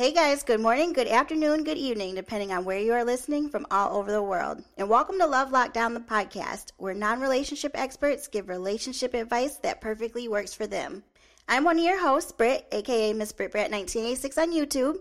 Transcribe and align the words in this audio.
Hey 0.00 0.12
guys, 0.12 0.42
good 0.42 0.60
morning, 0.60 0.94
good 0.94 1.08
afternoon, 1.08 1.62
good 1.62 1.76
evening, 1.76 2.14
depending 2.14 2.52
on 2.52 2.64
where 2.64 2.78
you 2.78 2.94
are 2.94 3.04
listening 3.04 3.50
from 3.50 3.66
all 3.70 3.98
over 3.98 4.10
the 4.10 4.22
world. 4.22 4.64
And 4.78 4.88
welcome 4.88 5.18
to 5.18 5.26
Love 5.26 5.50
Lockdown, 5.50 5.92
the 5.92 6.00
podcast, 6.00 6.72
where 6.78 6.94
non 6.94 7.20
relationship 7.20 7.72
experts 7.74 8.26
give 8.26 8.48
relationship 8.48 9.12
advice 9.12 9.56
that 9.56 9.82
perfectly 9.82 10.26
works 10.26 10.54
for 10.54 10.66
them. 10.66 11.02
I'm 11.48 11.64
one 11.64 11.78
of 11.78 11.84
your 11.84 12.00
hosts, 12.00 12.32
Britt, 12.32 12.66
aka 12.72 13.12
Miss 13.12 13.30
Brit 13.32 13.52
Brat 13.52 13.70
1986 13.70 14.38
on 14.38 14.52
YouTube. 14.52 14.96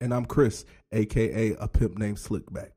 And 0.00 0.14
I'm 0.14 0.24
Chris, 0.24 0.64
aka 0.90 1.54
a 1.60 1.68
pimp 1.68 1.98
named 1.98 2.16
Slickback. 2.16 2.70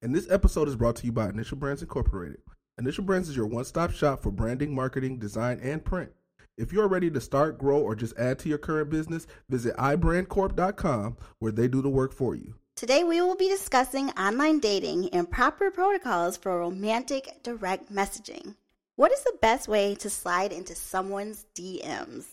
And 0.00 0.14
this 0.14 0.30
episode 0.30 0.68
is 0.68 0.76
brought 0.76 0.94
to 0.94 1.06
you 1.06 1.12
by 1.12 1.28
Initial 1.28 1.56
Brands 1.56 1.82
Incorporated. 1.82 2.38
Initial 2.78 3.02
Brands 3.02 3.28
is 3.28 3.36
your 3.36 3.46
one 3.46 3.64
stop 3.64 3.90
shop 3.90 4.22
for 4.22 4.30
branding, 4.30 4.72
marketing, 4.76 5.18
design, 5.18 5.58
and 5.60 5.84
print. 5.84 6.12
If 6.58 6.72
you're 6.72 6.88
ready 6.88 7.08
to 7.12 7.20
start, 7.20 7.56
grow, 7.56 7.78
or 7.78 7.94
just 7.94 8.18
add 8.18 8.40
to 8.40 8.48
your 8.48 8.58
current 8.58 8.90
business, 8.90 9.28
visit 9.48 9.76
ibrandcorp.com 9.76 11.16
where 11.38 11.52
they 11.52 11.68
do 11.68 11.80
the 11.80 11.88
work 11.88 12.12
for 12.12 12.34
you. 12.34 12.56
Today, 12.74 13.04
we 13.04 13.20
will 13.20 13.36
be 13.36 13.48
discussing 13.48 14.10
online 14.10 14.58
dating 14.58 15.08
and 15.10 15.30
proper 15.30 15.70
protocols 15.70 16.36
for 16.36 16.58
romantic 16.58 17.44
direct 17.44 17.92
messaging. 17.92 18.56
What 18.96 19.12
is 19.12 19.22
the 19.22 19.38
best 19.40 19.68
way 19.68 19.94
to 19.96 20.10
slide 20.10 20.52
into 20.52 20.74
someone's 20.74 21.46
DMs? 21.54 22.26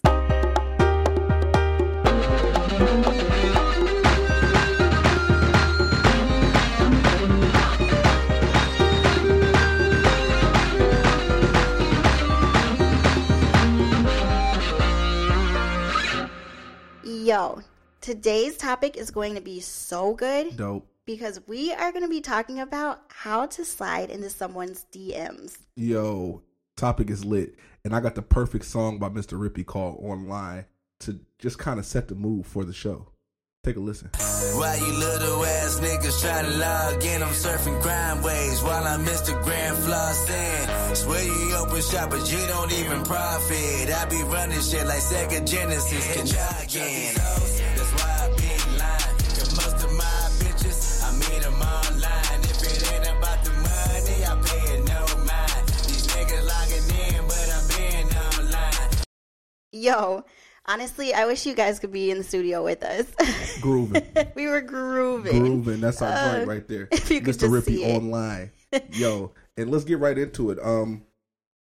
Yo, 17.26 17.60
today's 18.02 18.56
topic 18.56 18.96
is 18.96 19.10
going 19.10 19.34
to 19.34 19.42
be 19.42 19.60
so 19.60 20.14
good. 20.14 20.56
Dope. 20.56 20.88
Because 21.08 21.42
we 21.48 21.74
are 21.74 21.92
going 21.92 22.04
to 22.04 22.08
be 22.08 22.22
talking 22.22 22.60
about 22.60 23.02
how 23.08 23.48
to 23.48 23.66
slide 23.66 24.12
into 24.12 24.30
someone's 24.30 24.86
DMs. 24.94 25.58
Yo, 25.76 26.44
topic 26.78 27.10
is 27.10 27.26
lit. 27.26 27.56
And 27.84 27.96
I 27.96 28.00
got 28.00 28.14
the 28.14 28.22
perfect 28.22 28.66
song 28.66 29.00
by 29.00 29.10
Mr. 29.10 29.40
Rippy 29.40 29.66
called 29.66 29.98
Online 30.04 30.66
to 31.00 31.20
just 31.40 31.58
kind 31.58 31.80
of 31.80 31.88
set 31.88 32.10
the 32.10 32.14
mood 32.14 32.46
for 32.46 32.64
the 32.64 32.74
show. 32.74 33.08
Take 33.64 33.78
a 33.78 33.80
listen. 33.80 34.12
Why 34.14 34.76
you 34.76 34.94
little 34.94 35.44
ass 35.46 35.80
niggas 35.80 36.22
trying 36.22 36.46
to 36.46 36.58
log 36.60 37.04
in? 37.04 37.24
I'm 37.24 37.30
surfing 37.30 37.82
crime 37.82 38.22
waves 38.22 38.62
while 38.62 38.84
I'm 38.84 39.04
Instagram 39.04 39.74
flossing. 39.78 40.75
Swear 41.68 41.78
you 41.78 41.82
open 41.82 41.82
shop, 41.82 42.10
but 42.10 42.32
you 42.32 42.48
don't 42.48 42.72
even 42.74 43.04
profit. 43.04 43.90
I 43.90 44.06
be 44.10 44.22
running 44.24 44.62
shit 44.62 44.86
like 44.88 45.00
Sega 45.02 45.46
Genesis. 45.48 46.14
Can 46.14 46.24
again. 46.64 47.14
That's 47.16 47.94
why 47.94 48.12
I 48.22 48.28
be 48.38 48.78
lying. 48.78 49.18
Cause 49.36 49.52
most 49.56 49.86
of 49.86 49.92
my 49.94 50.04
bitches, 50.40 51.04
I 51.04 51.12
meet 51.18 51.42
them 51.42 51.54
online. 51.54 52.40
If 52.44 52.64
it 52.64 52.94
ain't 52.94 53.18
about 53.18 53.44
the 53.44 53.52
money, 53.52 54.18
I 54.26 54.42
pay 54.46 54.74
it 54.74 54.84
no 54.88 55.02
mind. 55.26 55.68
These 55.88 56.08
niggas 56.08 56.46
logging 56.48 57.16
in, 57.16 57.28
but 57.28 57.48
I'm 57.54 57.66
being 57.78 58.10
online. 58.50 58.92
Yo, 59.72 60.24
honestly, 60.66 61.14
I 61.14 61.26
wish 61.26 61.46
you 61.46 61.54
guys 61.56 61.80
could 61.80 61.92
be 61.92 62.12
in 62.12 62.18
the 62.20 62.24
studio 62.24 62.64
with 62.64 62.84
us. 62.84 63.06
Grooving. 63.62 64.04
we 64.36 64.48
were 64.48 64.62
grooving. 64.62 65.40
Grooving. 65.40 65.82
That's 65.82 66.02
our 66.02 66.12
Uh, 66.12 66.36
joint 66.38 66.48
right 66.48 66.68
there. 66.68 66.88
if 66.92 67.10
you 67.10 67.22
could 67.22 67.36
Mr. 67.36 67.40
just 67.42 67.52
Rippy 67.52 67.76
see 67.78 67.84
it. 67.86 67.96
Online. 67.98 68.52
Yo, 68.92 69.32
and 69.58 69.72
let's 69.72 69.84
get 69.86 70.00
right 70.00 70.18
into 70.18 70.52
it. 70.52 70.60
Um, 70.62 71.04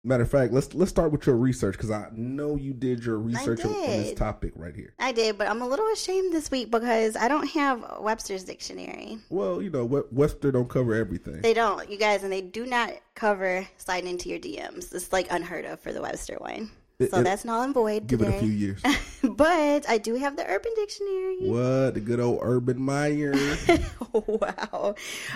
matter 0.05 0.23
of 0.23 0.31
fact, 0.31 0.53
let's 0.53 0.75
let's 0.75 0.91
start 0.91 1.13
with 1.13 1.27
your 1.27 1.37
research 1.37 1.77
because 1.77 1.91
I 1.91 2.09
know 2.13 2.57
you 2.57 2.73
did 2.73 3.05
your 3.05 3.19
research 3.19 3.65
on 3.65 3.73
on 3.73 3.81
this 3.87 4.15
topic 4.15 4.53
right 4.57 4.75
here. 4.75 4.95
I 4.99 5.13
did, 5.13 5.39
but 5.39 5.49
I'm 5.49 5.63
a 5.63 5.67
little 5.69 5.87
ashamed 5.93 6.33
this 6.33 6.51
week 6.51 6.71
because 6.71 7.17
I 7.17 7.29
don't 7.29 7.49
have 7.51 7.85
Webster's 8.01 8.45
dictionary. 8.45 9.19
Well, 9.31 9.63
you 9.63 9.71
know, 9.71 9.85
We- 9.85 10.03
Webster 10.11 10.53
don't 10.53 10.69
cover 10.69 10.95
everything. 10.95 11.41
They 11.41 11.55
don't, 11.55 11.89
you 11.91 11.99
guys, 11.99 12.23
and 12.23 12.33
they 12.33 12.41
do 12.41 12.67
not 12.67 12.93
cover 13.15 13.67
sliding 13.77 14.11
into 14.11 14.29
your 14.29 14.39
DMs. 14.39 14.93
It's 14.95 15.13
like 15.13 15.29
unheard 15.31 15.65
of 15.65 15.81
for 15.81 15.93
the 15.93 16.03
Webster 16.03 16.37
one. 16.39 16.71
It- 16.99 17.11
so 17.11 17.19
it- 17.19 17.25
that's 17.25 17.45
null 17.45 17.63
and 17.63 17.75
void 17.75 18.07
Give 18.07 18.23
it 18.23 18.29
a 18.29 18.39
few 18.39 18.51
years. 18.51 18.83
but 19.23 19.89
I 19.89 19.99
do 19.99 20.15
have 20.15 20.37
the 20.37 20.47
Urban 20.49 20.73
Dictionary. 20.77 21.37
what 21.49 21.95
the 21.95 22.01
good 22.01 22.21
old 22.21 22.41
Urban 22.43 22.81
Meyer? 22.81 23.35
wow. 24.13 24.95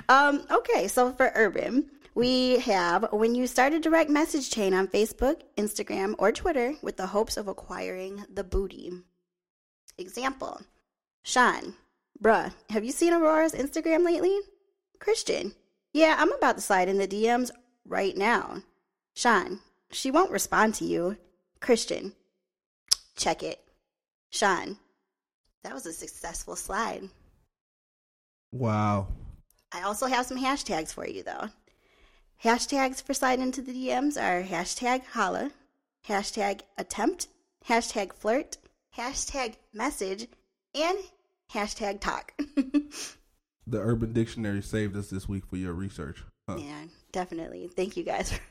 Um, 0.09 0.45
okay, 0.51 0.87
so 0.89 1.13
for 1.13 1.33
urban, 1.35 1.91
we 2.16 2.59
have 2.60 3.12
when 3.12 3.34
you 3.34 3.47
start 3.47 3.75
a 3.75 3.78
direct 3.78 4.09
message 4.09 4.49
chain 4.49 4.72
on 4.72 4.88
Facebook, 4.88 5.43
Instagram, 5.59 6.15
or 6.19 6.32
Twitter 6.32 6.75
with 6.81 6.97
the 6.97 7.09
hopes 7.09 7.37
of 7.37 7.47
acquiring 7.47 8.25
the 8.32 8.43
booty. 8.43 8.91
Example 9.99 10.62
Sean, 11.22 11.75
bruh, 12.22 12.54
have 12.71 12.84
you 12.84 12.91
seen 12.91 13.12
Aurora's 13.12 13.53
Instagram 13.53 14.03
lately? 14.03 14.34
Christian, 14.99 15.53
yeah, 15.93 16.16
I'm 16.19 16.32
about 16.32 16.56
to 16.56 16.62
slide 16.62 16.88
in 16.88 16.97
the 16.97 17.06
DMs 17.06 17.50
right 17.87 18.16
now. 18.16 18.62
Sean, 19.15 19.60
she 19.91 20.10
won't 20.10 20.31
respond 20.31 20.75
to 20.77 20.87
you. 20.87 21.19
Christian, 21.60 22.15
check 23.16 23.43
it. 23.43 23.60
Sean, 24.31 24.78
that 25.65 25.75
was 25.75 25.84
a 25.84 25.93
successful 25.93 26.56
slide. 26.56 27.10
wow. 28.53 29.06
I 29.71 29.83
also 29.83 30.06
have 30.06 30.25
some 30.25 30.38
hashtags 30.43 30.94
for 30.94 31.06
you 31.06 31.22
though. 31.22 31.50
Hashtags 32.45 33.03
for 33.03 33.15
sliding 33.15 33.45
into 33.47 33.63
the 33.63 33.73
DMs 33.73 34.21
are 34.21 34.43
hashtag 34.43 35.05
holla, 35.07 35.51
hashtag 36.07 36.61
attempt, 36.77 37.29
hashtag 37.69 38.13
flirt, 38.13 38.59
hashtag 38.97 39.55
message, 39.73 40.29
and 40.75 40.99
hashtag 41.53 42.01
talk. 42.01 42.33
The 43.69 43.81
Urban 43.81 44.13
Dictionary 44.13 44.63
saved 44.63 44.97
us 44.97 45.11
this 45.11 45.29
week 45.29 45.45
for 45.45 45.57
your 45.57 45.73
research. 45.73 46.23
Huh. 46.49 46.59
yeah, 46.61 46.85
definitely. 47.11 47.67
Thank 47.67 47.97
you 47.97 48.05
guys. 48.05 48.39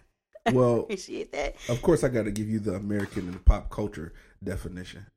Well, 0.51 0.81
Appreciate 0.81 1.31
that. 1.31 1.55
of 1.69 1.81
course, 1.81 2.03
I 2.03 2.09
got 2.09 2.25
to 2.25 2.31
give 2.31 2.47
you 2.47 2.59
the 2.59 2.75
American 2.75 3.27
and 3.29 3.43
pop 3.45 3.71
culture 3.71 4.13
definition. 4.43 5.07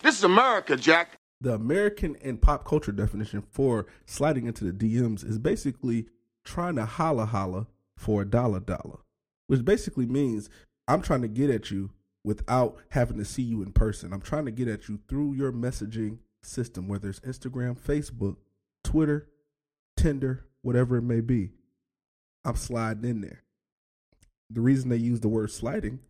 This 0.00 0.16
is 0.16 0.24
America, 0.24 0.76
Jack. 0.76 1.18
The 1.42 1.52
American 1.52 2.16
and 2.24 2.40
pop 2.40 2.64
culture 2.64 2.90
definition 2.92 3.42
for 3.50 3.84
sliding 4.06 4.46
into 4.46 4.64
the 4.64 4.72
DMs 4.72 5.28
is 5.28 5.38
basically 5.38 6.06
trying 6.42 6.76
to 6.76 6.86
holla 6.86 7.26
holla 7.26 7.66
for 7.98 8.22
a 8.22 8.26
dollar 8.26 8.60
dollar, 8.60 9.00
which 9.48 9.64
basically 9.64 10.06
means 10.06 10.48
I'm 10.86 11.02
trying 11.02 11.22
to 11.22 11.28
get 11.28 11.50
at 11.50 11.70
you 11.70 11.90
without 12.24 12.78
having 12.90 13.18
to 13.18 13.24
see 13.24 13.42
you 13.42 13.62
in 13.62 13.72
person. 13.72 14.12
I'm 14.12 14.20
trying 14.20 14.46
to 14.46 14.50
get 14.50 14.68
at 14.68 14.88
you 14.88 15.00
through 15.08 15.34
your 15.34 15.52
messaging 15.52 16.18
system, 16.42 16.88
whether 16.88 17.08
it's 17.08 17.20
Instagram, 17.20 17.78
Facebook, 17.78 18.36
Twitter, 18.84 19.28
Tinder, 19.96 20.46
whatever 20.62 20.96
it 20.96 21.02
may 21.02 21.20
be. 21.20 21.50
I'm 22.44 22.56
sliding 22.56 23.04
in 23.04 23.20
there. 23.20 23.42
The 24.50 24.60
reason 24.60 24.88
they 24.88 24.96
use 24.96 25.20
the 25.20 25.28
word 25.28 25.50
sliding 25.50 26.00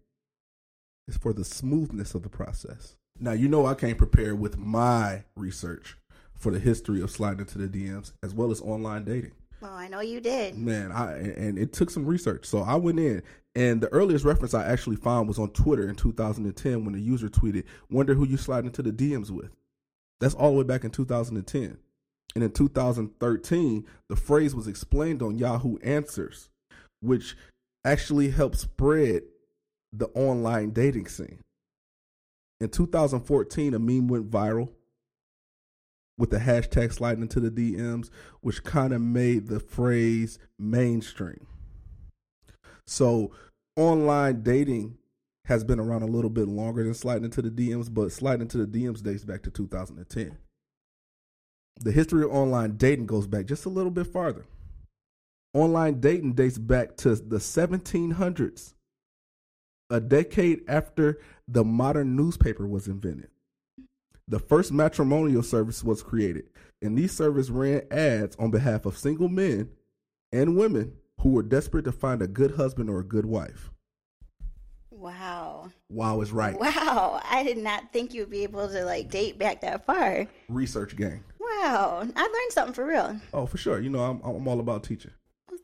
is 1.08 1.16
for 1.16 1.32
the 1.32 1.44
smoothness 1.44 2.14
of 2.14 2.22
the 2.22 2.28
process. 2.28 2.96
Now, 3.18 3.32
you 3.32 3.48
know, 3.48 3.66
I 3.66 3.74
came 3.74 3.96
prepared 3.96 4.38
with 4.38 4.58
my 4.58 5.24
research 5.34 5.96
for 6.34 6.52
the 6.52 6.60
history 6.60 7.00
of 7.00 7.10
sliding 7.10 7.40
into 7.40 7.58
the 7.58 7.66
DMs 7.66 8.12
as 8.22 8.32
well 8.32 8.52
as 8.52 8.60
online 8.60 9.04
dating. 9.04 9.32
Well, 9.60 9.72
I 9.72 9.88
know 9.88 10.00
you 10.00 10.20
did. 10.20 10.56
Man, 10.56 10.92
I 10.92 11.18
and 11.18 11.58
it 11.58 11.72
took 11.72 11.90
some 11.90 12.06
research. 12.06 12.46
So 12.46 12.60
I 12.60 12.76
went 12.76 13.00
in, 13.00 13.22
and 13.54 13.80
the 13.80 13.92
earliest 13.92 14.24
reference 14.24 14.54
I 14.54 14.64
actually 14.64 14.96
found 14.96 15.26
was 15.26 15.38
on 15.38 15.50
Twitter 15.50 15.88
in 15.88 15.96
2010 15.96 16.84
when 16.84 16.94
a 16.94 16.98
user 16.98 17.28
tweeted, 17.28 17.64
"Wonder 17.90 18.14
who 18.14 18.24
you 18.24 18.36
slide 18.36 18.64
into 18.64 18.82
the 18.82 18.92
DMs 18.92 19.30
with." 19.30 19.50
That's 20.20 20.34
all 20.34 20.52
the 20.52 20.58
way 20.58 20.64
back 20.64 20.84
in 20.84 20.90
2010. 20.90 21.78
And 22.34 22.44
in 22.44 22.52
2013, 22.52 23.86
the 24.08 24.16
phrase 24.16 24.54
was 24.54 24.68
explained 24.68 25.22
on 25.22 25.38
Yahoo 25.38 25.78
Answers, 25.78 26.50
which 27.00 27.36
actually 27.84 28.30
helped 28.30 28.58
spread 28.58 29.22
the 29.92 30.08
online 30.08 30.70
dating 30.70 31.08
scene. 31.08 31.40
In 32.60 32.68
2014, 32.68 33.74
a 33.74 33.78
meme 33.78 34.08
went 34.08 34.30
viral 34.30 34.70
with 36.18 36.30
the 36.30 36.38
hashtag 36.38 36.92
sliding 36.92 37.22
into 37.22 37.40
the 37.40 37.50
DMs, 37.50 38.10
which 38.40 38.64
kind 38.64 38.92
of 38.92 39.00
made 39.00 39.46
the 39.46 39.60
phrase 39.60 40.38
mainstream. 40.58 41.46
So, 42.86 43.30
online 43.76 44.42
dating 44.42 44.98
has 45.44 45.64
been 45.64 45.80
around 45.80 46.02
a 46.02 46.06
little 46.06 46.28
bit 46.28 46.48
longer 46.48 46.82
than 46.82 46.92
sliding 46.92 47.24
into 47.24 47.40
the 47.40 47.50
DMs, 47.50 47.92
but 47.92 48.12
sliding 48.12 48.42
into 48.42 48.58
the 48.58 48.66
DMs 48.66 49.02
dates 49.02 49.24
back 49.24 49.42
to 49.44 49.50
2010. 49.50 50.36
The 51.80 51.92
history 51.92 52.24
of 52.24 52.32
online 52.32 52.76
dating 52.76 53.06
goes 53.06 53.26
back 53.26 53.46
just 53.46 53.64
a 53.64 53.70
little 53.70 53.92
bit 53.92 54.08
farther. 54.08 54.44
Online 55.54 56.00
dating 56.00 56.34
dates 56.34 56.58
back 56.58 56.96
to 56.98 57.14
the 57.14 57.38
1700s, 57.38 58.74
a 59.88 60.00
decade 60.00 60.60
after 60.68 61.18
the 61.46 61.64
modern 61.64 62.16
newspaper 62.16 62.66
was 62.66 62.88
invented. 62.88 63.30
The 64.30 64.38
first 64.38 64.72
matrimonial 64.72 65.42
service 65.42 65.82
was 65.82 66.02
created, 66.02 66.50
and 66.82 66.98
these 66.98 67.12
services 67.12 67.50
ran 67.50 67.82
ads 67.90 68.36
on 68.36 68.50
behalf 68.50 68.84
of 68.84 68.98
single 68.98 69.30
men 69.30 69.70
and 70.30 70.54
women 70.54 70.92
who 71.22 71.30
were 71.30 71.42
desperate 71.42 71.86
to 71.86 71.92
find 71.92 72.20
a 72.20 72.26
good 72.26 72.56
husband 72.56 72.90
or 72.90 73.00
a 73.00 73.04
good 73.04 73.24
wife. 73.24 73.70
Wow. 74.90 75.70
Wow 75.88 76.20
is 76.20 76.30
right. 76.30 76.58
Wow. 76.60 77.22
I 77.24 77.42
did 77.42 77.56
not 77.56 77.90
think 77.90 78.12
you 78.12 78.20
would 78.20 78.30
be 78.30 78.42
able 78.42 78.68
to 78.68 78.84
like 78.84 79.10
date 79.10 79.38
back 79.38 79.62
that 79.62 79.86
far. 79.86 80.26
Research 80.50 80.94
gang. 80.94 81.24
Wow. 81.40 82.06
I 82.14 82.22
learned 82.22 82.52
something 82.52 82.74
for 82.74 82.84
real. 82.84 83.18
Oh, 83.32 83.46
for 83.46 83.56
sure. 83.56 83.80
You 83.80 83.88
know, 83.88 84.00
I'm 84.00 84.20
I'm 84.22 84.46
all 84.46 84.60
about 84.60 84.84
teaching. 84.84 85.12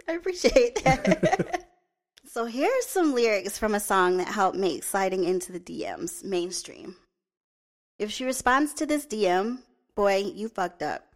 I 0.08 0.12
appreciate 0.12 0.82
that. 0.84 1.68
so 2.24 2.46
here's 2.46 2.86
some 2.86 3.14
lyrics 3.14 3.58
from 3.58 3.74
a 3.74 3.80
song 3.80 4.16
that 4.18 4.28
helped 4.28 4.56
make 4.56 4.84
sliding 4.84 5.24
into 5.24 5.52
the 5.52 5.60
DMs 5.60 6.24
mainstream. 6.24 6.96
If 7.98 8.10
she 8.10 8.24
responds 8.24 8.74
to 8.74 8.86
this 8.86 9.06
DM, 9.06 9.58
boy, 9.94 10.16
you 10.34 10.48
fucked 10.48 10.82
up. 10.82 11.14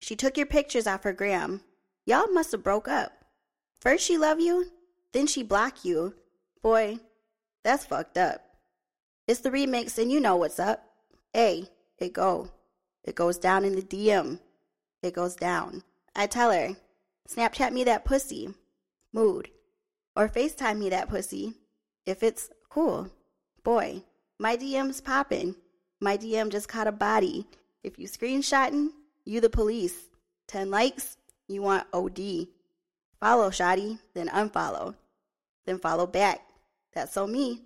She 0.00 0.16
took 0.16 0.36
your 0.36 0.46
pictures 0.46 0.86
off 0.86 1.04
her 1.04 1.12
gram. 1.12 1.62
Y'all 2.06 2.30
must 2.32 2.52
have 2.52 2.62
broke 2.62 2.88
up. 2.88 3.24
First 3.80 4.06
she 4.06 4.16
love 4.16 4.40
you, 4.40 4.70
then 5.12 5.26
she 5.26 5.42
block 5.42 5.84
you. 5.84 6.14
Boy, 6.62 6.98
that's 7.62 7.84
fucked 7.84 8.16
up. 8.16 8.42
It's 9.26 9.40
the 9.40 9.50
remix 9.50 9.98
and 9.98 10.10
you 10.10 10.20
know 10.20 10.36
what's 10.36 10.58
up. 10.58 10.84
Hey, 11.32 11.68
it 11.98 12.12
go. 12.12 12.50
It 13.04 13.14
goes 13.14 13.38
down 13.38 13.64
in 13.64 13.74
the 13.74 13.82
DM. 13.82 14.40
It 15.02 15.14
goes 15.14 15.36
down. 15.36 15.82
I 16.16 16.26
tell 16.26 16.52
her, 16.52 16.76
Snapchat 17.28 17.72
me 17.72 17.84
that 17.84 18.04
pussy. 18.04 18.54
Mood. 19.12 19.50
Or 20.16 20.28
FaceTime 20.28 20.78
me 20.78 20.90
that 20.90 21.08
pussy. 21.08 21.54
If 22.06 22.22
it's 22.22 22.50
cool. 22.68 23.10
Boy, 23.62 24.02
my 24.38 24.56
DM's 24.56 25.00
poppin'. 25.00 25.56
My 26.04 26.18
DM 26.18 26.50
just 26.50 26.68
caught 26.68 26.86
a 26.86 26.92
body. 26.92 27.46
If 27.82 27.98
you 27.98 28.06
screenshotting, 28.06 28.90
you 29.24 29.40
the 29.40 29.48
police. 29.48 30.10
10 30.48 30.70
likes, 30.70 31.16
you 31.48 31.62
want 31.62 31.86
OD. 31.94 32.48
Follow 33.18 33.48
Shoddy, 33.48 33.96
then 34.12 34.28
unfollow. 34.28 34.96
Then 35.64 35.78
follow 35.78 36.06
back. 36.06 36.42
That's 36.92 37.14
so 37.14 37.26
me. 37.26 37.62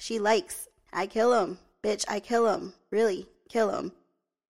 She 0.00 0.18
likes. 0.18 0.66
I 0.92 1.06
kill 1.06 1.40
him. 1.40 1.60
Bitch, 1.80 2.04
I 2.08 2.18
kill 2.18 2.52
him. 2.52 2.74
Really, 2.90 3.28
kill 3.48 3.70
him. 3.70 3.92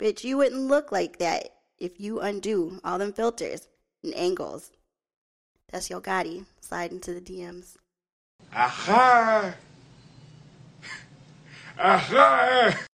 Bitch, 0.00 0.24
you 0.24 0.38
wouldn't 0.38 0.62
look 0.66 0.90
like 0.90 1.18
that 1.18 1.50
if 1.78 2.00
you 2.00 2.18
undo 2.18 2.80
all 2.82 2.98
them 2.98 3.12
filters 3.12 3.68
and 4.02 4.12
angles. 4.16 4.72
That's 5.70 5.88
Yo 5.88 6.00
Gotti. 6.00 6.44
Slide 6.60 6.90
into 6.90 7.14
the 7.14 7.20
DMs. 7.20 7.76
Aha! 8.52 9.54
Aha! 11.78 12.86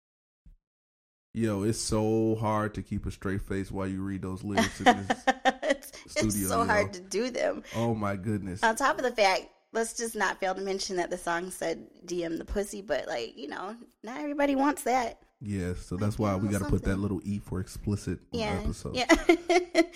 Yo, 1.39 1.63
it's 1.63 1.79
so 1.79 2.35
hard 2.35 2.75
to 2.75 2.83
keep 2.83 3.07
a 3.07 3.13
straight 3.13 3.41
face 3.41 3.71
while 3.71 3.87
you 3.87 4.03
read 4.03 4.23
those 4.23 4.43
lyrics. 4.43 4.81
In 4.81 4.87
this. 4.87 5.25
it's, 5.63 5.93
it's 6.17 6.49
so 6.49 6.63
yo. 6.63 6.67
hard 6.67 6.93
to 6.95 7.01
do 7.01 7.31
them. 7.31 7.63
oh 7.77 7.95
my 7.95 8.17
goodness. 8.17 8.61
On 8.65 8.75
top 8.75 8.99
of 8.99 9.05
the 9.05 9.13
fact, 9.13 9.43
let's 9.73 9.97
just 9.97 10.17
not 10.17 10.41
fail 10.41 10.57
to 10.57 10.61
mention 10.61 10.97
that 10.97 11.11
the 11.11 11.17
song 11.17 11.53
said 11.53 11.87
DM 12.05 12.39
the 12.39 12.45
pussy, 12.45 12.83
but 12.83 13.07
like, 13.07 13.39
you 13.39 13.47
know, 13.47 13.77
not 14.03 14.19
everybody 14.19 14.57
wants 14.57 14.83
that. 14.83 15.21
Yeah, 15.41 15.75
so 15.81 15.97
that's 15.97 16.19
why 16.19 16.35
we 16.35 16.49
got 16.49 16.59
to 16.59 16.65
put 16.65 16.83
that 16.87 16.99
little 16.99 17.21
E 17.23 17.39
for 17.39 17.61
explicit 17.61 18.19
Yeah. 18.33 18.59
episode. 18.61 18.97
Yeah. 18.97 19.07
but 19.29 19.87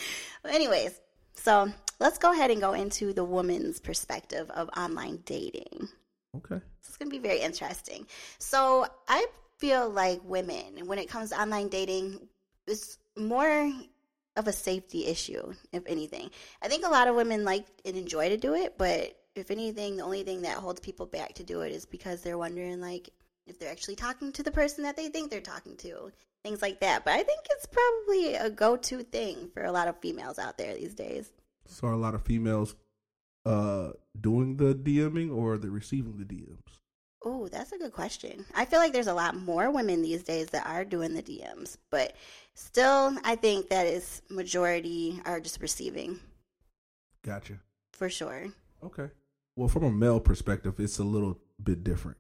anyways, 0.52 0.92
so 1.34 1.72
let's 1.98 2.18
go 2.18 2.32
ahead 2.32 2.52
and 2.52 2.60
go 2.60 2.72
into 2.74 3.12
the 3.12 3.24
woman's 3.24 3.80
perspective 3.80 4.48
of 4.50 4.70
online 4.76 5.18
dating. 5.24 5.88
Okay. 6.36 6.60
It's 6.78 6.96
going 6.96 7.10
to 7.10 7.16
be 7.16 7.18
very 7.18 7.40
interesting. 7.40 8.06
So 8.38 8.86
I 9.08 9.26
feel 9.62 9.88
like 9.88 10.20
women, 10.24 10.86
when 10.86 10.98
it 10.98 11.08
comes 11.08 11.30
to 11.30 11.40
online 11.40 11.68
dating, 11.68 12.18
it's 12.66 12.98
more 13.16 13.72
of 14.34 14.48
a 14.48 14.52
safety 14.52 15.06
issue, 15.06 15.54
if 15.70 15.84
anything. 15.86 16.28
I 16.60 16.66
think 16.66 16.84
a 16.84 16.90
lot 16.90 17.06
of 17.06 17.14
women 17.14 17.44
like 17.44 17.64
and 17.84 17.96
enjoy 17.96 18.30
to 18.30 18.36
do 18.36 18.54
it, 18.54 18.74
but 18.76 19.16
if 19.36 19.52
anything, 19.52 19.96
the 19.96 20.02
only 20.02 20.24
thing 20.24 20.42
that 20.42 20.56
holds 20.56 20.80
people 20.80 21.06
back 21.06 21.34
to 21.34 21.44
do 21.44 21.60
it 21.60 21.70
is 21.70 21.86
because 21.86 22.22
they're 22.22 22.36
wondering, 22.36 22.80
like, 22.80 23.10
if 23.46 23.60
they're 23.60 23.70
actually 23.70 23.94
talking 23.94 24.32
to 24.32 24.42
the 24.42 24.50
person 24.50 24.82
that 24.82 24.96
they 24.96 25.08
think 25.08 25.30
they're 25.30 25.40
talking 25.40 25.76
to, 25.76 26.10
things 26.42 26.60
like 26.60 26.80
that. 26.80 27.04
But 27.04 27.12
I 27.12 27.22
think 27.22 27.46
it's 27.50 27.66
probably 27.66 28.34
a 28.34 28.50
go-to 28.50 29.04
thing 29.04 29.48
for 29.54 29.62
a 29.62 29.70
lot 29.70 29.86
of 29.86 30.00
females 30.00 30.40
out 30.40 30.58
there 30.58 30.74
these 30.74 30.94
days. 30.94 31.30
So 31.68 31.86
are 31.86 31.92
a 31.92 31.96
lot 31.96 32.16
of 32.16 32.22
females 32.22 32.74
uh 33.46 33.90
doing 34.20 34.56
the 34.56 34.74
DMing 34.74 35.32
or 35.32 35.56
they're 35.56 35.70
they 35.70 35.74
receiving 35.74 36.16
the 36.16 36.24
DMs? 36.24 36.81
Oh, 37.24 37.48
that's 37.48 37.72
a 37.72 37.78
good 37.78 37.92
question. 37.92 38.44
I 38.54 38.64
feel 38.64 38.80
like 38.80 38.92
there's 38.92 39.06
a 39.06 39.14
lot 39.14 39.36
more 39.36 39.70
women 39.70 40.02
these 40.02 40.22
days 40.24 40.48
that 40.48 40.66
are 40.66 40.84
doing 40.84 41.14
the 41.14 41.22
DMs, 41.22 41.76
but 41.90 42.16
still, 42.54 43.16
I 43.22 43.36
think 43.36 43.68
that 43.68 43.86
is 43.86 44.22
majority 44.28 45.20
are 45.24 45.40
just 45.40 45.60
receiving 45.60 46.18
Gotcha. 47.24 47.60
for 47.92 48.08
sure. 48.10 48.48
Okay. 48.82 49.08
Well, 49.54 49.68
from 49.68 49.84
a 49.84 49.90
male 49.90 50.18
perspective, 50.18 50.80
it's 50.80 50.98
a 50.98 51.04
little 51.04 51.38
bit 51.62 51.84
different. 51.84 52.18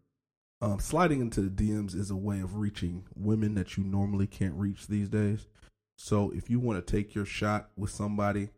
Um, 0.60 0.78
sliding 0.78 1.20
into 1.20 1.40
the 1.40 1.50
DMs 1.50 1.96
is 1.96 2.10
a 2.10 2.16
way 2.16 2.40
of 2.40 2.56
reaching 2.56 3.04
women 3.16 3.54
that 3.54 3.76
you 3.76 3.82
normally 3.82 4.28
can't 4.28 4.54
reach 4.54 4.86
these 4.86 5.08
days. 5.08 5.48
So 5.96 6.30
if 6.30 6.48
you 6.48 6.60
want 6.60 6.84
to 6.84 6.92
take 6.92 7.14
your 7.14 7.24
shot 7.24 7.70
with 7.76 7.90
somebody 7.90 8.50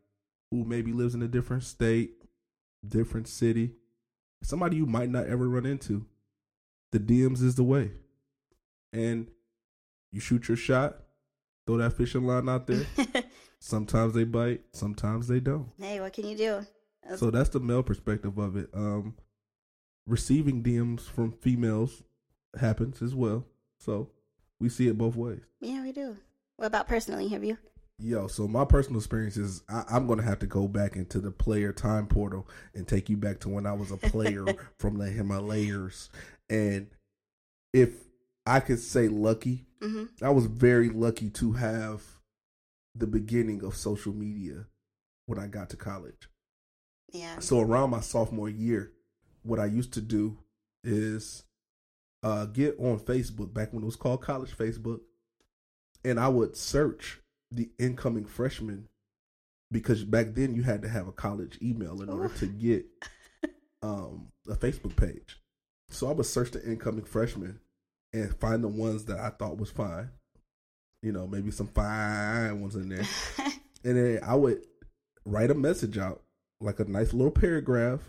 who 0.50 0.64
maybe 0.64 0.93
lives 0.93 1.14
in 1.14 1.23
a 1.23 1.29
different 1.29 1.62
state, 1.62 2.11
different 2.87 3.29
city, 3.29 3.73
somebody 4.43 4.76
you 4.76 4.85
might 4.85 5.08
not 5.08 5.26
ever 5.26 5.49
run 5.49 5.64
into, 5.64 6.05
the 6.94 7.00
DMs 7.00 7.43
is 7.43 7.56
the 7.56 7.64
way. 7.64 7.91
And 8.93 9.26
you 10.12 10.20
shoot 10.20 10.46
your 10.46 10.56
shot, 10.56 10.96
throw 11.67 11.76
that 11.79 11.94
fishing 11.94 12.25
line 12.25 12.49
out 12.49 12.69
there. 12.69 12.87
sometimes 13.58 14.14
they 14.14 14.23
bite, 14.23 14.61
sometimes 14.73 15.26
they 15.26 15.41
don't. 15.41 15.70
hey, 15.79 16.00
what 16.00 16.12
can 16.12 16.26
you 16.26 16.37
do? 16.37 16.67
So 17.17 17.31
that's 17.31 17.50
the 17.50 17.61
male 17.61 17.82
perspective 17.82 18.38
of 18.38 18.56
it. 18.56 18.70
Um, 18.73 19.17
receiving 20.06 20.62
DMs 20.62 21.02
from 21.02 21.32
females 21.32 22.02
happens 22.58 23.02
as 23.02 23.14
well. 23.14 23.44
So 23.79 24.11
we 24.61 24.69
see 24.69 24.87
it 24.87 24.96
both 24.96 25.17
ways. 25.17 25.41
Yeah, 25.61 25.82
we 25.82 25.91
do. 25.91 26.17
What 26.56 26.67
about 26.67 26.87
personally? 26.87 27.29
Have 27.29 27.44
you? 27.44 27.58
Yo, 27.99 28.26
so 28.26 28.49
my 28.49 28.64
personal 28.64 28.99
experience 28.99 29.37
is 29.37 29.62
I, 29.69 29.85
I'm 29.88 30.06
going 30.06 30.19
to 30.19 30.25
have 30.25 30.41
to 30.41 30.46
go 30.46 30.67
back 30.67 30.96
into 30.96 31.20
the 31.20 31.31
player 31.31 31.73
time 31.73 32.06
portal 32.06 32.49
and 32.75 32.88
take 32.88 33.08
you 33.08 33.17
back 33.17 33.38
to 33.41 33.49
when 33.49 33.67
I 33.67 33.73
was 33.73 33.93
a 33.93 33.96
player 33.96 34.44
from 34.79 34.99
the 34.99 35.06
Himalayas. 35.06 36.11
And 36.49 36.88
if 37.73 37.91
I 38.46 38.61
could 38.61 38.81
say 38.81 39.08
lucky, 39.08 39.67
hmm 39.81 40.05
I 40.23 40.31
was 40.31 40.46
very 40.46 40.88
lucky 40.88 41.31
to 41.31 41.52
have 41.52 42.02
the 42.94 43.06
beginning 43.06 43.64
of 43.64 43.75
social 43.75 44.12
media 44.12 44.67
when 45.26 45.38
I 45.38 45.46
got 45.46 45.70
to 45.70 45.76
college. 45.76 46.29
Yeah. 47.12 47.38
So 47.38 47.61
around 47.61 47.91
my 47.91 48.00
sophomore 48.00 48.49
year, 48.49 48.93
what 49.43 49.58
I 49.58 49.67
used 49.67 49.93
to 49.94 50.00
do 50.00 50.38
is 50.82 51.44
uh, 52.23 52.46
get 52.46 52.76
on 52.79 52.99
Facebook 52.99 53.52
back 53.52 53.73
when 53.73 53.82
it 53.82 53.87
was 53.87 53.96
called 53.96 54.23
college 54.23 54.56
Facebook, 54.56 55.00
and 56.05 56.19
I 56.19 56.29
would 56.29 56.56
search 56.56 57.20
the 57.50 57.70
incoming 57.79 58.25
freshmen 58.26 58.88
because 59.70 60.05
back 60.05 60.34
then 60.34 60.55
you 60.55 60.63
had 60.63 60.82
to 60.82 60.89
have 60.89 61.08
a 61.08 61.13
college 61.13 61.58
email 61.63 62.01
in 62.03 62.08
order 62.08 62.29
to 62.39 62.46
get 62.46 62.86
um, 63.82 64.29
a 64.48 64.55
Facebook 64.55 64.96
page. 64.96 65.39
So 65.88 66.08
I 66.08 66.12
would 66.12 66.26
search 66.26 66.50
the 66.50 66.64
incoming 66.64 67.05
freshmen 67.05 67.60
and 68.12 68.34
find 68.36 68.62
the 68.62 68.69
ones 68.69 69.05
that 69.06 69.19
I 69.19 69.31
thought 69.31 69.58
was 69.58 69.70
fine. 69.70 70.10
You 71.03 71.12
know, 71.12 71.26
maybe 71.26 71.50
some 71.50 71.69
fine 71.69 72.60
ones 72.60 72.76
in 72.76 72.88
there 72.88 73.05
and 73.84 73.96
then 73.96 74.20
I 74.24 74.34
would 74.34 74.62
write 75.26 75.50
a 75.50 75.55
message 75.55 75.98
out, 75.98 76.22
like 76.60 76.81
a 76.81 76.84
nice 76.84 77.12
little 77.12 77.31
paragraph, 77.31 78.00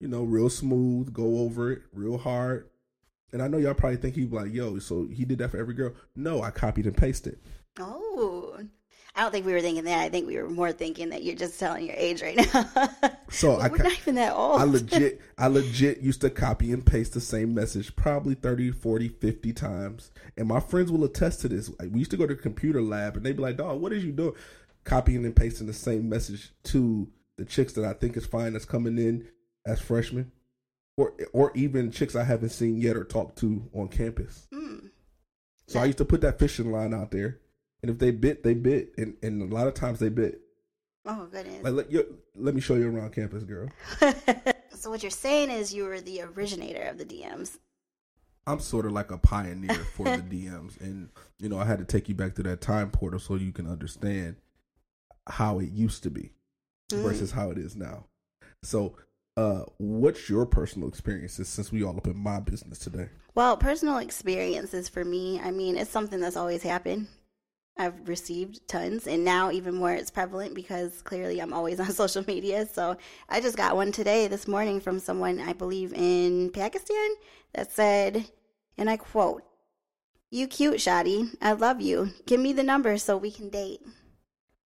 you 0.00 0.08
know, 0.08 0.24
real 0.24 0.50
smooth, 0.50 1.12
go 1.12 1.38
over 1.38 1.72
it 1.72 1.82
real 1.92 2.18
hard. 2.18 2.68
And 3.32 3.42
I 3.42 3.48
know 3.48 3.58
y'all 3.58 3.74
probably 3.74 3.96
think 3.96 4.14
he'd 4.14 4.30
be 4.30 4.36
like, 4.36 4.52
yo, 4.52 4.78
so 4.78 5.06
he 5.06 5.24
did 5.24 5.38
that 5.38 5.50
for 5.50 5.58
every 5.58 5.74
girl. 5.74 5.94
No, 6.14 6.42
I 6.42 6.50
copied 6.50 6.86
and 6.86 6.96
pasted. 6.96 7.38
oh, 7.78 8.58
I 9.16 9.22
don't 9.22 9.32
think 9.32 9.46
we 9.46 9.52
were 9.52 9.62
thinking 9.62 9.84
that. 9.84 9.98
I 9.98 10.10
think 10.10 10.26
we 10.26 10.36
were 10.36 10.50
more 10.50 10.72
thinking 10.72 11.08
that 11.08 11.22
you're 11.22 11.34
just 11.34 11.58
telling 11.58 11.86
your 11.86 11.94
age 11.96 12.22
right 12.22 12.36
now. 12.36 12.90
So 13.28 13.56
I 13.56 13.68
we're 13.68 13.78
not 13.78 13.92
even 13.92 14.14
that 14.14 14.34
old. 14.34 14.60
I 14.60 14.64
legit, 14.64 15.20
I 15.36 15.48
legit 15.48 16.00
used 16.00 16.20
to 16.20 16.30
copy 16.30 16.72
and 16.72 16.86
paste 16.86 17.12
the 17.12 17.20
same 17.20 17.54
message 17.54 17.96
probably 17.96 18.34
30, 18.34 18.70
40, 18.70 19.08
50 19.08 19.52
times. 19.52 20.12
And 20.36 20.46
my 20.46 20.60
friends 20.60 20.92
will 20.92 21.04
attest 21.04 21.40
to 21.40 21.48
this. 21.48 21.68
Like, 21.80 21.90
we 21.90 21.98
used 21.98 22.12
to 22.12 22.16
go 22.16 22.26
to 22.26 22.34
the 22.34 22.40
computer 22.40 22.80
lab 22.80 23.16
and 23.16 23.26
they'd 23.26 23.36
be 23.36 23.42
like, 23.42 23.56
dog, 23.56 23.80
what 23.80 23.92
is 23.92 24.04
you 24.04 24.12
doing? 24.12 24.34
Copying 24.84 25.24
and 25.24 25.34
pasting 25.34 25.66
the 25.66 25.72
same 25.72 26.08
message 26.08 26.52
to 26.64 27.08
the 27.36 27.44
chicks 27.44 27.72
that 27.72 27.84
I 27.84 27.94
think 27.94 28.16
is 28.16 28.26
fine 28.26 28.52
that's 28.52 28.64
coming 28.64 28.96
in 28.96 29.26
as 29.66 29.80
freshmen. 29.80 30.30
Or, 30.96 31.14
or 31.32 31.50
even 31.56 31.90
chicks 31.90 32.14
I 32.14 32.22
haven't 32.22 32.50
seen 32.50 32.80
yet 32.80 32.96
or 32.96 33.04
talked 33.04 33.38
to 33.40 33.68
on 33.74 33.88
campus. 33.88 34.46
Hmm. 34.52 34.86
So 35.66 35.80
I 35.80 35.86
used 35.86 35.98
to 35.98 36.04
put 36.04 36.20
that 36.20 36.38
fishing 36.38 36.70
line 36.70 36.94
out 36.94 37.10
there. 37.10 37.40
And 37.86 37.94
if 37.94 38.00
they 38.00 38.10
bit, 38.10 38.42
they 38.42 38.54
bit. 38.54 38.92
And, 38.98 39.14
and 39.22 39.40
a 39.40 39.54
lot 39.54 39.68
of 39.68 39.74
times 39.74 40.00
they 40.00 40.08
bit. 40.08 40.40
Oh 41.04 41.28
goodness. 41.30 41.62
Like, 41.62 41.72
let, 41.72 41.92
you, 41.92 42.16
let 42.34 42.52
me 42.52 42.60
show 42.60 42.74
you 42.74 42.90
around 42.90 43.12
campus, 43.14 43.44
girl. 43.44 43.68
so 44.74 44.90
what 44.90 45.04
you're 45.04 45.10
saying 45.10 45.52
is 45.52 45.72
you 45.72 45.84
were 45.84 46.00
the 46.00 46.22
originator 46.22 46.82
of 46.82 46.98
the 46.98 47.04
DMs. 47.04 47.58
I'm 48.44 48.58
sort 48.58 48.86
of 48.86 48.92
like 48.92 49.12
a 49.12 49.18
pioneer 49.18 49.74
for 49.94 50.04
the 50.04 50.18
DMs, 50.46 50.80
and 50.80 51.10
you 51.38 51.48
know 51.48 51.60
I 51.60 51.64
had 51.64 51.78
to 51.78 51.84
take 51.84 52.08
you 52.08 52.16
back 52.16 52.34
to 52.36 52.42
that 52.42 52.60
time 52.60 52.90
portal 52.90 53.20
so 53.20 53.36
you 53.36 53.52
can 53.52 53.68
understand 53.68 54.34
how 55.28 55.60
it 55.60 55.70
used 55.70 56.02
to 56.02 56.10
be 56.10 56.32
Mm. 56.90 57.02
versus 57.02 57.30
how 57.32 57.50
it 57.50 57.58
is 57.58 57.76
now. 57.76 58.06
So 58.64 58.96
Uh, 59.36 59.64
what's 59.78 60.28
your 60.30 60.46
personal 60.46 60.88
experiences 60.88 61.48
since 61.48 61.70
we 61.70 61.84
all 61.84 61.96
up 61.96 62.06
in 62.06 62.16
my 62.16 62.40
business 62.40 62.78
today? 62.78 63.08
Well, 63.34 63.56
personal 63.56 63.98
experiences 63.98 64.88
for 64.88 65.04
me, 65.04 65.38
I 65.40 65.50
mean, 65.50 65.76
it's 65.76 65.90
something 65.90 66.20
that's 66.20 66.36
always 66.36 66.62
happened. 66.62 67.08
I've 67.78 68.08
received 68.08 68.66
tons, 68.68 69.06
and 69.06 69.24
now 69.24 69.50
even 69.50 69.74
more 69.74 69.92
it's 69.92 70.10
prevalent 70.10 70.54
because 70.54 71.02
clearly 71.02 71.40
I'm 71.40 71.52
always 71.52 71.78
on 71.84 71.90
social 71.92 72.24
media. 72.26 72.66
So 72.66 72.96
I 73.28 73.40
just 73.40 73.56
got 73.56 73.76
one 73.76 73.92
today, 73.92 74.28
this 74.28 74.48
morning, 74.48 74.80
from 74.80 74.98
someone 74.98 75.40
I 75.40 75.52
believe 75.52 75.92
in 75.92 76.50
Pakistan 76.50 77.08
that 77.54 77.72
said, 77.72 78.26
and 78.78 78.88
I 78.88 78.96
quote, 78.96 79.42
You 80.30 80.46
cute, 80.46 80.76
Shadi. 80.76 81.28
I 81.42 81.52
love 81.52 81.80
you. 81.80 82.10
Give 82.26 82.40
me 82.40 82.52
the 82.52 82.62
number 82.62 82.96
so 82.98 83.16
we 83.16 83.30
can 83.30 83.50
date. 83.50 83.80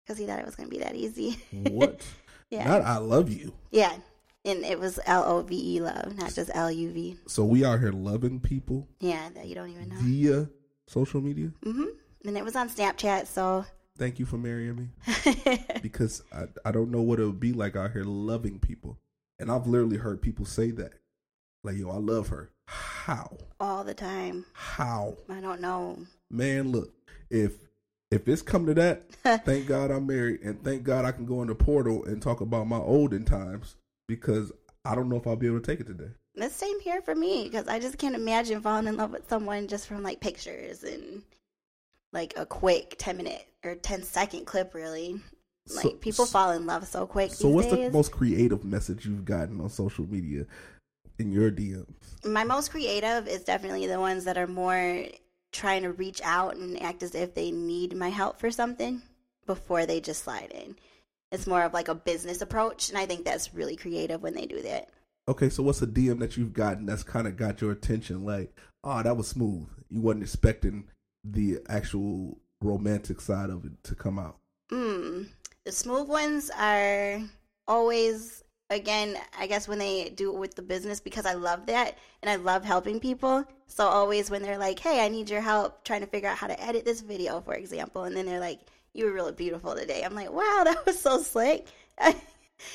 Because 0.04 0.18
he 0.20 0.26
thought 0.26 0.40
it 0.40 0.46
was 0.46 0.56
going 0.56 0.70
to 0.70 0.76
be 0.76 0.84
that 0.84 0.96
easy. 0.96 1.38
What? 1.52 2.02
yeah. 2.50 2.68
Not 2.68 2.82
I 2.82 2.98
love 2.98 3.30
you. 3.32 3.54
yeah. 3.72 3.94
And 4.44 4.66
it 4.66 4.80
was 4.80 5.00
L 5.06 5.24
O 5.26 5.42
V 5.44 5.76
E 5.76 5.82
love, 5.82 6.18
not 6.18 6.34
just 6.34 6.50
L 6.56 6.72
U 6.72 6.90
V. 6.92 7.16
So 7.28 7.46
we 7.46 7.64
out 7.64 7.80
here 7.80 7.92
loving 7.92 8.40
people 8.40 8.88
Yeah, 9.00 9.30
that 9.36 9.46
you 9.48 9.54
don't 9.54 9.70
even 9.70 9.90
know. 9.90 9.98
via 10.00 10.50
social 10.88 11.22
media. 11.22 11.52
hmm 11.64 11.84
And 12.26 12.38
it 12.38 12.44
was 12.44 12.56
on 12.56 12.70
Snapchat, 12.70 13.28
so 13.28 13.66
Thank 13.98 14.20
you 14.20 14.26
for 14.26 14.38
marrying 14.38 14.76
me 14.78 15.58
because 15.82 16.24
I, 16.34 16.46
I 16.66 16.72
don't 16.72 16.92
know 16.92 17.02
what 17.02 17.20
it 17.20 17.26
would 17.26 17.40
be 17.40 17.54
like 17.54 17.76
out 17.76 17.92
here 17.92 18.04
loving 18.04 18.58
people. 18.58 18.98
And 19.38 19.52
I've 19.52 19.68
literally 19.68 19.98
heard 19.98 20.22
people 20.22 20.46
say 20.46 20.72
that. 20.72 20.94
Like, 21.64 21.78
yo, 21.78 21.90
I 21.90 21.98
love 21.98 22.30
her. 22.30 22.52
How? 22.68 23.38
all 23.60 23.84
the 23.84 23.94
time. 23.94 24.46
How? 24.54 25.18
I 25.30 25.40
don't 25.40 25.62
know. 25.62 26.00
Man, 26.30 26.72
look, 26.72 26.94
if 27.30 27.54
if 28.10 28.28
it's 28.28 28.42
come 28.42 28.66
to 28.66 28.74
that, 28.74 29.04
thank 29.46 29.68
God 29.68 29.92
I'm 29.92 30.08
married 30.08 30.42
and 30.42 30.62
thank 30.64 30.84
God 30.84 31.06
I 31.06 31.12
can 31.12 31.26
go 31.26 31.42
in 31.42 31.48
the 31.48 31.56
portal 31.56 32.04
and 32.06 32.22
talk 32.22 32.42
about 32.42 32.68
my 32.68 32.78
olden 32.78 33.24
times 33.24 33.76
because 34.08 34.52
I 34.84 34.96
don't 34.96 35.10
know 35.10 35.16
if 35.16 35.28
I'll 35.28 35.36
be 35.36 35.48
able 35.48 35.62
to 35.62 35.66
take 35.66 35.80
it 35.80 35.88
today. 35.88 36.12
The 36.36 36.50
same 36.50 36.80
here 36.80 37.02
for 37.02 37.14
me 37.14 37.44
because 37.44 37.68
I 37.68 37.80
just 37.80 37.98
can't 37.98 38.16
imagine 38.16 38.62
falling 38.62 38.88
in 38.88 38.98
love 38.98 39.12
with 39.12 39.30
someone 39.30 39.68
just 39.68 39.88
from 39.88 40.02
like 40.02 40.20
pictures 40.20 40.84
and 40.84 41.22
like 42.14 42.34
a 42.38 42.46
quick 42.46 42.96
10 42.98 43.18
minute 43.18 43.46
or 43.64 43.76
10 43.76 44.04
second 44.04 44.46
clip, 44.46 44.74
really. 44.74 45.22
Like 45.76 45.84
So- 45.84 45.92
people 45.94 46.26
fall 46.26 46.52
in 46.52 46.66
love 46.66 46.88
so 46.88 47.06
quick. 47.06 47.34
So 47.34 47.50
what's 47.50 47.70
the 47.70 47.90
most 47.92 48.12
creative 48.12 48.64
message 48.64 49.06
you've 49.06 49.26
gotten 49.26 49.62
on 49.62 49.70
social 49.70 50.06
media 50.06 50.46
in 51.20 51.32
your 51.32 51.52
DMs? 51.52 52.26
My 52.26 52.44
most 52.44 52.72
creative 52.72 53.28
is 53.28 53.44
definitely 53.44 53.88
the 53.88 54.00
ones 54.00 54.24
that 54.26 54.38
are 54.38 54.48
more 54.48 55.06
trying 55.52 55.84
to 55.84 55.92
reach 55.92 56.22
out 56.24 56.56
and 56.56 56.82
act 56.82 57.04
as 57.04 57.14
if 57.14 57.34
they 57.36 57.52
need 57.52 57.96
my 57.96 58.10
help 58.10 58.40
for 58.40 58.50
something 58.52 59.02
before 59.46 59.86
they 59.86 60.00
just 60.00 60.24
slide 60.24 60.52
in. 60.52 60.76
It's 61.32 61.48
more 61.48 61.64
of 61.64 61.74
like 61.74 61.88
a 61.88 61.96
business 61.96 62.42
approach, 62.42 62.90
and 62.90 62.98
I 62.98 63.06
think 63.06 63.24
that's 63.24 63.54
really 63.54 63.76
creative 63.76 64.22
when 64.22 64.34
they 64.34 64.46
do 64.46 64.62
that. 64.64 64.90
Okay, 65.28 65.50
so 65.50 65.64
what's 65.64 65.82
a 65.82 65.88
DM 65.88 66.20
that 66.20 66.36
you've 66.36 66.54
gotten 66.54 66.86
that's 66.86 67.04
kind 67.04 67.28
of 67.28 67.38
got 67.38 67.62
your 67.62 67.72
attention? 67.72 68.26
Like, 68.26 68.54
oh, 68.84 69.02
that 69.04 69.16
was 69.16 69.28
smooth. 69.28 69.68
You 69.90 70.02
wasn't 70.02 70.24
expecting 70.24 70.88
the 71.24 71.60
actual 71.70 72.38
romantic 72.62 73.22
side 73.22 73.50
of 73.50 73.66
it 73.66 73.84
to 73.84 73.96
come 73.96 74.20
out. 74.20 74.38
Mm. 74.72 75.28
The 75.66 75.72
smooth 75.72 76.08
ones 76.08 76.50
are 76.58 77.22
always, 77.68 78.44
again, 78.70 79.18
I 79.38 79.48
guess 79.48 79.68
when 79.68 79.80
they 79.80 80.10
do 80.10 80.34
it 80.34 80.40
with 80.40 80.56
the 80.56 80.62
business 80.62 81.00
because 81.00 81.26
I 81.26 81.34
love 81.34 81.66
that 81.68 81.98
and 82.22 82.30
I 82.30 82.36
love 82.36 82.64
helping 82.64 83.00
people. 83.00 83.46
So 83.68 83.88
always 83.88 84.30
when 84.30 84.42
they're 84.42 84.58
like, 84.58 84.80
hey, 84.80 85.04
I 85.04 85.10
need 85.10 85.30
your 85.30 85.42
help 85.42 85.84
trying 85.84 86.02
to 86.02 86.08
figure 86.08 86.30
out 86.30 86.38
how 86.38 86.48
to 86.48 86.62
edit 86.62 86.86
this 86.86 87.02
video, 87.02 87.42
for 87.42 87.54
example, 87.54 88.04
and 88.04 88.16
then 88.16 88.26
they're 88.26 88.40
like, 88.40 88.60
you 88.94 89.06
were 89.06 89.14
really 89.14 89.32
beautiful 89.32 89.76
today. 89.76 90.04
I'm 90.04 90.16
like, 90.16 90.32
wow, 90.32 90.62
that 90.66 90.86
was 90.86 91.00
so 91.00 91.22
slick. 91.22 91.68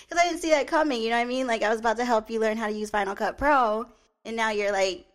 Because 0.09 0.21
I 0.21 0.29
didn't 0.29 0.43
see 0.43 0.51
that 0.51 0.67
coming, 0.67 1.01
you 1.01 1.11
know 1.11 1.17
what 1.17 1.23
I 1.23 1.29
mean? 1.29 1.47
Like, 1.47 1.63
I 1.63 1.69
was 1.69 1.79
about 1.79 1.99
to 1.99 2.05
help 2.05 2.29
you 2.29 2.41
learn 2.41 2.57
how 2.57 2.67
to 2.67 2.73
use 2.73 2.91
Final 2.91 3.15
Cut 3.15 3.39
Pro, 3.39 3.87
and 4.25 4.35
now 4.35 4.51
you're 4.51 4.73
like 4.73 5.07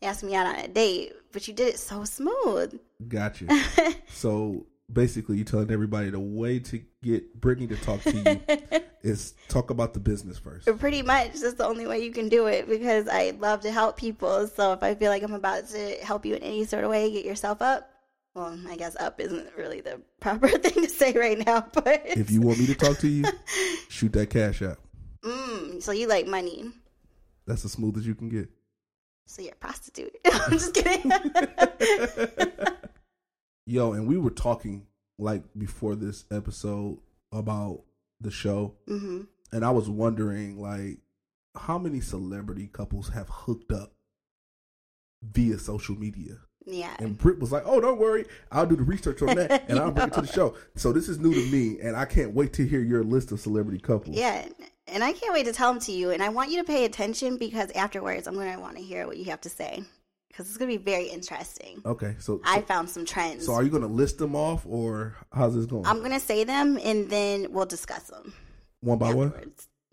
asking 0.00 0.30
me 0.30 0.34
out 0.34 0.46
on 0.46 0.56
a 0.56 0.66
date, 0.68 1.12
but 1.34 1.46
you 1.46 1.52
did 1.52 1.68
it 1.74 1.78
so 1.78 2.04
smooth. 2.04 2.80
Gotcha. 3.06 3.46
so 4.08 4.64
basically, 4.90 5.36
you're 5.36 5.44
telling 5.44 5.70
everybody 5.70 6.08
the 6.08 6.18
way 6.20 6.58
to 6.60 6.80
get 7.02 7.38
Brittany 7.40 7.66
to 7.66 7.76
talk 7.76 8.00
to 8.02 8.12
you 8.16 8.80
is 9.02 9.34
talk 9.48 9.68
about 9.70 9.92
the 9.92 10.00
business 10.00 10.38
first. 10.38 10.66
Pretty 10.78 11.02
much, 11.02 11.34
that's 11.40 11.54
the 11.54 11.66
only 11.66 11.86
way 11.86 12.02
you 12.02 12.10
can 12.12 12.28
do 12.30 12.46
it 12.46 12.66
because 12.68 13.06
I 13.08 13.34
love 13.38 13.60
to 13.62 13.70
help 13.70 13.98
people. 13.98 14.46
So 14.48 14.72
if 14.72 14.82
I 14.82 14.94
feel 14.94 15.10
like 15.10 15.22
I'm 15.22 15.34
about 15.34 15.68
to 15.70 15.96
help 16.02 16.24
you 16.24 16.34
in 16.36 16.42
any 16.42 16.64
sort 16.64 16.84
of 16.84 16.90
way, 16.90 17.10
get 17.12 17.24
yourself 17.26 17.60
up. 17.60 17.90
Well, 18.34 18.58
I 18.68 18.76
guess 18.76 18.96
up 18.96 19.20
isn't 19.20 19.48
really 19.56 19.80
the 19.80 20.00
proper 20.20 20.48
thing 20.64 20.82
to 20.84 20.88
say 20.88 21.12
right 21.12 21.38
now, 21.44 21.66
but 21.72 22.02
If 22.04 22.30
you 22.30 22.40
want 22.40 22.58
me 22.58 22.66
to 22.66 22.74
talk 22.74 22.98
to 22.98 23.08
you, 23.08 23.24
shoot 23.88 24.12
that 24.14 24.30
cash 24.30 24.60
out. 24.62 24.78
mm, 25.22 25.80
so 25.82 25.92
you 25.92 26.08
like 26.08 26.26
money, 26.26 26.70
That's 27.46 27.64
as 27.64 27.72
smooth 27.72 27.96
as 27.98 28.06
you 28.06 28.14
can 28.14 28.28
get. 28.28 28.48
So 29.26 29.42
you're 29.42 29.52
a 29.52 29.56
prostitute. 29.56 30.16
I'm 30.26 30.50
just 30.52 30.74
kidding. 30.74 31.10
Yo, 33.66 33.92
and 33.92 34.06
we 34.06 34.18
were 34.18 34.30
talking 34.30 34.86
like 35.18 35.42
before 35.56 35.94
this 35.94 36.24
episode 36.30 36.98
about 37.32 37.82
the 38.20 38.30
show, 38.30 38.74
hmm 38.86 39.22
and 39.52 39.64
I 39.64 39.70
was 39.70 39.88
wondering 39.88 40.60
like 40.60 40.98
how 41.56 41.78
many 41.78 42.00
celebrity 42.00 42.68
couples 42.72 43.10
have 43.10 43.28
hooked 43.28 43.70
up 43.70 43.92
via 45.22 45.58
social 45.58 45.94
media. 45.94 46.34
Yeah. 46.66 46.94
And 46.98 47.16
Britt 47.16 47.38
was 47.38 47.52
like, 47.52 47.62
"Oh, 47.66 47.80
don't 47.80 48.00
worry, 48.00 48.24
I'll 48.50 48.66
do 48.66 48.74
the 48.76 48.82
research 48.82 49.22
on 49.22 49.36
that, 49.36 49.68
and 49.68 49.78
I'll 49.78 49.90
bring 49.92 50.08
it 50.08 50.14
to 50.14 50.22
the 50.22 50.26
show." 50.32 50.56
So 50.74 50.92
this 50.92 51.08
is 51.08 51.18
new 51.18 51.32
to 51.32 51.50
me, 51.52 51.78
and 51.80 51.94
I 51.96 52.04
can't 52.04 52.34
wait 52.34 52.52
to 52.54 52.66
hear 52.66 52.80
your 52.80 53.04
list 53.04 53.32
of 53.32 53.40
celebrity 53.40 53.78
couples. 53.78 54.16
Yeah, 54.16 54.46
and 54.86 55.02
I 55.02 55.12
can't 55.12 55.32
wait 55.32 55.46
to 55.46 55.52
tell 55.52 55.72
them 55.72 55.80
to 55.82 55.92
you. 55.92 56.10
And 56.10 56.22
I 56.22 56.28
want 56.28 56.50
you 56.50 56.58
to 56.58 56.64
pay 56.64 56.84
attention 56.84 57.36
because 57.36 57.70
afterwards, 57.72 58.26
I'm 58.26 58.34
going 58.34 58.52
to 58.52 58.60
want 58.60 58.76
to 58.76 58.82
hear 58.82 59.06
what 59.06 59.16
you 59.16 59.26
have 59.26 59.40
to 59.42 59.48
say 59.48 59.82
because 60.28 60.48
it's 60.48 60.56
going 60.56 60.70
to 60.70 60.78
be 60.78 60.84
very 60.84 61.06
interesting. 61.06 61.80
Okay, 61.86 62.16
so, 62.18 62.40
I 62.44 62.56
so 62.56 62.62
found 62.62 62.90
some 62.90 63.04
trends. 63.04 63.46
so 63.46 63.54
are 63.54 63.62
you 63.62 63.70
going 63.70 63.82
to 63.82 63.88
list 63.88 64.18
them 64.18 64.34
off, 64.34 64.66
or 64.66 65.14
how's 65.32 65.54
this 65.54 65.66
going? 65.66 65.86
I'm 65.86 66.00
going 66.00 66.12
to 66.12 66.20
say 66.20 66.44
them 66.44 66.78
and 66.82 67.08
then 67.08 67.52
we'll 67.52 67.66
discuss 67.66 68.04
them 68.04 68.34
one 68.80 68.98
by 68.98 69.14
one. 69.14 69.32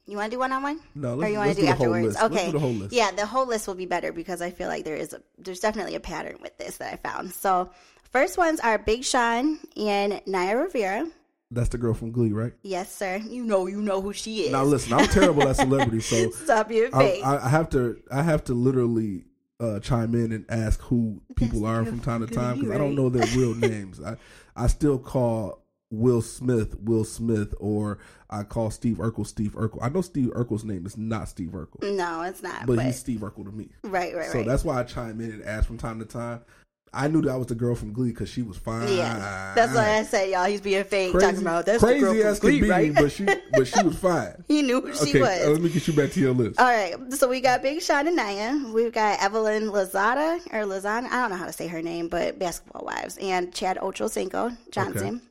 You 0.08 0.18
want 0.18 0.32
to 0.32 0.36
do 0.36 0.40
one 0.40 0.52
on 0.52 0.64
one? 0.64 0.80
No, 0.96 1.16
let's, 1.16 1.32
you 1.32 1.38
want 1.38 1.52
to 1.52 1.56
do, 1.56 1.62
do 1.62 1.68
the 1.68 1.74
whole 1.74 1.96
afterwards? 1.96 2.22
list. 2.22 2.24
Okay. 2.24 2.52
The. 2.52 2.90
Yeah, 2.92 3.12
the 3.12 3.26
whole 3.26 3.46
list 3.46 3.68
will 3.68 3.76
be 3.76 3.86
better 3.86 4.12
because 4.12 4.42
I 4.42 4.50
feel 4.50 4.68
like 4.68 4.84
there 4.84 4.96
is 4.96 5.14
a 5.14 5.22
there's 5.38 5.60
definitely 5.60 5.96
a 5.96 6.00
pattern 6.00 6.40
with 6.42 6.58
this 6.58 6.78
that 6.78 6.94
I 6.94 6.98
found. 6.98 7.32
So 7.34 7.70
first 8.12 8.38
ones 8.38 8.60
are 8.60 8.78
Big 8.78 9.04
Sean 9.06 9.60
and 9.78 10.22
Naya 10.26 10.58
Rivera. 10.58 11.08
That's 11.52 11.70
the 11.70 11.78
girl 11.78 11.94
from 11.94 12.12
Glee, 12.12 12.32
right? 12.32 12.54
Yes, 12.64 12.96
sir. 12.96 13.18
You 13.18 13.44
know, 13.44 13.68
you 13.68 13.82
know 13.82 14.02
who 14.02 14.14
she 14.14 14.44
is. 14.44 14.52
Now 14.52 14.64
listen, 14.64 14.94
I'm 14.94 15.08
terrible 15.08 15.48
at 15.48 15.58
celebrity, 15.58 16.00
so 16.00 16.30
Stop 16.46 16.68
I, 16.72 16.90
fake. 16.92 17.26
I, 17.26 17.38
I 17.46 17.50
have 17.50 17.70
to 17.72 18.02
I 18.10 18.22
have 18.24 18.44
to 18.46 18.54
literally 18.54 19.26
uh, 19.60 19.80
chime 19.80 20.16
in 20.16 20.32
and 20.32 20.46
ask 20.50 20.80
who 20.82 21.22
people 21.36 21.66
are 21.66 21.84
from 21.86 22.00
time 22.00 22.26
to 22.26 22.34
time 22.34 22.58
because 22.60 22.72
I 22.72 22.78
don't 22.78 22.96
know 22.96 23.10
their 23.10 23.28
real 23.38 23.54
names. 23.54 24.02
I 24.02 24.16
I 24.56 24.68
still 24.68 24.98
call 24.98 25.62
Will 25.92 26.22
Smith 26.22 26.80
Will 26.80 27.04
Smith 27.04 27.54
or 27.60 28.00
I 28.30 28.44
call 28.44 28.72
Steve 28.72 28.98
Urkel 28.98 29.28
Steve 29.28 29.52
Urkel. 29.56 29.80
I 29.82 29.90
know 29.90 30.02
Steve 30.02 30.30
Urkel's 30.30 30.64
name 30.64 30.86
is 30.86 30.98
not 30.98 31.28
Steve 31.28 31.50
Urkel, 31.50 31.96
no, 31.98 32.22
it's 32.22 32.42
not. 32.42 32.66
but 32.66 32.78
But, 32.78 32.86
he's 32.86 32.98
Steve 32.98 33.20
Urkel 33.20 33.44
to 33.44 33.52
me. 33.52 33.68
right, 33.84 34.16
right, 34.16 34.32
So 34.32 34.38
right. 34.38 34.48
that's 34.48 34.64
why 34.64 34.80
I 34.80 34.84
chime 34.84 35.20
in 35.20 35.32
and 35.32 35.44
ask 35.44 35.68
from 35.68 35.78
time 35.78 36.00
to 36.00 36.06
time. 36.06 36.40
I 36.94 37.08
knew 37.08 37.22
that 37.22 37.38
was 37.38 37.48
the 37.48 37.56
girl 37.56 37.74
from 37.74 37.94
Glee 37.94 38.10
because 38.10 38.28
she 38.28 38.42
was 38.42 38.58
fine. 38.58 38.88
yeah, 38.94 39.54
that's 39.56 39.74
why 39.74 40.00
I 40.00 40.04
said 40.04 40.30
y'all. 40.30 40.44
He's 40.46 40.60
being 40.60 40.84
fake, 40.84 41.12
Crazy, 41.14 41.26
talking 41.26 41.42
about 41.42 41.66
that's 41.66 41.82
crazy 41.82 42.06
the 42.06 42.14
girl 42.14 42.28
as 42.28 42.40
from 42.40 42.50
Glee, 42.50 42.62
be, 42.62 42.70
right? 42.70 42.94
but 42.94 43.12
she 43.12 43.26
but 43.26 43.66
she 43.68 43.82
was 43.82 43.98
fine. 43.98 44.44
he 44.48 44.62
knew 44.62 44.82
who 44.82 44.94
she 44.94 45.20
was. 45.22 45.30
uh, 45.46 45.50
let 45.52 45.62
me 45.62 45.70
get 45.70 45.88
you 45.88 45.94
back 45.94 46.12
to 46.12 46.20
your 46.20 46.34
list. 46.34 46.60
All 46.60 46.66
right, 46.68 46.96
so 47.14 47.30
we 47.30 47.40
got 47.40 47.62
Big 47.62 47.82
Sean 47.82 48.08
and 48.08 48.16
Naya. 48.18 48.58
We've 48.74 48.92
got 48.92 49.22
Evelyn 49.24 49.68
Lozada 49.70 50.40
or 50.54 50.66
Lozana. 50.66 51.06
I 51.06 51.22
don't 51.22 51.30
know 51.30 51.38
how 51.38 51.46
to 51.46 51.54
say 51.54 51.68
her 51.68 51.82
name, 51.82 52.10
but 52.10 52.38
Basketball 52.40 52.84
Wives 52.86 53.18
and 53.22 53.54
Chad 53.54 53.78
Ochocinco 53.78 54.58
Johnson. 54.72 55.22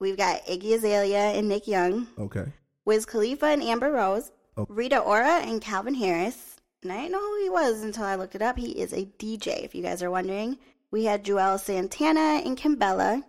We've 0.00 0.16
got 0.16 0.44
Iggy 0.46 0.74
Azalea 0.74 1.18
and 1.38 1.48
Nick 1.48 1.68
Young, 1.68 2.08
Okay. 2.18 2.46
Wiz 2.84 3.06
Khalifa 3.06 3.46
and 3.46 3.62
Amber 3.62 3.92
Rose, 3.92 4.30
Oh. 4.58 4.66
Rita 4.68 4.98
Ora 4.98 5.40
and 5.42 5.60
Calvin 5.60 5.94
Harris. 5.94 6.56
And 6.82 6.92
I 6.92 6.96
didn't 7.02 7.12
know 7.12 7.20
who 7.20 7.42
he 7.44 7.50
was 7.50 7.82
until 7.82 8.04
I 8.04 8.14
looked 8.16 8.34
it 8.34 8.42
up. 8.42 8.58
He 8.58 8.70
is 8.72 8.92
a 8.92 9.04
DJ, 9.18 9.64
if 9.64 9.74
you 9.74 9.82
guys 9.82 10.02
are 10.02 10.10
wondering. 10.10 10.58
We 10.90 11.04
had 11.04 11.24
Juelz 11.24 11.60
Santana 11.60 12.42
and 12.44 12.56
Kimbella, 12.56 13.22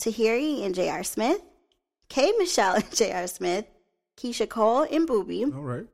Tahiry 0.00 0.64
and 0.64 0.74
J.R. 0.74 1.04
Smith, 1.04 1.40
K. 2.08 2.32
Michelle 2.38 2.74
and 2.76 2.90
J.R. 2.96 3.26
Smith, 3.26 3.66
Keyshia 4.16 4.48
Cole 4.48 4.82
and 4.82 5.08
Boobie. 5.08 5.54
All 5.54 5.62
right. 5.62 5.86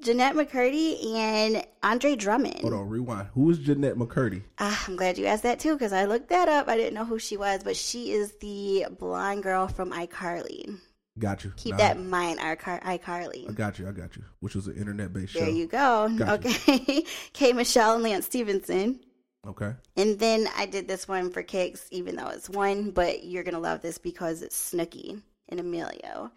Jennette 0.00 0.34
McCurdy 0.36 1.12
and 1.16 1.64
Andre 1.82 2.14
Drummond. 2.14 2.60
Hold 2.60 2.72
on, 2.72 2.88
rewind. 2.88 3.28
Who 3.34 3.50
is 3.50 3.58
Jennette 3.58 3.96
McCurdy? 3.96 4.42
Ah, 4.60 4.84
I'm 4.86 4.94
glad 4.94 5.18
you 5.18 5.26
asked 5.26 5.42
that 5.42 5.58
too 5.58 5.72
because 5.74 5.92
I 5.92 6.04
looked 6.04 6.28
that 6.28 6.48
up. 6.48 6.68
I 6.68 6.76
didn't 6.76 6.94
know 6.94 7.04
who 7.04 7.18
she 7.18 7.36
was, 7.36 7.64
but 7.64 7.76
she 7.76 8.12
is 8.12 8.32
the 8.40 8.86
blonde 8.96 9.42
girl 9.42 9.66
from 9.66 9.90
iCarly. 9.90 10.78
Got 11.18 11.42
you. 11.42 11.52
Keep 11.56 11.72
Nah, 11.72 11.78
that 11.78 11.96
in 11.96 12.08
mind, 12.08 12.38
iCar- 12.38 12.78
I 12.84 12.96
iCarly. 12.98 13.52
got 13.52 13.80
you. 13.80 13.88
I 13.88 13.90
got 13.90 14.16
you. 14.16 14.22
Which 14.38 14.54
was 14.54 14.68
an 14.68 14.76
internet 14.76 15.12
based 15.12 15.32
show. 15.32 15.40
There 15.40 15.48
you 15.50 15.66
go. 15.66 16.08
Gotcha. 16.16 16.48
Okay. 16.48 17.04
K. 17.32 17.52
Michelle 17.52 17.94
and 17.94 18.04
Lance 18.04 18.26
Stephenson. 18.26 19.00
Okay. 19.48 19.72
And 19.96 20.18
then 20.18 20.46
I 20.56 20.66
did 20.66 20.86
this 20.86 21.08
one 21.08 21.30
for 21.30 21.42
kicks, 21.42 21.88
even 21.90 22.16
though 22.16 22.28
it's 22.28 22.50
one, 22.50 22.90
but 22.90 23.24
you're 23.24 23.44
going 23.44 23.54
to 23.54 23.60
love 23.60 23.80
this 23.80 23.96
because 23.96 24.42
it's 24.42 24.72
Snooki 24.72 25.22
and 25.48 25.58
Emilio. 25.58 26.30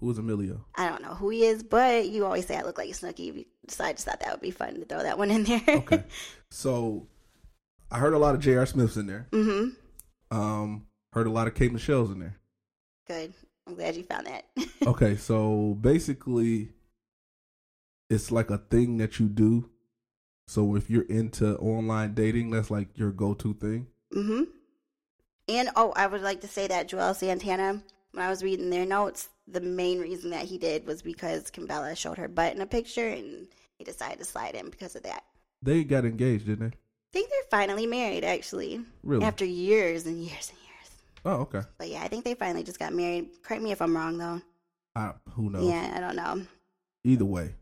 Who 0.00 0.10
is 0.10 0.18
Emilio? 0.18 0.64
I 0.74 0.88
don't 0.88 1.02
know 1.02 1.14
who 1.14 1.28
he 1.28 1.44
is, 1.44 1.62
but 1.62 2.08
you 2.08 2.24
always 2.24 2.44
say 2.46 2.56
I 2.56 2.62
look 2.62 2.78
like 2.78 2.90
Snooki, 2.90 3.46
so 3.68 3.84
I 3.84 3.92
just 3.92 4.04
thought 4.04 4.18
that 4.20 4.32
would 4.32 4.40
be 4.40 4.50
fun 4.50 4.74
to 4.74 4.84
throw 4.84 5.02
that 5.02 5.16
one 5.16 5.30
in 5.30 5.44
there. 5.44 5.62
Okay. 5.68 6.02
so 6.50 7.06
I 7.90 7.98
heard 7.98 8.12
a 8.14 8.18
lot 8.18 8.34
of 8.34 8.40
J.R. 8.40 8.66
Smiths 8.66 8.96
in 8.96 9.06
there. 9.06 9.28
mm-hmm. 9.30 9.68
Um, 10.36 10.86
heard 11.12 11.26
a 11.26 11.30
lot 11.30 11.46
of 11.46 11.54
Kate 11.54 11.72
Michelle's 11.72 12.10
in 12.10 12.18
there. 12.18 12.36
Good. 13.06 13.32
I'm 13.66 13.74
glad 13.74 13.94
you 13.94 14.02
found 14.02 14.26
that. 14.26 14.44
Okay, 14.86 15.14
so 15.14 15.78
basically, 15.80 16.70
it's 18.10 18.32
like 18.32 18.50
a 18.50 18.58
thing 18.58 18.96
that 18.96 19.20
you 19.20 19.28
do. 19.28 19.70
So 20.46 20.76
if 20.76 20.90
you're 20.90 21.02
into 21.02 21.56
online 21.58 22.14
dating, 22.14 22.50
that's 22.50 22.70
like 22.70 22.98
your 22.98 23.10
go-to 23.12 23.54
thing. 23.54 23.86
Mm-hmm. 24.14 24.42
And 25.48 25.70
oh, 25.76 25.92
I 25.96 26.06
would 26.06 26.22
like 26.22 26.40
to 26.42 26.48
say 26.48 26.66
that 26.66 26.88
Juelz 26.88 27.16
Santana, 27.16 27.82
when 28.12 28.24
I 28.24 28.28
was 28.28 28.42
reading 28.42 28.70
their 28.70 28.86
notes, 28.86 29.28
the 29.48 29.60
main 29.60 30.00
reason 30.00 30.30
that 30.30 30.44
he 30.44 30.58
did 30.58 30.86
was 30.86 31.02
because 31.02 31.50
Kimbella 31.50 31.96
showed 31.96 32.18
her 32.18 32.28
butt 32.28 32.54
in 32.54 32.60
a 32.60 32.66
picture, 32.66 33.08
and 33.08 33.48
he 33.76 33.84
decided 33.84 34.18
to 34.18 34.24
slide 34.24 34.54
in 34.54 34.70
because 34.70 34.94
of 34.94 35.02
that. 35.02 35.24
They 35.62 35.84
got 35.84 36.04
engaged, 36.04 36.46
didn't 36.46 36.70
they? 36.70 36.76
I 36.76 37.12
think 37.12 37.30
they're 37.30 37.58
finally 37.58 37.86
married, 37.86 38.24
actually, 38.24 38.80
Really? 39.02 39.24
after 39.24 39.44
years 39.44 40.06
and 40.06 40.18
years 40.18 40.50
and 40.50 40.58
years. 40.58 40.90
Oh, 41.24 41.42
okay. 41.42 41.62
But 41.78 41.88
yeah, 41.88 42.02
I 42.02 42.08
think 42.08 42.24
they 42.24 42.34
finally 42.34 42.62
just 42.62 42.78
got 42.78 42.92
married. 42.92 43.30
Correct 43.42 43.62
me 43.62 43.72
if 43.72 43.82
I'm 43.82 43.96
wrong, 43.96 44.18
though. 44.18 44.40
I, 44.94 45.12
who 45.30 45.50
knows? 45.50 45.68
Yeah, 45.68 45.92
I 45.94 46.00
don't 46.00 46.16
know. 46.16 46.46
Either 47.04 47.24
way, 47.24 47.54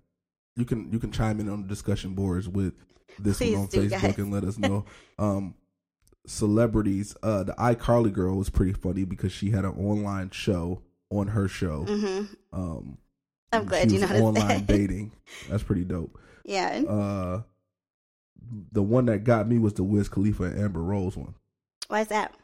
you 0.60 0.64
can 0.66 0.92
you 0.92 0.98
can 1.00 1.10
chime 1.10 1.40
in 1.40 1.48
on 1.48 1.62
the 1.62 1.68
discussion 1.68 2.14
boards 2.14 2.48
with 2.48 2.74
this 3.18 3.38
Please 3.38 3.54
one 3.54 3.62
on 3.62 3.66
do, 3.68 3.88
Facebook 3.88 4.00
guys. 4.02 4.18
and 4.18 4.32
let 4.32 4.44
us 4.44 4.58
know. 4.58 4.84
um, 5.18 5.54
celebrities. 6.26 7.16
Uh, 7.22 7.42
the 7.44 7.52
iCarly 7.54 8.12
girl 8.12 8.36
was 8.36 8.50
pretty 8.50 8.72
funny 8.72 9.04
because 9.04 9.32
she 9.32 9.50
had 9.50 9.64
an 9.64 9.72
online 9.72 10.30
show 10.30 10.82
on 11.10 11.28
her 11.28 11.48
show. 11.48 11.82
hmm 11.84 12.24
Um, 12.52 12.98
I'm 13.52 13.64
glad 13.64 13.90
you 13.90 13.98
noticed 13.98 14.20
online 14.22 14.46
that. 14.48 14.66
dating. 14.66 15.12
That's 15.48 15.62
pretty 15.64 15.84
dope. 15.84 16.16
yeah. 16.44 16.82
Uh, 16.88 17.42
the 18.72 18.82
one 18.82 19.06
that 19.06 19.24
got 19.24 19.48
me 19.48 19.58
was 19.58 19.74
the 19.74 19.82
Wiz 19.84 20.08
Khalifa 20.08 20.44
and 20.44 20.58
Amber 20.60 20.82
Rose 20.82 21.16
one 21.16 21.34
Why 21.88 22.00
is 22.00 22.08
that? 22.08 22.34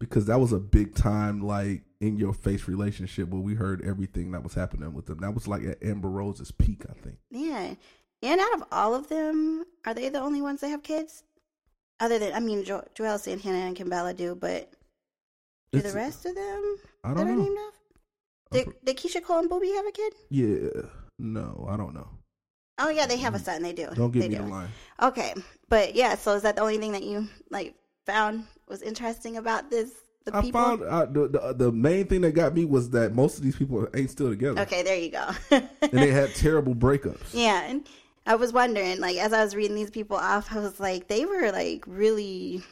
Because 0.00 0.26
that 0.26 0.38
was 0.38 0.52
a 0.52 0.60
big 0.60 0.94
time 0.94 1.40
like 1.40 1.82
in 2.00 2.16
your 2.16 2.32
face 2.32 2.68
relationship 2.68 3.28
where 3.30 3.40
we 3.40 3.54
heard 3.54 3.82
everything 3.84 4.30
that 4.30 4.42
was 4.44 4.54
happening 4.54 4.94
with 4.94 5.06
them. 5.06 5.18
That 5.18 5.34
was 5.34 5.48
like 5.48 5.64
at 5.64 5.82
Amber 5.82 6.08
Rose's 6.08 6.52
peak, 6.52 6.84
I 6.88 6.92
think. 6.92 7.16
Yeah. 7.30 7.74
And 8.22 8.40
out 8.40 8.54
of 8.54 8.64
all 8.70 8.94
of 8.94 9.08
them, 9.08 9.64
are 9.86 9.94
they 9.94 10.08
the 10.08 10.20
only 10.20 10.40
ones 10.40 10.60
that 10.60 10.68
have 10.68 10.82
kids? 10.82 11.24
Other 12.00 12.18
than, 12.20 12.32
I 12.32 12.38
mean, 12.40 12.64
jo- 12.64 12.84
Juelz 12.94 13.20
Santana 13.20 13.58
and 13.58 13.76
Kimbella 13.76 14.16
do, 14.16 14.36
but 14.36 14.70
do 15.72 15.78
It's- 15.78 15.92
the 15.92 15.98
rest 15.98 16.24
of 16.26 16.34
them 16.36 16.76
I 17.02 17.08
don't 17.14 17.18
are 17.28 17.32
know. 17.34 17.42
named 17.42 17.58
off? 17.58 17.74
Did, 18.52 18.68
did 18.84 18.96
Keyshia 18.96 19.22
Cole 19.22 19.40
and 19.40 19.50
Boobie 19.50 19.74
have 19.74 19.86
a 19.86 19.92
kid? 19.92 20.14
Yeah, 20.30 20.82
no, 21.18 21.66
I 21.68 21.76
don't 21.76 21.92
know. 21.94 22.08
Oh, 22.78 22.88
yeah, 22.88 23.06
they 23.06 23.16
have 23.18 23.34
a 23.34 23.38
son. 23.40 23.62
They 23.62 23.72
do. 23.72 23.88
Don't 23.94 24.12
they 24.12 24.20
give 24.20 24.30
me 24.30 24.36
do. 24.36 24.42
the 24.44 24.48
line. 24.48 24.68
Okay. 25.02 25.34
But 25.68 25.96
yeah, 25.96 26.14
so 26.14 26.34
is 26.36 26.42
that 26.42 26.54
the 26.56 26.62
only 26.62 26.78
thing 26.78 26.92
that 26.92 27.02
you, 27.02 27.28
like, 27.50 27.74
found 28.06 28.44
was 28.68 28.82
interesting 28.82 29.36
about 29.36 29.70
this? 29.70 29.90
The 30.24 30.36
I 30.36 30.42
people? 30.42 30.60
found 30.60 30.82
uh, 30.82 31.06
the, 31.06 31.28
the 31.28 31.54
the 31.54 31.72
main 31.72 32.06
thing 32.06 32.20
that 32.22 32.32
got 32.32 32.54
me 32.54 32.64
was 32.64 32.90
that 32.90 33.14
most 33.14 33.38
of 33.38 33.44
these 33.44 33.56
people 33.56 33.86
ain't 33.94 34.10
still 34.10 34.28
together, 34.28 34.60
Okay, 34.62 34.82
there 34.82 34.98
you 34.98 35.10
go. 35.10 35.28
and 35.50 35.90
they 35.92 36.10
had 36.10 36.34
terrible 36.34 36.74
breakups. 36.74 37.20
Yeah, 37.32 37.62
and 37.62 37.88
I 38.26 38.34
was 38.34 38.52
wondering, 38.52 39.00
like, 39.00 39.16
as 39.16 39.32
I 39.32 39.42
was 39.42 39.56
reading 39.56 39.76
these 39.76 39.90
people 39.90 40.16
off, 40.18 40.54
I 40.54 40.58
was 40.60 40.78
like, 40.78 41.08
they 41.08 41.24
were 41.24 41.50
like 41.50 41.84
really 41.86 42.62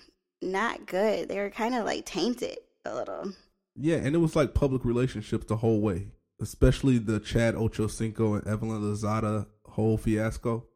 not 0.43 0.87
good. 0.87 1.29
They 1.31 1.39
were 1.39 1.49
kind 1.51 1.75
of 1.75 1.85
like 1.87 2.05
tainted 2.05 2.59
a 2.85 2.95
little. 2.95 3.33
Yeah, 3.75 3.97
and 3.97 4.15
it 4.15 4.19
was 4.19 4.37
like 4.37 4.53
public 4.55 4.85
relationships 4.85 5.47
the 5.47 5.57
whole 5.57 5.81
way, 5.81 6.09
especially 6.41 6.99
the 6.99 7.21
Chad 7.21 7.55
Ochocinco 7.55 8.39
and 8.39 8.47
Evelyn 8.47 8.83
Lozada 8.83 9.47
whole 9.67 9.97
fiasco. 9.97 10.67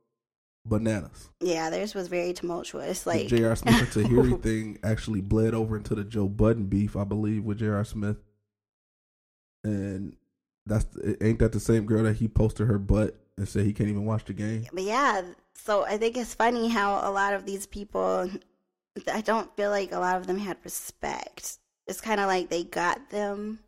Bananas. 0.65 1.31
Yeah, 1.41 1.71
theirs 1.71 1.95
was 1.95 2.09
very 2.09 2.33
tumultuous. 2.33 3.03
The 3.03 3.11
Like, 3.11 3.27
J.R. 3.29 3.57
Smith 3.57 3.97
and 3.97 4.07
Tahiry 4.07 4.43
thing 4.43 4.79
actually 4.83 5.21
bled 5.21 5.55
over 5.55 5.77
into 5.77 5.95
the 5.95 6.05
Joe 6.05 6.29
Budden 6.29 6.67
beef, 6.67 6.97
I 6.97 7.05
believe, 7.05 7.45
with 7.45 7.59
J.R. 7.59 7.85
Smith. 7.85 8.19
And 9.65 10.17
that's 10.67 10.87
ain't 11.21 11.39
that 11.41 11.53
the 11.53 11.61
same 11.61 11.87
girl 11.87 12.05
that 12.05 12.15
he 12.15 12.29
posted 12.29 12.67
her 12.67 12.79
butt 12.79 13.17
and 13.37 13.49
said 13.49 13.65
he 13.65 13.73
can't 13.73 13.89
even 13.89 14.05
watch 14.05 14.25
the 14.25 14.33
game? 14.33 14.67
but 14.73 14.83
yeah, 14.83 15.23
so 15.55 15.85
I 15.85 15.97
think 15.99 16.17
it's 16.17 16.35
funny 16.35 16.69
how 16.69 17.01
a 17.03 17.11
lot 17.11 17.35
of 17.35 17.47
these 17.47 17.67
people, 17.67 18.31
I 19.13 19.21
don't 19.21 19.55
feel 19.57 19.71
like 19.71 19.93
a 19.93 19.99
lot 19.99 20.17
of 20.17 20.27
them 20.27 20.39
had 20.39 20.59
respect. 20.65 21.59
It's 21.87 22.01
kind 22.01 22.21
of 22.21 22.27
like 22.27 22.49
they 22.49 22.65
got 22.65 23.11
them 23.11 23.61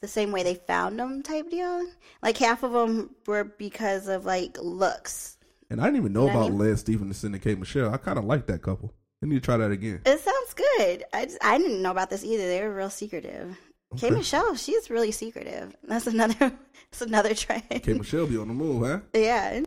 the 0.00 0.08
same 0.08 0.32
way 0.32 0.42
they 0.42 0.54
found 0.54 0.98
them 0.98 1.22
type 1.22 1.50
deal. 1.50 1.86
Like 2.22 2.36
half 2.36 2.62
of 2.62 2.72
them 2.72 3.14
were 3.26 3.44
because 3.44 4.08
of 4.08 4.24
like 4.24 4.58
looks. 4.60 5.35
And 5.70 5.80
I 5.80 5.84
didn't 5.84 5.98
even 5.98 6.12
know 6.12 6.26
know 6.26 6.28
I 6.28 6.34
about 6.34 6.50
mean? 6.50 6.58
Lance 6.60 6.80
Stephenson 6.80 7.34
and 7.34 7.42
Kate 7.42 7.58
Michelle. 7.58 7.92
I 7.92 7.96
kind 7.96 8.18
of 8.18 8.24
like 8.24 8.46
that 8.46 8.62
couple. 8.62 8.92
They 9.20 9.28
need 9.28 9.36
to 9.36 9.40
try 9.40 9.56
that 9.56 9.70
again. 9.70 10.00
It 10.04 10.20
sounds 10.20 10.54
good. 10.54 11.04
I, 11.12 11.24
just, 11.24 11.38
I 11.42 11.58
didn't 11.58 11.82
know 11.82 11.90
about 11.90 12.10
this 12.10 12.22
either. 12.24 12.46
They 12.46 12.62
were 12.62 12.74
real 12.74 12.90
secretive. 12.90 13.56
Kay 13.96 14.08
Okay. 14.08 14.16
Michelle, 14.16 14.54
she's 14.56 14.90
really 14.90 15.10
secretive. 15.12 15.74
That's 15.84 16.06
another. 16.06 16.34
That's 16.90 17.02
another 17.02 17.34
trend. 17.34 17.64
Kate 17.68 17.88
Michelle 17.96 18.26
be 18.26 18.36
on 18.36 18.48
the 18.48 18.54
move, 18.54 18.86
huh? 18.86 19.00
Yeah. 19.12 19.62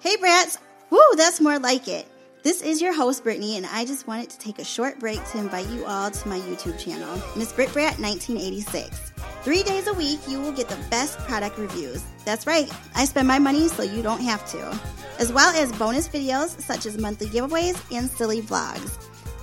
Hey, 0.00 0.16
brats. 0.16 0.58
Woo, 0.90 0.98
that's 1.16 1.40
more 1.40 1.58
like 1.58 1.88
it. 1.88 2.06
This 2.42 2.60
is 2.60 2.82
your 2.82 2.92
host, 2.92 3.22
Brittany, 3.22 3.56
and 3.56 3.64
I 3.66 3.84
just 3.84 4.08
wanted 4.08 4.28
to 4.30 4.38
take 4.40 4.58
a 4.58 4.64
short 4.64 4.98
break 4.98 5.24
to 5.26 5.38
invite 5.38 5.68
you 5.68 5.84
all 5.86 6.10
to 6.10 6.28
my 6.28 6.40
YouTube 6.40 6.76
channel, 6.76 7.22
Miss 7.36 7.52
Brit 7.52 7.72
Brat 7.72 8.00
1986. 8.00 9.12
Three 9.42 9.62
days 9.62 9.86
a 9.86 9.92
week, 9.92 10.18
you 10.26 10.40
will 10.40 10.50
get 10.50 10.68
the 10.68 10.78
best 10.90 11.20
product 11.20 11.56
reviews. 11.56 12.02
That's 12.24 12.44
right, 12.44 12.68
I 12.96 13.04
spend 13.04 13.28
my 13.28 13.38
money 13.38 13.68
so 13.68 13.84
you 13.84 14.02
don't 14.02 14.22
have 14.22 14.44
to. 14.50 14.80
As 15.20 15.32
well 15.32 15.54
as 15.54 15.70
bonus 15.78 16.08
videos 16.08 16.60
such 16.60 16.84
as 16.84 16.98
monthly 16.98 17.28
giveaways 17.28 17.80
and 17.96 18.10
silly 18.10 18.42
vlogs. 18.42 18.98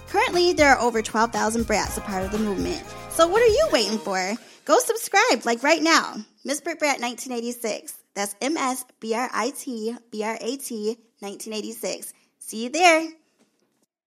Currently, 0.09 0.51
there 0.51 0.67
are 0.67 0.79
over 0.79 1.01
12,000 1.01 1.65
brats 1.65 1.97
a 1.97 2.01
part 2.01 2.25
of 2.25 2.33
the 2.33 2.39
movement. 2.39 2.83
So 3.11 3.29
what 3.29 3.41
are 3.41 3.45
you 3.45 3.69
waiting 3.71 3.99
for? 3.99 4.35
Go 4.65 4.77
subscribe, 4.77 5.45
like 5.45 5.63
right 5.63 5.81
now. 5.81 6.15
Miss 6.43 6.59
Brit 6.59 6.79
Brat 6.79 6.99
1986. 6.99 7.93
That's 8.13 8.35
M 8.41 8.57
S 8.57 8.83
B 8.99 9.13
R 9.13 9.29
I 9.31 9.51
T 9.51 9.95
B 10.11 10.23
R 10.23 10.37
A 10.41 10.57
T 10.57 10.97
1986. 11.21 12.13
See 12.49 12.63
you 12.63 12.69
there. 12.71 13.07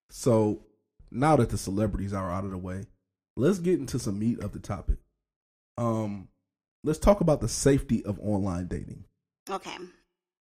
So 0.09 0.63
now 1.09 1.37
that 1.37 1.49
the 1.49 1.57
celebrities 1.57 2.11
are 2.11 2.29
out 2.29 2.43
of 2.43 2.51
the 2.51 2.57
way, 2.57 2.87
let's 3.37 3.59
get 3.59 3.79
into 3.79 3.97
some 3.97 4.19
meat 4.19 4.41
of 4.41 4.51
the 4.51 4.59
topic. 4.59 4.97
Um, 5.77 6.27
let's 6.83 6.99
talk 6.99 7.21
about 7.21 7.39
the 7.39 7.47
safety 7.47 8.03
of 8.03 8.19
online 8.19 8.67
dating. 8.67 9.05
Okay. 9.49 9.77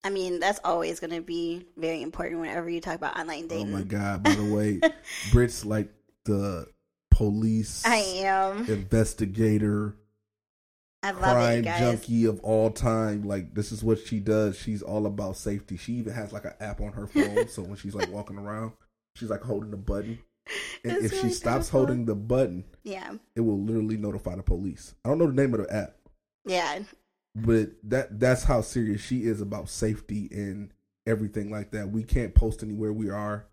I 0.02 0.08
mean, 0.08 0.40
that's 0.40 0.60
always 0.64 0.98
going 0.98 1.10
to 1.10 1.20
be 1.20 1.66
very 1.76 2.00
important 2.00 2.40
whenever 2.40 2.70
you 2.70 2.80
talk 2.80 2.94
about 2.94 3.18
online 3.18 3.48
dating. 3.48 3.74
Oh 3.74 3.76
my 3.76 3.82
god! 3.82 4.22
By 4.22 4.32
the 4.32 4.50
way, 4.50 4.80
Brit's 5.30 5.66
like 5.66 5.92
the 6.24 6.68
police 7.10 7.84
I 7.84 7.96
am. 7.96 8.64
investigator, 8.64 9.94
I 11.02 11.12
love 11.12 11.20
it, 11.22 11.22
crime 11.22 11.62
guys. 11.62 11.80
junkie 11.80 12.26
of 12.26 12.40
all 12.40 12.70
time. 12.70 13.22
Like 13.26 13.54
this 13.54 13.72
is 13.72 13.82
what 13.82 13.98
she 13.98 14.20
does. 14.20 14.56
She's 14.58 14.82
all 14.82 15.06
about 15.06 15.36
safety. 15.36 15.76
She 15.76 15.94
even 15.94 16.12
has 16.12 16.32
like 16.32 16.44
an 16.44 16.54
app 16.60 16.80
on 16.80 16.92
her 16.92 17.06
phone, 17.06 17.48
so 17.48 17.62
when 17.62 17.76
she's 17.76 17.94
like 17.94 18.10
walking 18.10 18.38
around, 18.38 18.72
she's 19.16 19.30
like 19.30 19.42
holding 19.42 19.70
the 19.70 19.76
button. 19.76 20.18
And 20.82 21.04
if 21.04 21.12
she 21.20 21.28
stops 21.30 21.68
holding 21.68 22.06
the 22.06 22.14
button, 22.16 22.64
Yeah. 22.82 23.12
it 23.36 23.40
will 23.42 23.60
literally 23.60 23.96
notify 23.98 24.34
the 24.34 24.42
police. 24.42 24.94
I 25.04 25.10
don't 25.10 25.18
know 25.18 25.26
the 25.26 25.34
name 25.34 25.54
of 25.54 25.60
the 25.60 25.72
app, 25.72 25.94
Yeah. 26.44 26.80
but 27.36 27.70
that 27.84 28.18
that's 28.18 28.42
how 28.44 28.62
serious 28.62 29.00
she 29.02 29.24
is 29.24 29.40
about 29.42 29.68
safety 29.68 30.28
and 30.32 30.72
everything 31.06 31.50
like 31.50 31.70
that. 31.72 31.90
We 31.90 32.02
can't 32.02 32.34
post 32.34 32.62
anywhere 32.64 32.92
we 32.92 33.10
are 33.10 33.46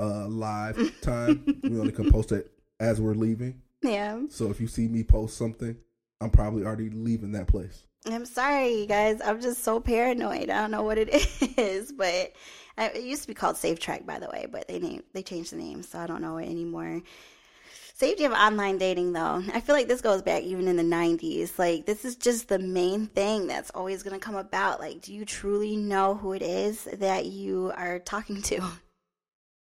uh 0.00 0.26
live 0.28 0.94
time. 1.02 1.44
we 1.64 1.78
only 1.78 1.92
can 1.92 2.10
post 2.10 2.32
it 2.32 2.50
as 2.80 2.98
we're 3.00 3.14
leaving. 3.14 3.60
Yeah. 3.82 4.22
So 4.30 4.48
if 4.50 4.58
you 4.60 4.68
see 4.68 4.88
me 4.88 5.02
post 5.02 5.36
something, 5.36 5.76
I'm 6.22 6.30
probably 6.30 6.64
already 6.64 6.90
leaving 6.90 7.32
that 7.32 7.48
place. 7.48 7.82
I'm 8.06 8.26
sorry, 8.26 8.80
you 8.80 8.86
guys. 8.86 9.20
I'm 9.24 9.40
just 9.40 9.62
so 9.62 9.78
paranoid. 9.80 10.50
I 10.50 10.60
don't 10.60 10.70
know 10.70 10.82
what 10.82 10.98
it 10.98 11.08
is, 11.58 11.92
but 11.92 12.32
I, 12.76 12.86
it 12.94 13.02
used 13.04 13.22
to 13.22 13.28
be 13.28 13.34
called 13.34 13.56
Safe 13.56 13.78
Track, 13.78 14.06
by 14.06 14.18
the 14.18 14.28
way. 14.28 14.46
But 14.50 14.66
they 14.68 14.78
name 14.78 15.02
they 15.12 15.22
changed 15.22 15.52
the 15.52 15.56
name, 15.56 15.82
so 15.82 15.98
I 15.98 16.06
don't 16.06 16.22
know 16.22 16.38
it 16.38 16.46
anymore. 16.48 17.02
Safety 17.94 18.24
of 18.24 18.32
online 18.32 18.78
dating, 18.78 19.12
though, 19.12 19.44
I 19.54 19.60
feel 19.60 19.76
like 19.76 19.86
this 19.86 20.00
goes 20.00 20.22
back 20.22 20.42
even 20.42 20.66
in 20.66 20.76
the 20.76 20.82
'90s. 20.82 21.56
Like 21.58 21.86
this 21.86 22.04
is 22.04 22.16
just 22.16 22.48
the 22.48 22.58
main 22.58 23.06
thing 23.06 23.46
that's 23.46 23.70
always 23.70 24.02
going 24.02 24.18
to 24.18 24.24
come 24.24 24.34
about. 24.34 24.80
Like, 24.80 25.02
do 25.02 25.12
you 25.14 25.24
truly 25.24 25.76
know 25.76 26.14
who 26.16 26.32
it 26.32 26.42
is 26.42 26.84
that 26.94 27.26
you 27.26 27.72
are 27.76 28.00
talking 28.00 28.42
to? 28.42 28.60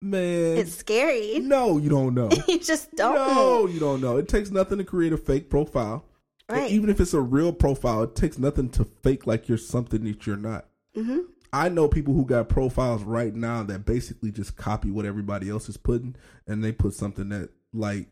Man, 0.03 0.57
It's 0.57 0.75
scary. 0.77 1.41
no, 1.41 1.77
you 1.79 1.91
don't 1.91 2.15
know. 2.15 2.31
you 2.49 2.59
just 2.61 2.95
don't. 2.95 3.15
No, 3.17 3.67
you 3.67 3.81
don't 3.81 4.01
know. 4.01 4.17
It 4.19 4.29
takes 4.29 4.51
nothing 4.51 4.79
to 4.79 4.85
create 4.85 5.13
a 5.13 5.19
fake 5.19 5.51
profile. 5.51 6.05
Right. 6.51 6.71
Even 6.71 6.91
if 6.91 7.01
it's 7.01 7.15
a 7.15 7.21
real 7.21 7.53
profile, 7.53 8.03
it 8.03 8.15
takes 8.17 8.39
nothing 8.39 8.71
to 8.71 8.85
fake 8.85 9.27
like 9.27 9.49
you're 9.49 9.59
something 9.59 10.05
that 10.05 10.27
you're 10.27 10.37
not. 10.37 10.67
hmm 10.95 11.21
I 11.53 11.69
know 11.69 11.89
people 11.89 12.15
who 12.15 12.25
got 12.25 12.49
profiles 12.49 13.03
right 13.03 13.35
now 13.35 13.65
that 13.65 13.85
basically 13.85 14.31
just 14.31 14.57
copy 14.57 14.93
what 14.93 15.05
everybody 15.05 15.51
else 15.51 15.69
is 15.69 15.77
putting, 15.77 16.15
and 16.47 16.63
they 16.63 16.71
put 16.71 16.95
something 16.95 17.29
that 17.31 17.51
like 17.73 18.07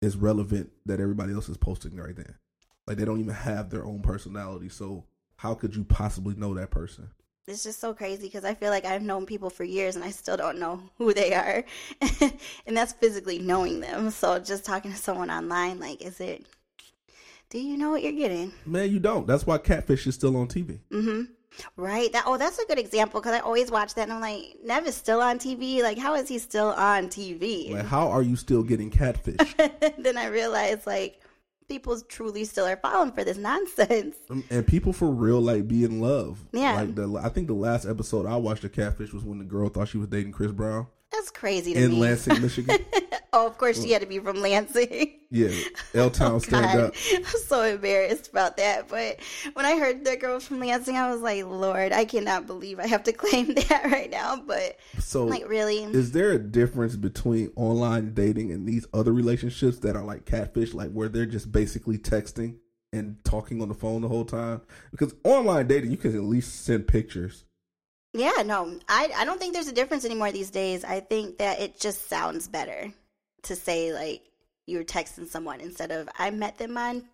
is 0.00 0.16
relevant 0.16 0.70
that 0.86 1.00
everybody 1.00 1.32
else 1.32 1.48
is 1.48 1.56
posting 1.56 1.96
right 1.96 2.14
there. 2.14 2.38
Like 2.86 2.98
they 2.98 3.04
don't 3.04 3.20
even 3.20 3.34
have 3.34 3.70
their 3.70 3.84
own 3.84 4.00
personality. 4.00 4.68
So 4.68 5.04
how 5.36 5.54
could 5.54 5.74
you 5.74 5.84
possibly 5.84 6.34
know 6.34 6.54
that 6.54 6.70
person? 6.70 7.08
It's 7.48 7.64
just 7.64 7.80
so 7.80 7.92
crazy 7.92 8.28
because 8.28 8.44
I 8.44 8.54
feel 8.54 8.70
like 8.70 8.84
I've 8.84 9.02
known 9.02 9.26
people 9.26 9.50
for 9.50 9.64
years 9.64 9.96
and 9.96 10.04
I 10.04 10.10
still 10.10 10.36
don't 10.36 10.60
know 10.60 10.80
who 10.98 11.12
they 11.12 11.34
are. 11.34 11.64
and 12.66 12.76
that's 12.76 12.92
physically 12.92 13.38
knowing 13.38 13.80
them. 13.80 14.10
So 14.10 14.38
just 14.38 14.64
talking 14.64 14.92
to 14.92 14.96
someone 14.96 15.30
online, 15.30 15.80
like, 15.80 16.02
is 16.02 16.20
it, 16.20 16.46
do 17.52 17.58
you 17.58 17.76
know 17.76 17.90
what 17.90 18.02
you're 18.02 18.12
getting? 18.12 18.50
Man, 18.64 18.90
you 18.90 18.98
don't. 18.98 19.26
That's 19.26 19.46
why 19.46 19.58
Catfish 19.58 20.06
is 20.06 20.14
still 20.14 20.38
on 20.38 20.48
TV. 20.48 20.78
Mm-hmm. 20.90 21.24
Right. 21.76 22.10
That 22.10 22.24
oh, 22.26 22.38
that's 22.38 22.58
a 22.58 22.64
good 22.64 22.78
example 22.78 23.20
because 23.20 23.34
I 23.34 23.40
always 23.40 23.70
watch 23.70 23.94
that 23.94 24.04
and 24.04 24.12
I'm 24.14 24.22
like, 24.22 24.56
Nev 24.64 24.86
is 24.86 24.96
still 24.96 25.20
on 25.20 25.38
TV. 25.38 25.82
Like, 25.82 25.98
how 25.98 26.14
is 26.14 26.28
he 26.28 26.38
still 26.38 26.68
on 26.68 27.08
TV? 27.08 27.72
Like, 27.72 27.84
how 27.84 28.08
are 28.08 28.22
you 28.22 28.36
still 28.36 28.62
getting 28.62 28.88
Catfish? 28.88 29.54
then 29.98 30.16
I 30.16 30.28
realized 30.28 30.86
like 30.86 31.20
people 31.68 32.00
truly 32.00 32.46
still 32.46 32.64
are 32.64 32.78
falling 32.78 33.12
for 33.12 33.22
this 33.22 33.36
nonsense. 33.36 34.16
Um, 34.30 34.44
and 34.48 34.66
people 34.66 34.94
for 34.94 35.10
real 35.10 35.42
like 35.42 35.68
be 35.68 35.84
in 35.84 36.00
love. 36.00 36.42
Yeah. 36.52 36.72
Like 36.72 36.94
the 36.94 37.20
I 37.22 37.28
think 37.28 37.48
the 37.48 37.52
last 37.52 37.86
episode 37.86 38.24
I 38.24 38.36
watched 38.36 38.64
of 38.64 38.72
Catfish 38.72 39.12
was 39.12 39.24
when 39.24 39.38
the 39.38 39.44
girl 39.44 39.68
thought 39.68 39.88
she 39.88 39.98
was 39.98 40.08
dating 40.08 40.32
Chris 40.32 40.52
Brown 40.52 40.86
That's 41.10 41.30
crazy 41.30 41.74
to 41.74 41.82
in 41.82 41.90
me. 41.90 41.96
Lansing, 41.98 42.40
Michigan. 42.40 42.78
oh, 43.34 43.46
of 43.46 43.58
course 43.58 43.82
she 43.82 43.92
had 43.92 44.00
to 44.00 44.08
be 44.08 44.20
from 44.20 44.40
Lansing. 44.40 45.18
Yeah, 45.32 45.48
L 45.94 46.04
oh, 46.04 46.08
Town 46.10 46.40
stand 46.40 46.78
up. 46.78 46.94
I'm 47.14 47.24
so 47.24 47.62
embarrassed 47.62 48.28
about 48.28 48.58
that. 48.58 48.88
But 48.88 49.18
when 49.54 49.64
I 49.64 49.78
heard 49.78 50.04
that 50.04 50.20
girl 50.20 50.38
from 50.40 50.60
Lansing, 50.60 50.98
I 50.98 51.10
was 51.10 51.22
like, 51.22 51.46
Lord, 51.46 51.90
I 51.90 52.04
cannot 52.04 52.46
believe 52.46 52.78
I 52.78 52.86
have 52.86 53.04
to 53.04 53.12
claim 53.14 53.54
that 53.54 53.90
right 53.90 54.10
now. 54.10 54.36
But 54.36 54.76
So 54.98 55.24
like, 55.24 55.48
really? 55.48 55.84
is 55.84 56.12
there 56.12 56.32
a 56.32 56.38
difference 56.38 56.96
between 56.96 57.50
online 57.56 58.12
dating 58.12 58.52
and 58.52 58.68
these 58.68 58.86
other 58.92 59.10
relationships 59.14 59.78
that 59.78 59.96
are 59.96 60.04
like 60.04 60.26
catfish, 60.26 60.74
like 60.74 60.92
where 60.92 61.08
they're 61.08 61.24
just 61.24 61.50
basically 61.50 61.96
texting 61.96 62.56
and 62.92 63.16
talking 63.24 63.62
on 63.62 63.68
the 63.68 63.74
phone 63.74 64.02
the 64.02 64.08
whole 64.08 64.26
time? 64.26 64.60
Because 64.90 65.14
online 65.24 65.66
dating, 65.66 65.92
you 65.92 65.96
can 65.96 66.14
at 66.14 66.24
least 66.24 66.62
send 66.66 66.86
pictures. 66.86 67.46
Yeah, 68.12 68.42
no, 68.44 68.78
I 68.86 69.10
I 69.16 69.24
don't 69.24 69.40
think 69.40 69.54
there's 69.54 69.68
a 69.68 69.72
difference 69.72 70.04
anymore 70.04 70.30
these 70.30 70.50
days. 70.50 70.84
I 70.84 71.00
think 71.00 71.38
that 71.38 71.58
it 71.58 71.80
just 71.80 72.10
sounds 72.10 72.48
better 72.48 72.92
to 73.44 73.56
say 73.56 73.94
like 73.94 74.28
you 74.66 74.78
were 74.78 74.84
texting 74.84 75.28
someone 75.28 75.60
instead 75.60 75.90
of 75.90 76.08
I 76.18 76.30
met 76.30 76.58
them 76.58 76.76
on 76.76 77.04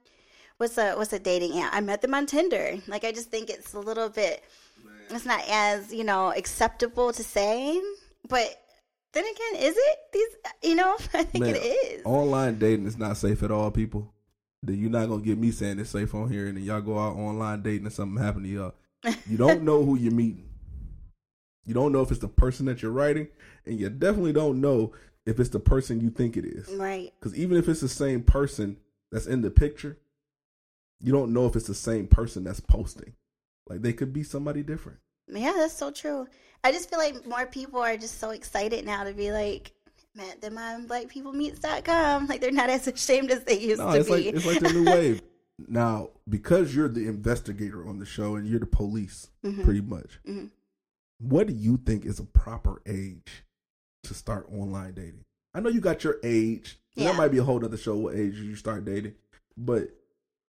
what's 0.59 0.79
a 0.79 0.95
what's 0.95 1.13
a 1.13 1.19
dating 1.19 1.59
app? 1.61 1.75
I 1.75 1.81
met 1.81 2.03
them 2.03 2.15
on 2.15 2.27
Tinder. 2.27 2.79
Like 2.87 3.05
I 3.05 3.13
just 3.13 3.31
think 3.31 3.51
it's 3.51 3.75
a 3.75 3.81
little 3.81 4.09
bit 4.09 4.45
it's 5.11 5.27
not 5.27 5.43
as, 5.49 5.93
you 5.93 6.05
know, 6.05 6.33
acceptable 6.33 7.13
to 7.13 7.25
say, 7.25 7.81
but 8.29 8.63
then 9.13 9.25
again, 9.25 9.63
is 9.63 9.75
it? 9.77 9.99
These 10.13 10.29
you 10.63 10.75
know, 10.77 10.97
I 11.15 11.25
think 11.25 11.45
Man, 11.45 11.55
it 11.57 11.59
is. 11.59 12.03
Online 12.05 12.59
dating 12.59 12.87
is 12.87 12.99
not 12.99 13.17
safe 13.17 13.43
at 13.43 13.51
all, 13.51 13.71
people. 13.71 14.13
Then 14.63 14.79
you're 14.79 14.91
not 14.91 15.09
gonna 15.09 15.23
get 15.23 15.39
me 15.39 15.51
saying 15.51 15.79
it's 15.79 15.91
safe 15.91 16.15
on 16.15 16.31
here, 16.31 16.47
and 16.47 16.57
then 16.57 16.65
y'all 16.65 16.81
go 16.81 16.99
out 16.99 17.17
online 17.17 17.63
dating 17.63 17.87
and 17.87 17.93
something 17.93 18.23
happen 18.23 18.43
to 18.43 18.49
y'all. 18.49 18.75
You 19.27 19.37
don't 19.37 19.63
know 19.63 19.85
who 19.85 19.97
you're 19.97 20.13
meeting. 20.13 20.49
You 21.65 21.75
don't 21.75 21.93
know 21.93 22.03
if 22.03 22.11
it's 22.11 22.21
the 22.21 22.29
person 22.29 22.67
that 22.67 22.83
you're 22.83 22.91
writing, 22.91 23.29
and 23.67 23.79
you 23.79 23.89
definitely 23.89 24.33
don't 24.33 24.61
know 24.61 24.93
if 25.29 25.39
it's 25.39 25.51
the 25.51 25.61
person 25.61 26.01
you 26.01 26.11
think 26.11 26.37
it 26.37 26.45
is. 26.45 26.69
Right. 26.75 27.13
Because 27.21 27.37
even 27.39 27.57
if 27.59 27.69
it's 27.69 27.81
the 27.81 27.89
same 27.89 28.23
person 28.23 28.79
that's 29.13 29.27
in 29.27 29.43
the 29.43 29.51
picture, 29.51 29.99
you 31.01 31.13
don't 31.13 31.33
know 31.33 31.47
if 31.47 31.55
it's 31.55 31.67
the 31.67 31.75
same 31.75 32.07
person 32.09 32.45
that's 32.45 32.61
posting. 32.61 33.13
Like 33.69 33.83
they 33.83 33.93
could 33.93 34.13
be 34.13 34.23
somebody 34.23 34.63
different. 34.63 34.99
Yeah, 35.31 35.53
that's 35.57 35.75
so 35.75 35.91
true. 35.91 36.27
I 36.65 36.73
just 36.73 36.89
feel 36.89 36.99
like 36.99 37.27
more 37.27 37.47
people 37.47 37.81
are 37.81 37.97
just 37.97 38.19
so 38.19 38.31
excited 38.31 38.87
now 38.87 39.05
to 39.05 39.13
be 39.13 39.31
like, 39.31 39.73
met 40.15 40.41
them 40.41 40.57
on 40.59 40.89
blackpeoplemeets.com. 40.89 42.27
Like 42.27 42.41
they're 42.41 42.51
not 42.51 42.71
as 42.71 42.87
ashamed 42.89 43.31
as 43.31 43.45
they 43.45 43.59
used 43.59 43.81
No, 43.81 43.93
to 43.93 43.99
it's 44.01 44.09
like 44.09 44.23
be. 44.25 44.29
it's 44.31 44.47
like 44.47 44.61
the 44.61 44.73
new 44.73 44.85
wave. 44.91 45.23
Now, 45.69 46.11
because 46.29 46.75
you're 46.75 46.89
the 46.89 47.07
investigator 47.07 47.87
on 47.87 47.99
the 47.99 48.07
show 48.07 48.37
and 48.37 48.47
you're 48.49 48.61
the 48.61 48.67
police, 48.67 49.29
Mhm. 49.45 49.65
pretty 49.65 49.81
much. 49.81 50.19
Mhm. 50.27 50.51
What 51.19 51.49
do 51.49 51.53
you 51.53 51.77
think 51.77 52.07
is 52.07 52.19
a 52.21 52.25
proper 52.25 52.81
age 52.87 53.45
to 54.05 54.15
start 54.15 54.49
online 54.53 54.95
dating? 54.95 55.25
I 55.55 55.61
know 55.61 55.71
you 55.71 55.81
got 55.81 56.05
your 56.05 56.19
age. 56.23 56.79
Yeah. 56.95 57.09
That 57.09 57.17
might 57.17 57.29
be 57.29 57.39
a 57.39 57.45
whole 57.45 57.65
other 57.65 57.77
show. 57.77 57.97
What 57.97 58.15
age 58.15 58.35
you 58.35 58.57
start 58.57 58.85
dating? 58.85 59.15
But 59.57 59.91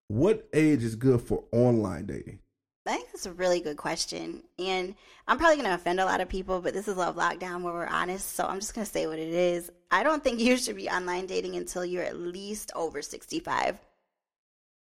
what 0.08 0.48
age 0.54 0.84
is 0.84 0.96
good 0.96 1.22
for 1.22 1.44
online 1.52 2.06
dating? 2.06 2.40
I 2.86 2.94
think 2.94 3.12
that's 3.12 3.28
a 3.28 3.34
really 3.34 3.60
good 3.60 3.78
question. 3.78 4.42
And 4.58 4.96
I'm 5.28 5.38
probably 5.38 5.58
going 5.58 5.68
to 5.68 5.76
offend 5.76 6.00
a 6.00 6.06
lot 6.06 6.22
of 6.22 6.30
people, 6.30 6.60
but 6.60 6.74
this 6.74 6.88
is 6.88 6.98
Love 6.98 7.16
Lockdown 7.16 7.62
where 7.62 7.74
we're 7.74 7.86
honest. 7.86 8.34
So 8.36 8.46
I'm 8.46 8.60
just 8.60 8.74
going 8.74 8.86
to 8.86 8.92
say 8.92 9.06
what 9.06 9.20
it 9.20 9.30
is. 9.30 9.70
I 9.92 10.02
don't 10.02 10.24
think 10.24 10.40
you 10.40 10.58
should 10.58 10.76
be 10.76 10.90
online 10.90 11.28
dating 11.28 11.56
until 11.56 11.86
you're 11.86 12.04
at 12.04 12.18
least 12.18 12.72
over 12.76 13.02
65. 13.02 13.78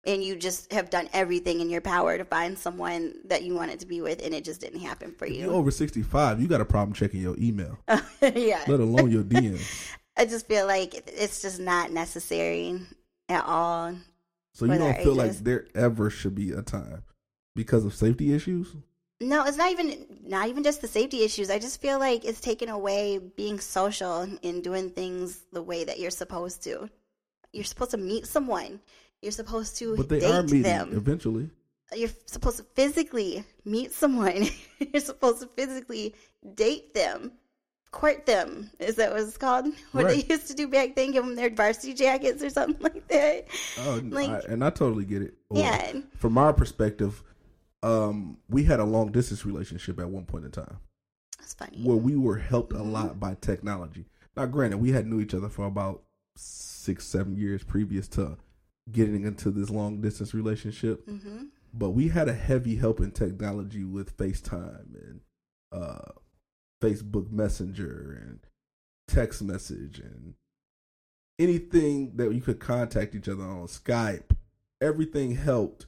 And 0.07 0.23
you 0.23 0.37
just 0.37 0.73
have 0.73 0.89
done 0.89 1.09
everything 1.13 1.61
in 1.61 1.69
your 1.69 1.81
power 1.81 2.17
to 2.17 2.25
find 2.25 2.57
someone 2.57 3.15
that 3.25 3.43
you 3.43 3.55
wanted 3.55 3.81
to 3.81 3.87
be 3.87 4.01
with, 4.01 4.25
and 4.25 4.33
it 4.33 4.45
just 4.45 4.61
didn't 4.61 4.81
happen 4.81 5.13
for 5.13 5.27
you. 5.27 5.47
you're 5.47 5.53
over 5.53 5.73
65, 5.73 6.41
you 6.41 6.47
got 6.47 6.61
a 6.61 6.65
problem 6.65 6.95
checking 6.95 7.21
your 7.21 7.37
email, 7.39 7.77
yeah. 8.23 8.63
let 8.69 8.81
alone 8.81 9.11
your 9.11 9.25
DMs. 9.25 9.97
I 10.17 10.25
just 10.25 10.47
feel 10.47 10.67
like 10.67 10.95
it's 10.95 11.43
just 11.43 11.61
not 11.61 11.91
necessary 11.91 12.81
at 13.29 13.45
all. 13.45 13.95
So 14.55 14.65
you 14.65 14.79
don't 14.79 14.97
feel 14.97 15.15
like 15.15 15.33
there 15.33 15.67
ever 15.75 16.09
should 16.09 16.35
be 16.35 16.53
a 16.53 16.63
time 16.63 17.03
because 17.55 17.85
of 17.85 17.95
safety 17.95 18.33
issues? 18.33 18.75
No, 19.21 19.45
it's 19.45 19.57
not 19.57 19.73
even 19.73 20.07
not 20.25 20.49
even 20.49 20.63
just 20.63 20.83
the 20.83 20.89
safety 20.89 21.25
issues. 21.25 21.51
I 21.51 21.59
just 21.59 21.81
feel 21.81 21.99
like 21.99 22.25
it's 22.25 22.41
taken 22.41 22.69
away 22.69 23.19
being 23.19 23.59
social 23.59 24.29
and 24.43 24.63
doing 24.63 24.91
things 24.91 25.43
the 25.53 25.63
way 25.63 25.85
that 25.85 25.99
you're 25.99 26.11
supposed 26.11 26.63
to. 26.65 26.89
You're 27.53 27.65
supposed 27.65 27.93
to 27.93 27.97
meet 27.97 28.27
someone. 28.27 28.81
You're 29.23 29.33
supposed 29.33 29.77
to 29.79 29.97
But 29.97 30.09
they 30.09 30.21
date 30.21 30.31
are 30.33 30.43
meeting 30.43 30.63
them. 30.63 30.91
eventually. 30.93 31.51
You're 31.95 32.11
supposed 32.27 32.59
to 32.59 32.65
physically 32.75 33.45
meet 33.65 33.93
someone. 33.93 34.47
you're 34.93 35.01
supposed 35.03 35.41
to 35.41 35.47
physically 35.49 36.15
date 36.55 36.95
them, 36.95 37.33
court 37.93 38.27
them. 38.27 38.71
Is 38.81 38.97
that 38.97 39.13
what 39.13 39.21
it's 39.21 39.37
called? 39.37 39.67
What 39.93 40.05
Right. 40.07 40.27
they 40.27 40.35
used 40.35 40.49
to 40.49 40.55
do 40.55 40.69
back 40.69 40.95
then, 40.97 41.13
give 41.13 41.25
them 41.25 41.35
their 41.37 41.51
varsity 41.51 41.95
jackets 41.95 42.43
or 42.43 42.51
something 42.51 42.77
like 42.83 43.07
that. 43.09 43.47
Oh, 43.81 44.01
Like- 44.05 44.31
I, 44.31 44.41
and 44.53 44.65
I 44.65 44.71
totally 44.71 45.05
get 45.05 45.23
it. 45.23 45.35
Yeah. 45.53 46.01
From 46.19 46.37
our 46.39 46.53
perspective, 46.53 47.23
um, 47.83 48.39
we 48.49 48.65
had 48.65 48.81
a 48.81 48.85
long 48.85 49.13
distance 49.13 49.47
relationship 49.47 50.01
at 50.01 50.09
one 50.09 50.25
point 50.25 50.45
in 50.45 50.51
time 50.51 50.79
That's 51.39 51.55
funny. 51.55 51.83
where 51.85 51.97
we 51.97 52.17
were 52.17 52.37
helped 52.37 52.73
a 52.73 52.83
lot 52.83 53.21
by 53.21 53.37
technology. 53.41 54.07
Now, 54.37 54.47
granted, 54.47 54.79
we 54.79 54.91
had 54.91 55.07
knew 55.07 55.21
each 55.21 55.35
other 55.35 55.49
for 55.49 55.67
about 55.67 56.03
six, 56.37 57.07
seven 57.07 57.37
years 57.37 57.63
previous 57.63 58.09
to 58.09 58.37
getting 58.91 59.25
into 59.25 59.51
this 59.51 59.71
long 59.71 60.01
distance 60.01 60.35
relationship, 60.35 61.05
hmm 61.07 61.45
but 61.79 61.91
we 61.91 62.09
had 62.09 62.29
a 62.29 62.33
heavy 62.33 62.77
help 62.77 63.01
in 63.01 63.11
technology 63.11 63.85
with 63.85 64.17
FaceTime 64.17 64.95
and 64.95 65.21
uh, 65.71 66.13
Facebook 66.81 67.31
Messenger 67.31 68.19
and 68.23 68.41
text 69.07 69.43
message 69.43 69.99
and 69.99 70.35
anything 71.39 72.17
that 72.17 72.33
you 72.33 72.41
could 72.41 72.61
contact 72.61 73.15
each 73.15 73.29
other 73.29 73.45
on 73.45 73.67
Skype. 73.67 74.35
Everything 74.81 75.37
helped 75.37 75.87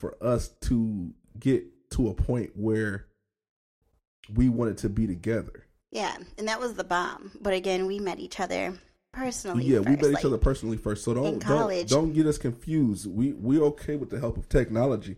for 0.00 0.16
us 0.20 0.48
to 0.62 1.14
get 1.38 1.64
to 1.90 2.08
a 2.08 2.14
point 2.14 2.50
where 2.54 3.06
we 4.34 4.48
wanted 4.48 4.78
to 4.78 4.88
be 4.88 5.06
together. 5.06 5.66
Yeah, 5.90 6.16
and 6.36 6.48
that 6.48 6.60
was 6.60 6.74
the 6.74 6.84
bomb. 6.84 7.30
But 7.40 7.54
again, 7.54 7.86
we 7.86 7.98
met 7.98 8.18
each 8.18 8.40
other 8.40 8.74
personally. 9.18 9.64
yeah, 9.64 9.78
we 9.80 9.96
first, 9.96 10.02
met 10.02 10.18
each 10.20 10.24
other 10.24 10.38
personally 10.38 10.76
first. 10.76 11.04
So 11.04 11.14
don't 11.14 11.38
don't, 11.44 11.88
don't 11.88 12.12
get 12.12 12.26
us 12.26 12.38
confused. 12.38 13.06
We 13.06 13.32
we're 13.32 13.62
okay 13.64 13.96
with 13.96 14.10
the 14.10 14.18
help 14.20 14.36
of 14.36 14.48
technology. 14.48 15.16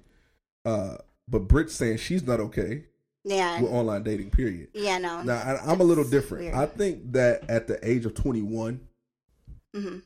Uh, 0.64 0.96
but 1.28 1.40
Brit's 1.48 1.74
saying 1.74 1.98
she's 1.98 2.22
not 2.22 2.40
okay 2.40 2.84
Yeah, 3.24 3.60
with 3.60 3.70
online 3.72 4.02
dating. 4.02 4.30
Period. 4.30 4.68
yeah, 4.74 4.98
no. 4.98 5.22
Now 5.22 5.36
I, 5.38 5.72
I'm 5.72 5.80
a 5.80 5.84
little 5.84 6.04
different. 6.04 6.44
weird. 6.44 6.56
I 6.56 6.66
think 6.66 7.12
that 7.12 7.48
at 7.48 7.66
the 7.66 7.78
age 7.88 8.04
of 8.06 8.14
21, 8.14 8.80
hmm 9.74 9.98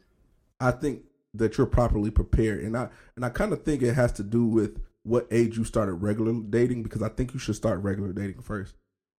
I 0.60 0.70
think 0.70 1.02
that 1.34 1.58
you're 1.58 1.66
properly 1.66 2.10
prepared, 2.10 2.62
and 2.62 2.76
I 2.76 2.88
and 3.16 3.24
I 3.24 3.28
kind 3.28 3.52
of 3.52 3.64
think 3.64 3.82
it 3.82 3.94
has 3.94 4.12
to 4.12 4.22
do 4.22 4.44
with 4.46 4.80
what 5.02 5.26
age 5.30 5.58
you 5.58 5.64
started 5.64 5.94
regular 5.94 6.32
dating 6.48 6.82
because 6.82 7.02
I 7.02 7.08
think 7.08 7.34
you 7.34 7.40
should 7.40 7.56
start 7.56 7.82
regular 7.82 8.12
dating 8.12 8.40
first. 8.40 8.74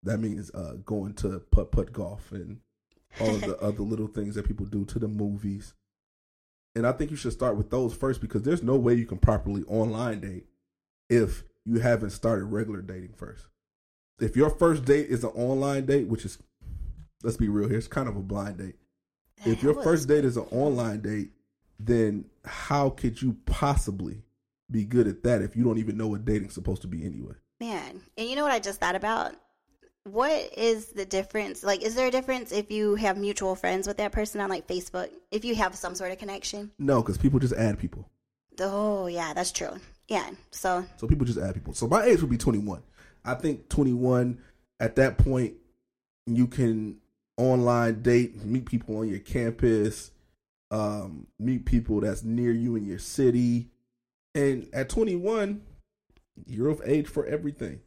That 0.05 0.19
means 0.19 0.51
uh, 0.55 0.75
going 0.85 1.15
to 1.15 1.41
putt 1.51 1.73
putt 1.73 1.93
golf 1.93 2.31
and 2.33 2.61
all 3.21 3.35
of 3.35 3.41
the 3.41 3.59
other 3.61 3.83
little 3.83 4.07
things 4.07 4.35
that 4.35 4.47
people 4.47 4.67
do 4.67 4.85
to 4.87 4.99
the 4.99 5.09
movies. 5.09 5.75
And 6.75 6.87
I 6.87 6.93
think 6.93 7.11
you 7.11 7.17
should 7.17 7.33
start 7.33 7.57
with 7.57 7.71
those 7.71 7.95
first 7.95 8.21
because 8.21 8.43
there's 8.43 8.63
no 8.63 8.77
way 8.77 8.95
you 8.95 9.07
can 9.07 9.19
properly 9.19 9.63
online 9.69 10.21
date 10.21 10.47
if 11.09 11.45
you 11.65 11.79
haven't 11.79 12.11
started 12.11 12.47
regular 12.47 12.83
dating 12.83 13.15
first. 13.17 13.47
If 14.21 14.37
your 14.37 14.51
first 14.51 14.85
date 14.85 15.09
is 15.09 15.25
an 15.25 15.31
online 15.31 15.87
date, 15.87 16.09
which 16.09 16.25
is 16.25 16.39
let's 17.23 17.37
be 17.37 17.49
real 17.49 17.69
here, 17.69 17.79
it's 17.79 17.89
kind 17.89 18.09
of 18.09 18.17
a 18.17 18.21
blind 18.21 18.59
date. 18.59 18.77
If 19.45 19.63
your 19.63 19.83
first 19.83 20.09
date 20.09 20.25
is 20.25 20.37
an 20.37 20.47
online 20.51 21.01
date, 21.01 21.31
then 21.79 22.25
how 22.45 22.91
could 22.91 23.21
you 23.21 23.37
possibly 23.47 24.23
be 24.71 24.85
good 24.85 25.07
at 25.07 25.23
that 25.25 25.43
if 25.43 25.55
you 25.57 25.65
don't 25.65 25.79
even 25.79 25.97
know 25.97 26.09
what 26.09 26.25
dating's 26.25 26.55
supposed 26.55 26.83
to 26.83 26.89
be 26.89 27.05
anyway? 27.05 27.35
man, 27.61 28.01
and 28.17 28.29
you 28.29 28.37
know 28.37 28.43
what 28.43 28.53
I 28.53 28.59
just 28.59 28.81
thought 28.81 28.95
about? 28.95 29.35
What 30.05 30.51
is 30.57 30.87
the 30.89 31.07
difference? 31.07 31.63
Like, 31.63 31.83
is 31.83 31.95
there 31.95 32.09
a 32.09 32.11
difference 32.11 32.53
if 32.53 32.71
you 32.71 32.95
have 32.97 33.17
mutual 33.17 33.55
friends 33.55 33.87
with 33.87 33.97
that 33.97 34.13
person 34.13 34.41
on 34.41 34.51
like 34.51 34.67
Facebook? 34.67 35.11
If 35.31 35.45
you 35.45 35.55
have 35.55 35.75
some 35.75 35.95
sort 35.95 36.13
of 36.13 36.19
connection, 36.19 36.71
No, 36.79 37.01
because 37.03 37.17
people 37.19 37.41
just 37.41 37.55
add 37.55 37.79
people. 37.79 38.09
Oh 38.61 39.07
yeah, 39.07 39.33
that's 39.33 39.51
true. 39.51 39.81
Yeah. 40.09 40.31
So 40.51 40.85
So 40.97 41.07
people 41.07 41.25
just 41.25 41.39
add 41.39 41.55
people. 41.55 41.73
So 41.73 41.89
my 41.89 42.05
age 42.05 42.21
would 42.21 42.31
be 42.31 42.37
21. 42.37 42.83
I 43.25 43.35
think 43.35 43.69
21 43.71 44.39
at 44.79 44.97
that 44.97 45.17
point 45.17 45.55
you 46.27 46.47
can 46.47 46.99
online 47.37 48.03
date, 48.03 48.45
meet 48.45 48.67
people 48.67 48.99
on 48.99 49.09
your 49.09 49.19
campus, 49.19 50.11
um, 50.71 51.27
meet 51.39 51.65
people 51.65 52.01
that's 52.01 52.23
near 52.23 52.53
you 52.53 52.77
in 52.77 52.85
your 52.85 52.99
city. 52.99 53.71
And 54.35 54.69
at 54.73 54.89
21, 54.89 55.63
you're 56.47 56.69
of 56.69 56.83
age 56.85 57.07
for 57.07 57.25
everything. 57.27 57.81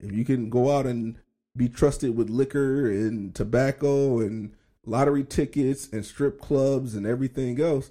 If 0.00 0.12
you 0.12 0.24
can 0.24 0.50
go 0.50 0.76
out 0.76 0.86
and 0.86 1.16
be 1.56 1.68
trusted 1.68 2.16
with 2.16 2.30
liquor 2.30 2.90
and 2.90 3.34
tobacco 3.34 4.20
and 4.20 4.52
lottery 4.84 5.24
tickets 5.24 5.88
and 5.92 6.04
strip 6.04 6.40
clubs 6.40 6.94
and 6.94 7.06
everything 7.06 7.60
else, 7.60 7.90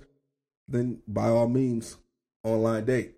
then 0.68 1.02
by 1.08 1.28
all 1.28 1.48
means, 1.48 1.98
online 2.44 2.86
date. 2.86 3.16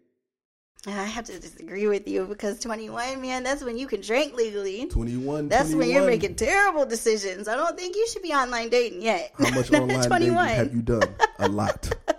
I 0.87 1.03
have 1.03 1.25
to 1.25 1.39
disagree 1.39 1.87
with 1.87 2.07
you 2.07 2.25
because 2.25 2.59
21, 2.59 3.19
man, 3.19 3.43
that's 3.43 3.63
when 3.63 3.75
you 3.75 3.87
can 3.87 4.01
drink 4.01 4.35
legally. 4.35 4.85
21. 4.85 5.47
That's 5.47 5.73
when 5.73 5.89
you're 5.89 6.05
making 6.05 6.35
terrible 6.35 6.85
decisions. 6.85 7.47
I 7.47 7.55
don't 7.55 7.75
think 7.75 7.95
you 7.95 8.07
should 8.07 8.21
be 8.21 8.33
online 8.33 8.69
dating 8.69 9.01
yet. 9.01 9.33
How 9.35 9.49
much 9.49 9.73
online 9.73 9.99
at 9.99 10.09
dating 10.09 10.35
have 10.35 10.75
you 10.75 10.83
done? 10.83 11.15
A 11.39 11.47
lot. 11.47 11.91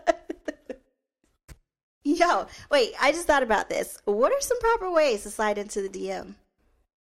Yo, 2.02 2.46
wait, 2.70 2.92
I 3.00 3.12
just 3.12 3.26
thought 3.26 3.42
about 3.42 3.68
this. 3.68 3.98
What 4.04 4.32
are 4.32 4.40
some 4.40 4.58
proper 4.60 4.90
ways 4.90 5.22
to 5.24 5.30
slide 5.30 5.58
into 5.58 5.82
the 5.82 5.88
DM? 5.88 6.34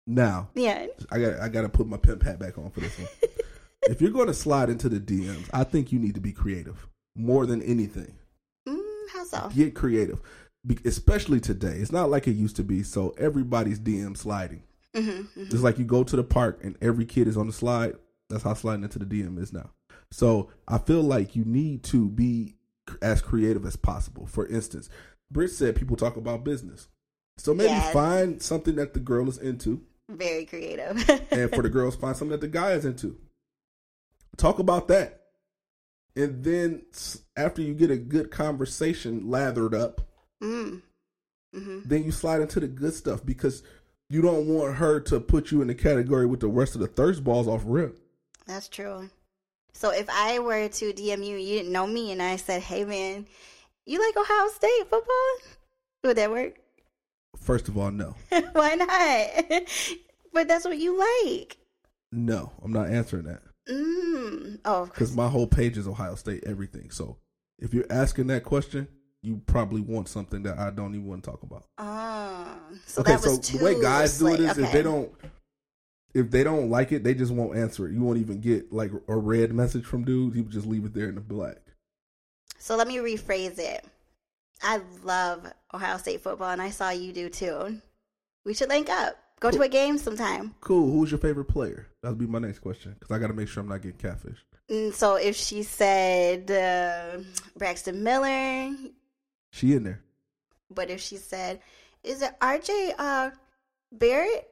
Now, 0.07 0.51
Yeah. 0.55 0.87
I 1.11 1.19
got 1.19 1.41
I 1.41 1.49
got 1.49 1.63
to 1.63 1.69
put 1.69 1.87
my 1.87 1.97
pimp 1.97 2.23
hat 2.23 2.39
back 2.39 2.59
on 2.59 2.71
for 2.71 2.81
this 2.81 2.99
one. 2.99 3.09
if 3.89 4.01
you're 4.01 4.11
going 4.11 4.27
to 4.27 4.35
slide 4.35 4.69
into 4.71 4.89
the 4.89 5.01
DMs, 5.01 5.49
I 5.53 5.65
think 5.65 5.93
you 5.93 5.99
need 5.99 6.15
to 6.15 6.21
be 6.21 6.33
creative 6.33 6.87
more 7.17 7.47
than 7.47 7.63
anything. 7.63 8.15
Mm, 8.69 8.79
how 9.13 9.25
so? 9.25 9.49
Get 9.55 9.75
creative, 9.75 10.21
Be- 10.67 10.79
especially 10.85 11.41
today. 11.41 11.77
It's 11.79 11.93
not 11.93 12.11
like 12.11 12.27
it 12.29 12.33
used 12.33 12.57
to 12.57 12.65
be. 12.65 12.83
So 12.83 13.15
everybody's 13.19 13.81
DM 13.81 14.17
sliding. 14.17 14.63
Mm-hmm, 14.95 15.41
It's 15.43 15.55
like 15.63 15.79
you 15.79 15.85
go 15.85 16.05
to 16.05 16.15
the 16.17 16.23
park 16.23 16.61
and 16.63 16.77
every 16.81 17.05
kid 17.05 17.27
is 17.27 17.37
on 17.37 17.47
the 17.49 17.53
slide. 17.53 17.95
That's 18.31 18.45
how 18.45 18.55
sliding 18.55 18.85
into 18.85 18.99
the 19.01 19.05
DM 19.07 19.39
is 19.41 19.53
now. 19.53 19.71
So 20.13 20.51
I 20.69 20.79
feel 20.79 21.03
like 21.03 21.35
you 21.35 21.45
need 21.45 21.83
to 21.85 22.09
be 22.09 22.55
as 23.03 23.21
creative 23.21 23.67
as 23.67 23.75
possible. 23.75 24.27
For 24.27 24.47
instance, 24.47 24.89
Britt 25.33 25.51
said 25.51 25.75
people 25.75 25.97
talk 25.97 26.17
about 26.17 26.45
business. 26.45 26.87
So 27.39 27.53
maybe 27.55 27.71
Yes. 27.71 27.93
find 27.93 28.41
something 28.41 28.77
that 28.77 28.95
the 28.95 29.01
girl 29.01 29.29
is 29.29 29.37
into, 29.39 29.83
Very 30.09 30.45
creative. 30.45 31.09
and 31.31 31.51
for 31.55 31.63
the 31.63 31.71
girls, 31.71 31.97
find 31.97 32.17
something 32.17 32.33
that 32.33 32.41
the 32.41 32.49
guy 32.49 32.73
is 32.73 32.85
into. 32.85 33.17
Talk 34.37 34.59
about 34.59 34.89
that. 34.89 35.21
And 36.17 36.45
then 36.45 36.83
after 37.37 37.63
you 37.63 37.75
get 37.75 37.91
a 37.91 37.97
good 37.97 38.31
conversation 38.31 39.31
lathered 39.31 39.75
up, 39.75 40.03
mm. 40.43 40.83
hmm 41.53 41.81
then 41.85 42.05
you 42.05 42.13
slide 42.13 42.41
into 42.41 42.61
the 42.61 42.69
good 42.69 42.95
stuff 42.95 43.25
because 43.25 43.63
you 44.09 44.23
don't 44.23 44.47
want 44.47 44.77
her 44.77 45.01
to 45.01 45.19
put 45.19 45.51
you 45.51 45.61
in 45.63 45.69
the 45.69 45.75
category 45.75 46.27
with 46.27 46.41
the 46.41 46.49
rest 46.49 46.75
of 46.75 46.81
the 46.81 46.87
thirst 46.87 47.25
balls 47.25 47.49
off 47.49 47.63
rip. 47.65 47.99
That's 48.47 48.69
true. 48.69 49.11
So 49.73 49.91
if 49.91 50.09
I 50.09 50.39
were 50.39 50.69
to 50.69 50.93
DM 50.93 51.27
you, 51.27 51.37
you 51.37 51.59
didn't 51.59 51.73
know 51.73 51.87
me, 51.87 52.13
and 52.13 52.23
I 52.23 52.37
said, 52.37 52.63
"Hey, 52.63 52.85
man, 52.85 53.27
you 53.87 53.99
like 53.99 54.17
Ohio 54.17 54.49
State 54.51 54.89
football?" 54.89 55.37
Would 56.05 56.17
that 56.17 56.31
work? 56.31 56.61
First 57.37 57.69
of 57.69 57.77
all, 57.77 57.91
no. 57.91 58.15
Why 58.53 58.75
not? 58.75 59.63
but 60.33 60.49
that's 60.49 60.65
what 60.65 60.79
you 60.79 60.99
like. 60.99 61.57
No, 62.13 62.53
I'm 62.63 62.73
not 62.73 62.91
answering 62.91 63.25
that 63.25 63.43
Mm. 63.69 64.59
Oh, 64.65 64.87
because 64.87 65.17
my 65.17 65.29
whole 65.29 65.47
page 65.47 65.79
is 65.79 65.89
Ohio 65.89 66.15
State 66.17 66.45
everything. 66.47 66.91
So 66.91 67.17
if 67.59 67.73
you're 67.73 67.91
asking 67.91 68.27
that 68.27 68.45
question, 68.45 68.89
you 69.23 69.41
probably 69.47 69.81
want 69.81 70.09
something 70.09 70.43
that 70.43 70.59
I 70.59 70.71
don't 70.71 70.95
even 70.95 71.07
want 71.07 71.25
to 71.25 71.31
talk 71.31 71.43
about. 71.43 71.65
oh. 71.79 72.59
So 72.87 73.01
okay, 73.01 73.13
that 73.13 73.23
was 73.23 73.47
so 73.47 73.59
the 73.59 73.65
way 73.65 73.81
guys 73.81 74.19
do 74.19 74.29
it 74.29 74.41
is 74.41 74.59
if 74.59 74.73
they 74.73 74.83
don't 74.83 75.11
if 76.13 76.31
they 76.31 76.45
don't 76.45 76.71
like 76.71 76.93
it, 76.93 77.05
they 77.05 77.15
just 77.15 77.33
won't 77.33 77.57
answer 77.57 77.89
it. 77.89 77.93
You 77.93 78.01
won't 78.03 78.19
even 78.19 78.41
get 78.41 78.73
like 78.73 78.91
a 79.09 79.17
red 79.17 79.53
message 79.53 79.85
from 79.85 80.05
dudes. 80.05 80.37
You 80.37 80.45
just 80.45 80.67
leave 80.67 80.85
it 80.85 80.95
there 80.95 81.09
in 81.09 81.15
the 81.15 81.21
black. 81.21 81.59
So 82.59 82.77
let 82.77 82.87
me 82.87 82.97
rephrase 82.97 83.59
it. 83.59 83.85
I 84.63 84.81
love 85.03 85.47
Ohio 85.73 85.99
State 85.99 86.23
football, 86.23 86.51
and 86.51 86.63
I 86.63 86.71
saw 86.71 86.91
you 86.91 87.13
do 87.13 87.29
too. 87.29 87.81
We 88.45 88.55
should 88.55 88.69
link 88.69 88.89
up. 88.91 89.17
Go 89.41 89.51
to 89.51 89.63
a 89.63 89.69
game 89.69 89.99
sometime. 89.99 90.55
Cool. 90.61 90.91
Who's 90.91 91.11
your 91.11 91.19
favorite 91.19 91.47
player? 91.47 91.89
That'll 92.03 92.17
be 92.17 92.27
my 92.27 92.39
next 92.39 92.61
question 92.61 92.97
because 92.99 93.15
I 93.15 93.19
got 93.19 93.27
to 93.27 93.35
make 93.35 93.49
sure 93.49 93.63
I'm 93.63 93.69
not 93.69 93.83
getting 93.83 93.99
catfish. 93.99 94.39
And 94.71 94.95
so 94.95 95.17
if 95.17 95.37
she 95.37 95.63
said 95.65 96.51
uh, 96.51 97.19
Braxton 97.59 98.03
Miller, 98.03 98.75
She 99.51 99.75
in 99.75 99.83
there. 99.85 100.01
but 100.71 100.89
if 100.89 101.01
she 101.03 101.17
said, 101.19 101.61
"Is 102.03 102.23
it 102.23 102.33
RJ 102.41 102.95
uh, 102.99 103.31
Barrett?" 103.93 104.49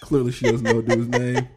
Clearly, 0.00 0.32
she 0.32 0.46
doesn't 0.46 0.64
know 0.64 0.82
dude's 0.82 1.08
name. 1.08 1.48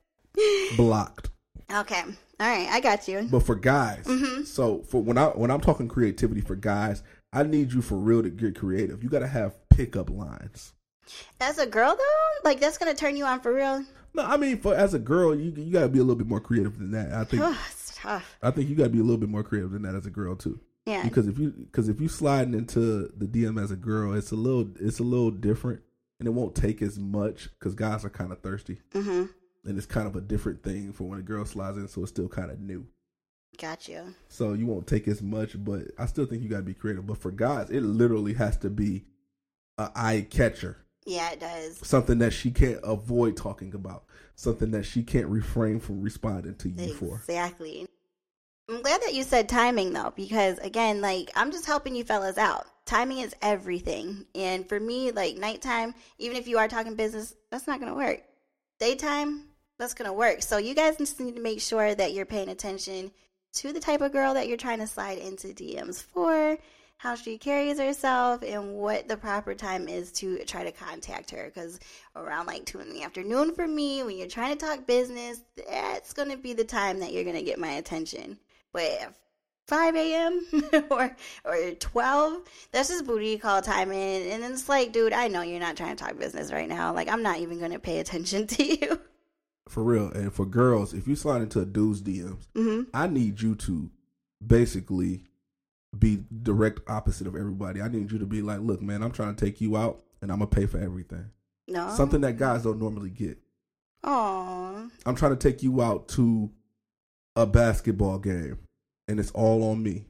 Blocked. 0.76 1.28
okay, 1.74 2.02
all 2.40 2.46
right, 2.48 2.68
I 2.68 2.80
got 2.80 3.06
you. 3.06 3.28
But 3.30 3.40
for 3.44 3.54
guys, 3.54 4.04
Mhm. 4.06 4.46
so 4.46 4.82
for 4.82 5.02
when 5.02 5.18
I 5.18 5.26
when 5.28 5.50
I'm 5.50 5.60
talking 5.60 5.86
creativity 5.88 6.40
for 6.40 6.56
guys, 6.56 7.02
I 7.32 7.42
need 7.44 7.72
you 7.72 7.82
for 7.82 7.96
real 7.96 8.22
to 8.22 8.30
get 8.30 8.58
creative. 8.58 9.02
You 9.04 9.08
got 9.10 9.20
to 9.20 9.28
have 9.28 9.54
pickup 9.68 10.10
lines. 10.10 10.72
As 11.40 11.58
a 11.58 11.66
girl, 11.66 11.94
though, 11.96 12.48
like 12.48 12.60
that's 12.60 12.78
gonna 12.78 12.94
turn 12.94 13.16
you 13.16 13.24
on 13.24 13.40
for 13.40 13.52
real. 13.54 13.84
No, 14.14 14.24
I 14.24 14.36
mean 14.36 14.58
for 14.58 14.74
as 14.74 14.94
a 14.94 14.98
girl, 14.98 15.34
you 15.34 15.52
you 15.52 15.72
got 15.72 15.82
to 15.82 15.88
be 15.88 15.98
a 15.98 16.02
little 16.02 16.16
bit 16.16 16.26
more 16.26 16.40
creative 16.40 16.78
than 16.78 16.90
that. 16.92 17.12
I 17.12 17.24
think. 17.24 17.42
I 18.42 18.50
think 18.50 18.68
you 18.68 18.74
got 18.76 18.84
to 18.84 18.90
be 18.90 18.98
a 18.98 19.02
little 19.02 19.18
bit 19.18 19.28
more 19.28 19.42
creative 19.42 19.72
than 19.72 19.82
that 19.82 19.94
as 19.94 20.06
a 20.06 20.10
girl 20.10 20.34
too. 20.34 20.58
Yeah. 20.86 21.02
Because 21.04 21.28
if 21.28 21.38
you 21.38 21.50
because 21.50 21.88
if 21.88 22.00
you 22.00 22.08
sliding 22.08 22.54
into 22.54 23.12
the 23.16 23.26
DM 23.26 23.62
as 23.62 23.70
a 23.70 23.76
girl, 23.76 24.14
it's 24.14 24.30
a 24.30 24.36
little 24.36 24.70
it's 24.80 24.98
a 24.98 25.04
little 25.04 25.30
different, 25.30 25.82
and 26.18 26.26
it 26.26 26.32
won't 26.32 26.54
take 26.54 26.80
as 26.80 26.98
much 26.98 27.50
because 27.58 27.74
guys 27.74 28.04
are 28.04 28.10
kind 28.10 28.32
of 28.32 28.40
thirsty, 28.40 28.80
mm-hmm. 28.94 29.26
And 29.64 29.76
it's 29.76 29.86
kind 29.86 30.06
of 30.06 30.16
a 30.16 30.20
different 30.20 30.62
thing 30.62 30.92
for 30.92 31.04
when 31.04 31.18
a 31.18 31.22
girl 31.22 31.44
slides 31.44 31.76
in, 31.76 31.88
so 31.88 32.02
it's 32.02 32.10
still 32.10 32.28
kind 32.28 32.50
of 32.50 32.60
new. 32.60 32.86
Got 33.58 33.88
you. 33.88 34.14
So 34.28 34.52
you 34.54 34.66
won't 34.66 34.86
take 34.86 35.06
as 35.08 35.20
much, 35.22 35.62
but 35.62 35.82
I 35.98 36.06
still 36.06 36.24
think 36.26 36.42
you 36.42 36.48
got 36.48 36.58
to 36.58 36.62
be 36.62 36.74
creative. 36.74 37.06
But 37.06 37.18
for 37.18 37.30
guys, 37.30 37.68
it 37.70 37.82
literally 37.82 38.32
has 38.34 38.56
to 38.58 38.70
be 38.70 39.04
a 39.76 39.90
eye 39.94 40.26
catcher, 40.30 40.76
Yeah, 41.04 41.30
it 41.32 41.40
does. 41.40 41.78
something 41.86 42.18
that 42.18 42.32
she 42.32 42.50
can't 42.50 42.80
avoid 42.82 43.36
talking 43.36 43.74
about, 43.74 44.04
something 44.34 44.70
that 44.70 44.84
she 44.84 45.02
can't 45.02 45.26
refrain 45.26 45.80
from 45.80 46.00
responding 46.00 46.54
to 46.56 46.68
you 46.70 46.94
for. 46.94 47.16
Exactly. 47.16 47.86
I'm 48.68 48.82
glad 48.82 49.02
that 49.02 49.14
you 49.14 49.24
said 49.24 49.48
timing 49.48 49.92
though, 49.92 50.12
because 50.14 50.58
again, 50.58 51.00
like 51.00 51.30
I'm 51.34 51.50
just 51.50 51.66
helping 51.66 51.96
you 51.96 52.04
fellas 52.04 52.38
out. 52.38 52.66
Timing 52.86 53.18
is 53.18 53.34
everything. 53.42 54.26
And 54.34 54.68
for 54.68 54.78
me, 54.78 55.10
like 55.10 55.36
nighttime, 55.36 55.94
even 56.18 56.36
if 56.36 56.46
you 56.46 56.58
are 56.58 56.68
talking 56.68 56.94
business, 56.94 57.34
that's 57.50 57.66
not 57.66 57.80
gonna 57.80 57.94
work. 57.96 58.22
Daytime, 58.78 59.44
that's 59.80 59.94
gonna 59.94 60.12
work. 60.12 60.42
So 60.42 60.58
you 60.58 60.74
guys 60.74 60.96
just 60.96 61.18
need 61.18 61.36
to 61.36 61.42
make 61.42 61.60
sure 61.60 61.94
that 61.94 62.12
you're 62.12 62.26
paying 62.26 62.48
attention 62.48 63.10
to 63.54 63.72
the 63.72 63.80
type 63.80 64.00
of 64.00 64.12
girl 64.12 64.34
that 64.34 64.46
you're 64.46 64.56
trying 64.56 64.78
to 64.78 64.86
slide 64.86 65.18
into 65.18 65.48
DMs 65.48 66.02
for, 66.02 66.56
how 66.98 67.14
she 67.14 67.38
carries 67.38 67.78
herself, 67.78 68.42
and 68.42 68.74
what 68.74 69.08
the 69.08 69.16
proper 69.16 69.54
time 69.54 69.88
is 69.88 70.12
to 70.12 70.38
try 70.44 70.62
to 70.62 70.70
contact 70.70 71.30
her. 71.30 71.46
Because 71.46 71.80
around 72.14 72.46
like 72.46 72.66
two 72.66 72.78
in 72.78 72.92
the 72.92 73.02
afternoon 73.02 73.54
for 73.54 73.66
me, 73.66 74.02
when 74.02 74.16
you're 74.16 74.28
trying 74.28 74.56
to 74.56 74.64
talk 74.64 74.86
business, 74.86 75.40
that's 75.68 76.12
gonna 76.12 76.36
be 76.36 76.52
the 76.52 76.64
time 76.64 77.00
that 77.00 77.12
you're 77.12 77.24
gonna 77.24 77.42
get 77.42 77.58
my 77.58 77.72
attention. 77.72 78.38
But 78.72 78.82
if 78.82 79.20
5 79.66 79.96
a.m. 79.96 80.46
or 80.90 81.16
or 81.44 81.70
12, 81.70 82.42
that's 82.72 82.88
just 82.88 83.06
booty 83.06 83.38
call 83.38 83.62
time 83.62 83.92
in, 83.92 84.30
and 84.30 84.52
it's 84.52 84.68
like, 84.68 84.92
dude, 84.92 85.12
I 85.12 85.28
know 85.28 85.42
you're 85.42 85.60
not 85.60 85.76
trying 85.76 85.96
to 85.96 86.04
talk 86.04 86.18
business 86.18 86.52
right 86.52 86.68
now. 86.68 86.92
Like 86.92 87.08
I'm 87.08 87.22
not 87.22 87.38
even 87.38 87.60
gonna 87.60 87.78
pay 87.78 88.00
attention 88.00 88.46
to 88.48 88.64
you. 88.64 89.00
For 89.70 89.84
real. 89.84 90.10
And 90.10 90.32
for 90.34 90.44
girls, 90.44 90.92
if 90.92 91.06
you 91.06 91.14
slide 91.14 91.42
into 91.42 91.60
a 91.60 91.64
dude's 91.64 92.02
DMs, 92.02 92.48
hmm 92.56 92.82
I 92.92 93.06
need 93.06 93.40
you 93.40 93.54
to 93.54 93.88
basically 94.44 95.24
be 95.96 96.24
direct 96.42 96.80
opposite 96.88 97.26
of 97.26 97.36
everybody. 97.36 97.80
I 97.80 97.88
need 97.88 98.10
you 98.10 98.18
to 98.18 98.26
be 98.26 98.42
like, 98.42 98.60
look, 98.60 98.82
man, 98.82 99.02
I'm 99.02 99.12
trying 99.12 99.34
to 99.34 99.44
take 99.44 99.60
you 99.60 99.76
out 99.76 100.02
and 100.22 100.32
I'm 100.32 100.38
gonna 100.38 100.50
pay 100.50 100.66
for 100.66 100.78
everything. 100.78 101.30
No. 101.68 101.90
Something 101.94 102.20
that 102.22 102.36
guys 102.36 102.64
don't 102.64 102.80
normally 102.80 103.10
get. 103.10 103.38
Aw. 104.04 104.88
I'm 105.06 105.14
trying 105.14 105.36
to 105.36 105.50
take 105.50 105.62
you 105.62 105.80
out 105.82 106.08
to 106.08 106.50
a 107.36 107.46
basketball 107.46 108.18
game 108.18 108.58
and 109.06 109.20
it's 109.20 109.30
all 109.30 109.62
on 109.70 109.82
me. 109.82 110.06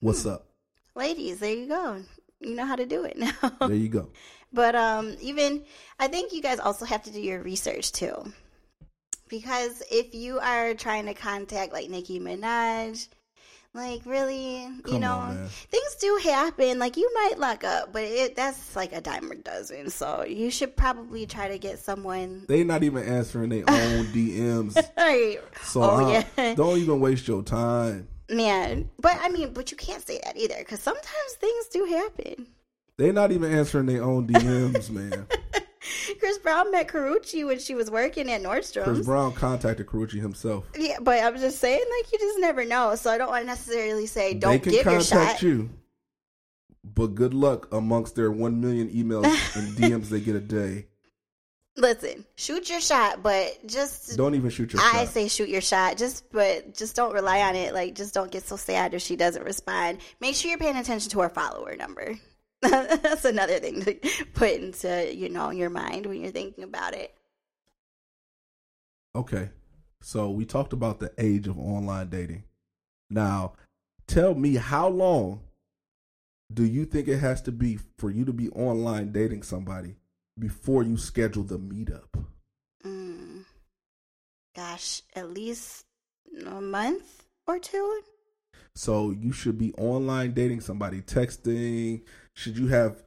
What's 0.00 0.22
Hmm. 0.22 0.28
up? 0.30 0.48
Ladies, 0.94 1.40
there 1.40 1.54
you 1.54 1.66
go. 1.66 2.02
You 2.40 2.54
know 2.54 2.66
how 2.66 2.76
to 2.76 2.86
do 2.86 3.04
it 3.04 3.18
now. 3.18 3.32
There 3.60 3.74
you 3.74 3.88
go. 3.88 4.10
But 4.56 4.74
um 4.74 5.14
even 5.20 5.64
I 6.00 6.08
think 6.08 6.32
you 6.32 6.42
guys 6.42 6.58
also 6.58 6.84
have 6.86 7.02
to 7.04 7.12
do 7.12 7.20
your 7.20 7.42
research 7.42 7.92
too. 7.92 8.32
Because 9.28 9.82
if 9.90 10.14
you 10.14 10.38
are 10.38 10.72
trying 10.74 11.06
to 11.06 11.14
contact 11.14 11.72
like 11.72 11.90
Nicki 11.90 12.18
Minaj, 12.20 13.08
like 13.74 14.00
really, 14.06 14.62
you 14.62 14.82
Come 14.84 15.00
know, 15.00 15.12
on, 15.12 15.48
things 15.68 15.96
do 16.00 16.18
happen. 16.22 16.78
Like 16.78 16.96
you 16.96 17.10
might 17.12 17.38
luck 17.38 17.64
up, 17.64 17.92
but 17.92 18.04
it 18.04 18.34
that's 18.34 18.74
like 18.74 18.92
a 18.94 19.00
dime 19.02 19.30
a 19.30 19.34
dozen. 19.34 19.90
So 19.90 20.24
you 20.24 20.50
should 20.50 20.74
probably 20.74 21.26
try 21.26 21.48
to 21.48 21.58
get 21.58 21.78
someone 21.78 22.44
They 22.48 22.64
not 22.64 22.82
even 22.82 23.02
answering 23.04 23.50
their 23.50 23.68
own 23.68 24.06
DMs. 24.14 24.76
Right. 24.96 25.38
So 25.64 25.82
Oh, 25.82 25.96
uh, 26.06 26.22
yeah. 26.38 26.54
don't 26.54 26.78
even 26.78 27.00
waste 27.00 27.28
your 27.28 27.42
time. 27.42 28.08
Man, 28.30 28.88
but 28.98 29.18
I 29.20 29.28
mean, 29.28 29.52
but 29.52 29.70
you 29.70 29.76
can't 29.76 30.04
say 30.06 30.18
that 30.24 30.36
either 30.36 30.56
because 30.58 30.80
sometimes 30.80 31.32
things 31.38 31.66
do 31.68 31.84
happen. 31.84 32.46
They're 32.98 33.12
not 33.12 33.30
even 33.32 33.52
answering 33.52 33.86
their 33.86 34.02
own 34.02 34.26
DMs, 34.26 34.88
man. 34.90 35.26
Chris 36.18 36.38
Brown 36.38 36.70
met 36.72 36.88
Karrueche 36.88 37.46
when 37.46 37.58
she 37.58 37.74
was 37.74 37.90
working 37.90 38.30
at 38.30 38.42
Nordstrom. 38.42 38.84
Chris 38.84 39.04
Brown 39.04 39.32
contacted 39.32 39.86
Karrueche 39.86 40.20
himself. 40.20 40.64
Yeah, 40.76 40.96
but 41.00 41.22
I'm 41.22 41.36
just 41.36 41.58
saying, 41.58 41.78
like, 41.98 42.12
you 42.12 42.18
just 42.18 42.38
never 42.40 42.64
know. 42.64 42.94
So 42.94 43.10
I 43.10 43.18
don't 43.18 43.28
want 43.28 43.42
to 43.42 43.46
necessarily 43.46 44.06
say 44.06 44.34
don't 44.34 44.60
can 44.62 44.72
give 44.72 44.84
your 44.86 44.94
contact 44.94 45.40
shot. 45.40 45.42
you, 45.42 45.70
but 46.84 47.08
good 47.14 47.34
luck 47.34 47.68
amongst 47.72 48.16
their 48.16 48.30
one 48.30 48.60
million 48.60 48.88
emails 48.88 49.24
and 49.56 49.76
DMs 49.76 50.08
they 50.08 50.20
get 50.20 50.34
a 50.36 50.40
day. 50.40 50.86
Listen, 51.78 52.24
shoot 52.36 52.70
your 52.70 52.80
shot, 52.80 53.22
but 53.22 53.58
just 53.66 54.16
Don't 54.16 54.34
even 54.34 54.48
shoot 54.48 54.72
your 54.72 54.80
I 54.80 55.04
shot. 55.04 55.08
say 55.08 55.28
shoot 55.28 55.50
your 55.50 55.60
shot. 55.60 55.98
Just 55.98 56.24
but 56.32 56.74
just 56.74 56.96
don't 56.96 57.12
rely 57.12 57.42
on 57.42 57.54
it. 57.54 57.74
Like 57.74 57.94
just 57.94 58.14
don't 58.14 58.30
get 58.30 58.44
so 58.44 58.56
sad 58.56 58.94
if 58.94 59.02
she 59.02 59.14
doesn't 59.14 59.44
respond. 59.44 59.98
Make 60.18 60.34
sure 60.34 60.48
you're 60.48 60.58
paying 60.58 60.76
attention 60.76 61.10
to 61.10 61.20
her 61.20 61.28
follower 61.28 61.76
number. 61.76 62.14
That's 62.62 63.24
another 63.24 63.58
thing 63.58 63.82
to 63.82 63.94
put 64.34 64.52
into 64.52 65.14
you 65.14 65.28
know 65.28 65.50
your 65.50 65.70
mind 65.70 66.06
when 66.06 66.20
you're 66.20 66.30
thinking 66.30 66.64
about 66.64 66.94
it. 66.94 67.14
Okay. 69.14 69.50
So 70.02 70.30
we 70.30 70.44
talked 70.44 70.72
about 70.72 71.00
the 71.00 71.12
age 71.18 71.48
of 71.48 71.58
online 71.58 72.10
dating. 72.10 72.44
Now, 73.10 73.54
tell 74.06 74.34
me 74.34 74.54
how 74.54 74.88
long 74.88 75.40
do 76.52 76.64
you 76.64 76.84
think 76.84 77.08
it 77.08 77.18
has 77.18 77.42
to 77.42 77.52
be 77.52 77.78
for 77.98 78.10
you 78.10 78.24
to 78.24 78.32
be 78.32 78.50
online 78.50 79.12
dating 79.12 79.42
somebody 79.42 79.96
before 80.38 80.82
you 80.82 80.96
schedule 80.96 81.42
the 81.42 81.58
meetup? 81.58 82.24
Mm. 82.84 83.44
Gosh, 84.54 85.02
at 85.14 85.30
least 85.30 85.86
a 86.46 86.60
month 86.60 87.24
or 87.46 87.58
two. 87.58 88.02
So 88.74 89.10
you 89.10 89.32
should 89.32 89.58
be 89.58 89.72
online 89.74 90.32
dating 90.32 90.60
somebody, 90.60 91.00
texting. 91.00 92.02
Should 92.36 92.58
you 92.58 92.66
have 92.68 93.02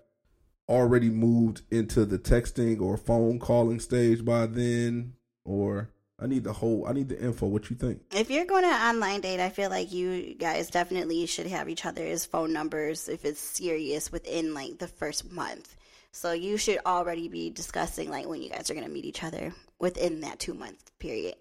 already 0.67 1.11
moved 1.11 1.61
into 1.69 2.03
the 2.03 2.17
texting 2.17 2.81
or 2.81 2.97
phone 2.97 3.37
calling 3.37 3.79
stage 3.79 4.25
by 4.25 4.47
then? 4.47 5.13
Or 5.45 5.91
I 6.19 6.25
need 6.25 6.43
the 6.43 6.53
whole 6.53 6.87
I 6.87 6.93
need 6.93 7.09
the 7.09 7.23
info. 7.23 7.45
What 7.45 7.69
you 7.69 7.75
think? 7.75 8.01
If 8.11 8.31
you're 8.31 8.45
going 8.45 8.63
to 8.63 8.69
online 8.69 9.21
date, 9.21 9.39
I 9.39 9.49
feel 9.49 9.69
like 9.69 9.93
you 9.93 10.33
guys 10.33 10.71
definitely 10.71 11.27
should 11.27 11.45
have 11.45 11.69
each 11.69 11.85
other's 11.85 12.25
phone 12.25 12.51
numbers 12.51 13.07
if 13.07 13.23
it's 13.23 13.39
serious 13.39 14.11
within 14.11 14.55
like 14.55 14.79
the 14.79 14.87
first 14.87 15.31
month. 15.31 15.75
So 16.11 16.31
you 16.31 16.57
should 16.57 16.79
already 16.87 17.27
be 17.27 17.51
discussing 17.51 18.09
like 18.09 18.27
when 18.27 18.41
you 18.41 18.49
guys 18.49 18.71
are 18.71 18.73
going 18.73 18.87
to 18.87 18.91
meet 18.91 19.05
each 19.05 19.23
other 19.23 19.53
within 19.79 20.21
that 20.21 20.39
2 20.39 20.55
month 20.55 20.91
period. 20.97 21.35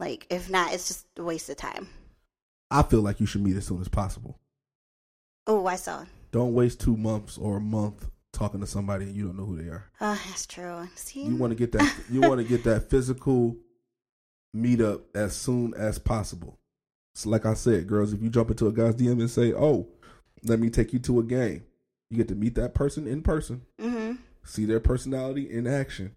Like 0.00 0.26
if 0.28 0.50
not, 0.50 0.74
it's 0.74 0.88
just 0.88 1.06
a 1.16 1.22
waste 1.22 1.48
of 1.50 1.56
time. 1.56 1.86
I 2.68 2.82
feel 2.82 3.00
like 3.00 3.20
you 3.20 3.26
should 3.26 3.42
meet 3.42 3.56
as 3.56 3.64
soon 3.64 3.80
as 3.80 3.88
possible. 3.88 4.40
Oh, 5.46 5.66
I 5.66 5.76
saw. 5.76 6.04
Don't 6.32 6.54
waste 6.54 6.80
two 6.80 6.96
months 6.96 7.38
or 7.38 7.56
a 7.56 7.60
month 7.60 8.08
talking 8.32 8.60
to 8.60 8.66
somebody 8.66 9.06
and 9.06 9.16
you 9.16 9.24
don't 9.26 9.36
know 9.36 9.44
who 9.46 9.56
they 9.62 9.68
are. 9.68 9.90
Oh, 10.00 10.20
that's 10.28 10.46
true. 10.46 10.88
See? 10.94 11.22
You 11.22 11.36
want 11.36 11.52
to 11.52 11.54
get 11.56 11.72
that 11.72 11.94
you 12.10 12.20
want 12.20 12.38
to 12.40 12.44
get 12.46 12.64
that 12.64 12.90
physical 12.90 13.56
meetup 14.54 15.02
as 15.14 15.34
soon 15.34 15.74
as 15.74 15.98
possible. 15.98 16.58
So 17.14 17.30
like 17.30 17.46
I 17.46 17.54
said, 17.54 17.86
girls, 17.86 18.12
if 18.12 18.22
you 18.22 18.28
jump 18.28 18.50
into 18.50 18.66
a 18.66 18.72
guy's 18.72 18.94
DM 18.94 19.20
and 19.20 19.30
say, 19.30 19.52
"Oh, 19.52 19.88
let 20.44 20.60
me 20.60 20.68
take 20.70 20.92
you 20.92 20.98
to 21.00 21.20
a 21.20 21.22
game," 21.22 21.64
you 22.10 22.18
get 22.18 22.28
to 22.28 22.34
meet 22.34 22.54
that 22.56 22.74
person 22.74 23.06
in 23.06 23.22
person, 23.22 23.62
Mhm. 23.80 24.18
see 24.44 24.66
their 24.66 24.80
personality 24.80 25.50
in 25.50 25.66
action, 25.66 26.14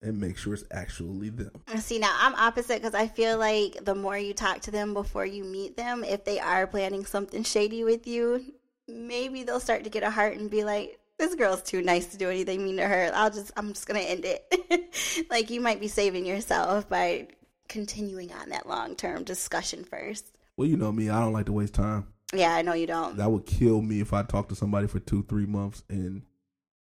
and 0.00 0.18
make 0.18 0.38
sure 0.38 0.54
it's 0.54 0.64
actually 0.70 1.28
them. 1.28 1.50
See, 1.78 1.98
now 1.98 2.16
I'm 2.18 2.34
opposite 2.34 2.80
because 2.80 2.94
I 2.94 3.08
feel 3.08 3.36
like 3.38 3.84
the 3.84 3.94
more 3.94 4.16
you 4.16 4.32
talk 4.32 4.60
to 4.62 4.70
them 4.70 4.94
before 4.94 5.26
you 5.26 5.44
meet 5.44 5.76
them, 5.76 6.02
if 6.02 6.24
they 6.24 6.38
are 6.40 6.66
planning 6.66 7.04
something 7.04 7.42
shady 7.42 7.84
with 7.84 8.06
you, 8.06 8.54
maybe 8.88 9.42
they'll 9.42 9.60
start 9.60 9.84
to 9.84 9.90
get 9.90 10.02
a 10.02 10.10
heart 10.10 10.36
and 10.36 10.50
be 10.50 10.64
like, 10.64 10.98
this 11.18 11.34
girl's 11.34 11.62
too 11.62 11.82
nice 11.82 12.06
to 12.06 12.16
do 12.16 12.30
anything 12.30 12.64
mean 12.64 12.76
to 12.76 12.86
her. 12.86 13.10
I'll 13.12 13.30
just, 13.30 13.50
I'm 13.56 13.68
just 13.68 13.86
going 13.86 14.00
to 14.00 14.08
end 14.08 14.24
it. 14.24 15.26
like, 15.30 15.50
you 15.50 15.60
might 15.60 15.80
be 15.80 15.88
saving 15.88 16.24
yourself 16.24 16.88
by 16.88 17.28
continuing 17.68 18.32
on 18.32 18.50
that 18.50 18.68
long 18.68 18.96
term 18.96 19.24
discussion 19.24 19.84
first. 19.84 20.32
Well, 20.56 20.68
you 20.68 20.76
know 20.76 20.92
me, 20.92 21.10
I 21.10 21.20
don't 21.20 21.32
like 21.32 21.46
to 21.46 21.52
waste 21.52 21.74
time. 21.74 22.06
Yeah, 22.34 22.54
I 22.54 22.62
know 22.62 22.74
you 22.74 22.86
don't. 22.86 23.16
That 23.16 23.30
would 23.30 23.46
kill 23.46 23.80
me 23.80 24.00
if 24.00 24.12
I 24.12 24.22
talk 24.22 24.48
to 24.48 24.54
somebody 24.54 24.86
for 24.86 25.00
two, 25.00 25.24
three 25.28 25.46
months 25.46 25.82
and 25.88 26.22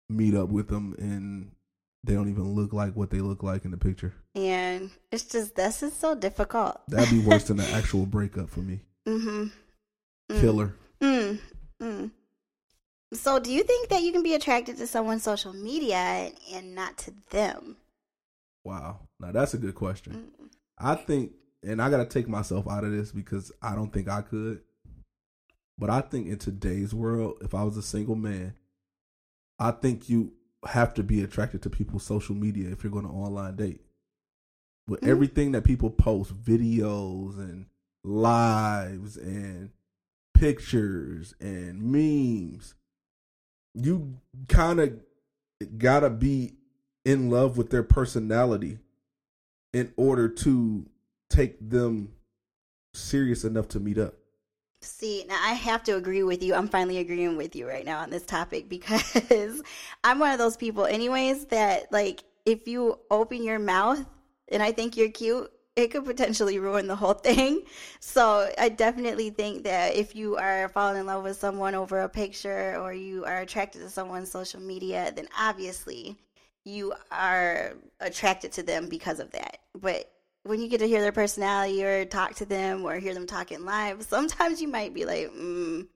meet 0.08 0.34
up 0.34 0.48
with 0.48 0.68
them 0.68 0.94
and 0.98 1.52
they 2.04 2.14
don't 2.14 2.30
even 2.30 2.54
look 2.54 2.72
like 2.72 2.96
what 2.96 3.10
they 3.10 3.20
look 3.20 3.42
like 3.42 3.64
in 3.64 3.70
the 3.70 3.76
picture. 3.76 4.14
And 4.34 4.90
it's 5.12 5.24
just, 5.24 5.54
this 5.54 5.82
is 5.82 5.92
so 5.92 6.14
difficult. 6.14 6.80
That'd 6.88 7.10
be 7.10 7.20
worse 7.20 7.44
than 7.44 7.60
an 7.60 7.66
actual 7.72 8.06
breakup 8.06 8.50
for 8.50 8.60
me. 8.60 8.80
mm-hmm. 9.06 9.46
Mm. 10.30 10.40
Killer. 10.40 10.74
Mm, 11.00 11.38
mm. 11.82 12.10
So, 13.12 13.38
do 13.38 13.50
you 13.50 13.62
think 13.62 13.88
that 13.88 14.02
you 14.02 14.12
can 14.12 14.22
be 14.22 14.34
attracted 14.34 14.76
to 14.78 14.86
someone's 14.86 15.22
social 15.22 15.54
media 15.54 16.30
and, 16.52 16.74
not 16.74 16.98
to 16.98 17.12
them? 17.30 17.76
Wow. 18.64 19.00
Now 19.18 19.32
that's 19.32 19.54
a 19.54 19.58
good 19.58 19.74
question. 19.74 20.28
Mm. 20.42 20.48
I 20.78 20.94
think, 20.94 21.32
and 21.62 21.80
I 21.80 21.88
got 21.90 21.98
to 21.98 22.04
take 22.04 22.28
myself 22.28 22.68
out 22.68 22.84
of 22.84 22.92
this 22.92 23.10
because 23.10 23.50
I 23.62 23.74
don't 23.74 23.92
think 23.92 24.08
I 24.08 24.22
could. 24.22 24.60
But 25.78 25.90
I 25.90 26.00
think 26.02 26.26
in 26.28 26.38
today's 26.38 26.92
world, 26.92 27.38
if 27.40 27.54
I 27.54 27.62
was 27.62 27.76
a 27.76 27.82
single 27.82 28.16
man, 28.16 28.54
I 29.58 29.70
think 29.70 30.08
you 30.08 30.32
have 30.66 30.92
to 30.94 31.02
be 31.02 31.22
attracted 31.22 31.62
to 31.62 31.70
people's 31.70 32.02
social 32.02 32.34
media 32.34 32.70
if 32.70 32.82
you're 32.82 32.92
going 32.92 33.06
to 33.06 33.12
online 33.12 33.56
date. 33.56 33.80
With 34.86 35.00
Mhm. 35.00 35.08
everything 35.08 35.52
that 35.52 35.64
people 35.64 35.90
post, 35.90 36.34
videos 36.34 37.38
and 37.38 37.66
lives 38.04 39.16
and 39.16 39.70
pictures 40.38 41.34
and 41.40 41.82
memes, 41.82 42.74
you 43.74 44.18
kind 44.48 44.80
of 44.80 45.00
gotta 45.76 46.10
be 46.10 46.54
in 47.04 47.30
love 47.30 47.56
with 47.56 47.70
their 47.70 47.82
personality 47.82 48.78
in 49.72 49.92
order 49.96 50.28
to 50.28 50.86
take 51.28 51.56
them 51.70 52.12
serious 52.94 53.44
enough 53.44 53.68
to 53.68 53.80
meet 53.80 53.98
up. 53.98 54.14
See, 54.80 55.24
now 55.28 55.38
I 55.42 55.54
have 55.54 55.82
to 55.84 55.96
agree 55.96 56.22
with 56.22 56.42
you. 56.42 56.54
I'm 56.54 56.68
finally 56.68 56.98
agreeing 56.98 57.36
with 57.36 57.56
you 57.56 57.68
right 57.68 57.84
now 57.84 58.00
on 58.00 58.10
this 58.10 58.24
topic 58.24 58.68
because 58.68 59.62
I'm 60.04 60.18
one 60.18 60.32
of 60.32 60.38
those 60.38 60.56
people, 60.56 60.86
anyways, 60.86 61.46
that 61.46 61.90
like 61.92 62.22
if 62.46 62.68
you 62.68 62.98
open 63.10 63.42
your 63.42 63.58
mouth 63.58 64.04
and 64.50 64.62
I 64.62 64.72
think 64.72 64.96
you're 64.96 65.10
cute, 65.10 65.50
it 65.82 65.92
could 65.92 66.04
potentially 66.04 66.58
ruin 66.58 66.88
the 66.88 66.96
whole 66.96 67.14
thing. 67.14 67.62
So 68.00 68.50
I 68.58 68.68
definitely 68.68 69.30
think 69.30 69.62
that 69.64 69.94
if 69.94 70.16
you 70.16 70.36
are 70.36 70.68
falling 70.68 70.98
in 71.00 71.06
love 71.06 71.22
with 71.22 71.38
someone 71.38 71.74
over 71.74 72.00
a 72.00 72.08
picture 72.08 72.76
or 72.80 72.92
you 72.92 73.24
are 73.24 73.38
attracted 73.38 73.82
to 73.82 73.90
someone's 73.90 74.30
social 74.30 74.60
media, 74.60 75.12
then 75.14 75.28
obviously 75.38 76.16
you 76.64 76.92
are 77.12 77.74
attracted 78.00 78.52
to 78.52 78.62
them 78.62 78.88
because 78.88 79.20
of 79.20 79.30
that. 79.30 79.58
But 79.80 80.10
when 80.42 80.60
you 80.60 80.68
get 80.68 80.80
to 80.80 80.88
hear 80.88 81.00
their 81.00 81.12
personality 81.12 81.84
or 81.84 82.04
talk 82.04 82.34
to 82.36 82.44
them 82.44 82.84
or 82.84 82.96
hear 82.96 83.14
them 83.14 83.26
talking 83.26 83.64
live, 83.64 84.02
sometimes 84.02 84.60
you 84.60 84.68
might 84.68 84.94
be 84.94 85.04
like, 85.04 85.30
mm, 85.32 85.86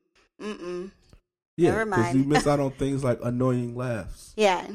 mm-mm. 0.41 0.91
Never 1.59 1.85
'cause 1.85 1.89
mind. 1.91 2.19
you 2.19 2.25
miss 2.25 2.47
out 2.47 2.61
on 2.67 2.71
things 2.73 3.03
like 3.05 3.19
annoying 3.23 3.75
laughs. 3.75 4.33
Yeah, 4.37 4.67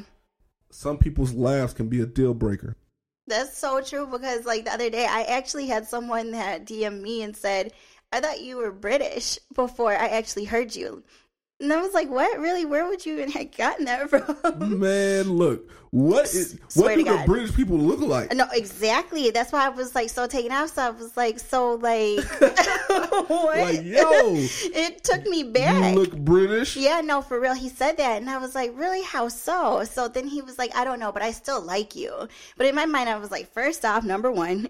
Some 0.70 0.98
people's 0.98 1.32
laughs 1.32 1.72
can 1.72 1.88
be 1.88 2.00
a 2.00 2.06
deal 2.06 2.34
breaker. 2.34 2.76
That's 3.28 3.56
so 3.56 3.80
true 3.80 4.06
because 4.06 4.44
like 4.46 4.64
the 4.64 4.72
other 4.72 4.90
day, 4.90 5.06
I 5.06 5.22
actually 5.22 5.66
had 5.66 5.86
someone 5.86 6.32
that 6.32 6.64
DM 6.64 7.00
me 7.00 7.22
and 7.22 7.36
said, 7.36 7.72
I 8.12 8.20
thought 8.20 8.40
you 8.40 8.56
were 8.56 8.72
British 8.72 9.38
before 9.54 9.92
I 9.92 10.08
actually 10.08 10.44
heard 10.46 10.74
you. 10.74 11.02
And 11.60 11.72
I 11.72 11.80
was 11.80 11.92
like, 11.92 12.08
what? 12.08 12.38
Really? 12.38 12.64
Where 12.64 12.86
would 12.86 13.04
you 13.04 13.14
even 13.14 13.32
have 13.32 13.56
gotten 13.56 13.86
that 13.86 14.08
from? 14.10 14.78
Man, 14.78 15.32
look, 15.32 15.68
what 15.90 16.26
is 16.26 16.56
what 16.74 16.94
do 16.94 17.02
the. 17.02 17.22
British 17.26 17.52
people 17.56 17.76
look 17.76 18.00
like? 18.00 18.32
No, 18.32 18.46
exactly. 18.52 19.30
That's 19.30 19.50
why 19.50 19.66
I 19.66 19.68
was 19.70 19.92
like 19.94 20.08
so 20.08 20.28
taken 20.28 20.52
off. 20.52 20.74
So 20.74 20.82
I 20.82 20.90
was 20.90 21.16
like, 21.16 21.40
so 21.40 21.74
like, 21.74 22.20
what? 23.28 23.58
Like, 23.58 23.84
yo, 23.84 24.34
it 24.36 25.02
took 25.02 25.26
me 25.26 25.42
back. 25.42 25.94
You 25.94 26.00
look 26.00 26.16
British. 26.16 26.76
Yeah, 26.76 27.00
no, 27.00 27.22
for 27.22 27.40
real. 27.40 27.54
He 27.54 27.68
said 27.68 27.96
that, 27.96 28.18
and 28.18 28.30
I 28.30 28.38
was 28.38 28.54
like, 28.54 28.70
really? 28.76 29.02
How 29.02 29.26
so? 29.26 29.82
So 29.82 30.06
then 30.06 30.28
he 30.28 30.42
was 30.42 30.58
like, 30.58 30.76
I 30.76 30.84
don't 30.84 31.00
know, 31.00 31.10
but 31.10 31.22
I 31.22 31.32
still 31.32 31.60
like 31.60 31.96
you. 31.96 32.28
But 32.56 32.66
in 32.66 32.76
my 32.76 32.86
mind, 32.86 33.08
I 33.08 33.18
was 33.18 33.32
like, 33.32 33.52
first 33.52 33.84
off, 33.84 34.04
number 34.04 34.30
one, 34.30 34.68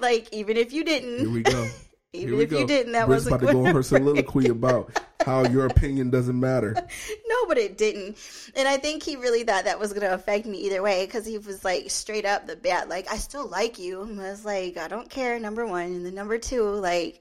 like 0.00 0.28
even 0.32 0.56
if 0.56 0.72
you 0.72 0.82
didn't, 0.82 1.20
Here 1.20 1.30
we 1.30 1.42
go. 1.42 1.68
even 2.12 2.40
if 2.40 2.50
go. 2.50 2.58
you 2.58 2.66
didn't, 2.66 2.92
that 2.94 3.06
wasn't 3.08 3.36
about 3.36 3.46
to 3.46 3.52
go 3.52 3.66
on 3.66 3.74
her 3.76 3.82
soliloquy 3.84 4.48
about 4.48 4.98
how 5.24 5.44
your 5.46 5.66
opinion 5.66 6.10
doesn't 6.10 6.38
matter. 6.38 6.72
no, 7.28 7.46
but 7.46 7.58
it 7.58 7.76
didn't. 7.78 8.16
And 8.54 8.66
I 8.68 8.76
think 8.76 9.02
he 9.02 9.16
really 9.16 9.44
thought 9.44 9.64
that 9.64 9.78
was 9.80 9.92
going 9.92 10.06
to 10.06 10.14
affect 10.14 10.46
me 10.46 10.58
either 10.66 10.82
way 10.82 11.04
because 11.06 11.24
he 11.26 11.38
was 11.38 11.64
like 11.64 11.90
straight 11.90 12.24
up 12.24 12.46
the 12.46 12.56
bat, 12.56 12.88
like, 12.88 13.10
I 13.10 13.16
still 13.16 13.46
like 13.48 13.78
you. 13.78 14.02
And 14.02 14.20
I 14.20 14.30
was 14.30 14.44
like, 14.44 14.76
I 14.76 14.88
don't 14.88 15.08
care, 15.10 15.38
number 15.38 15.66
one. 15.66 15.86
And 15.86 16.06
then 16.06 16.14
number 16.14 16.38
two, 16.38 16.64
like, 16.64 17.20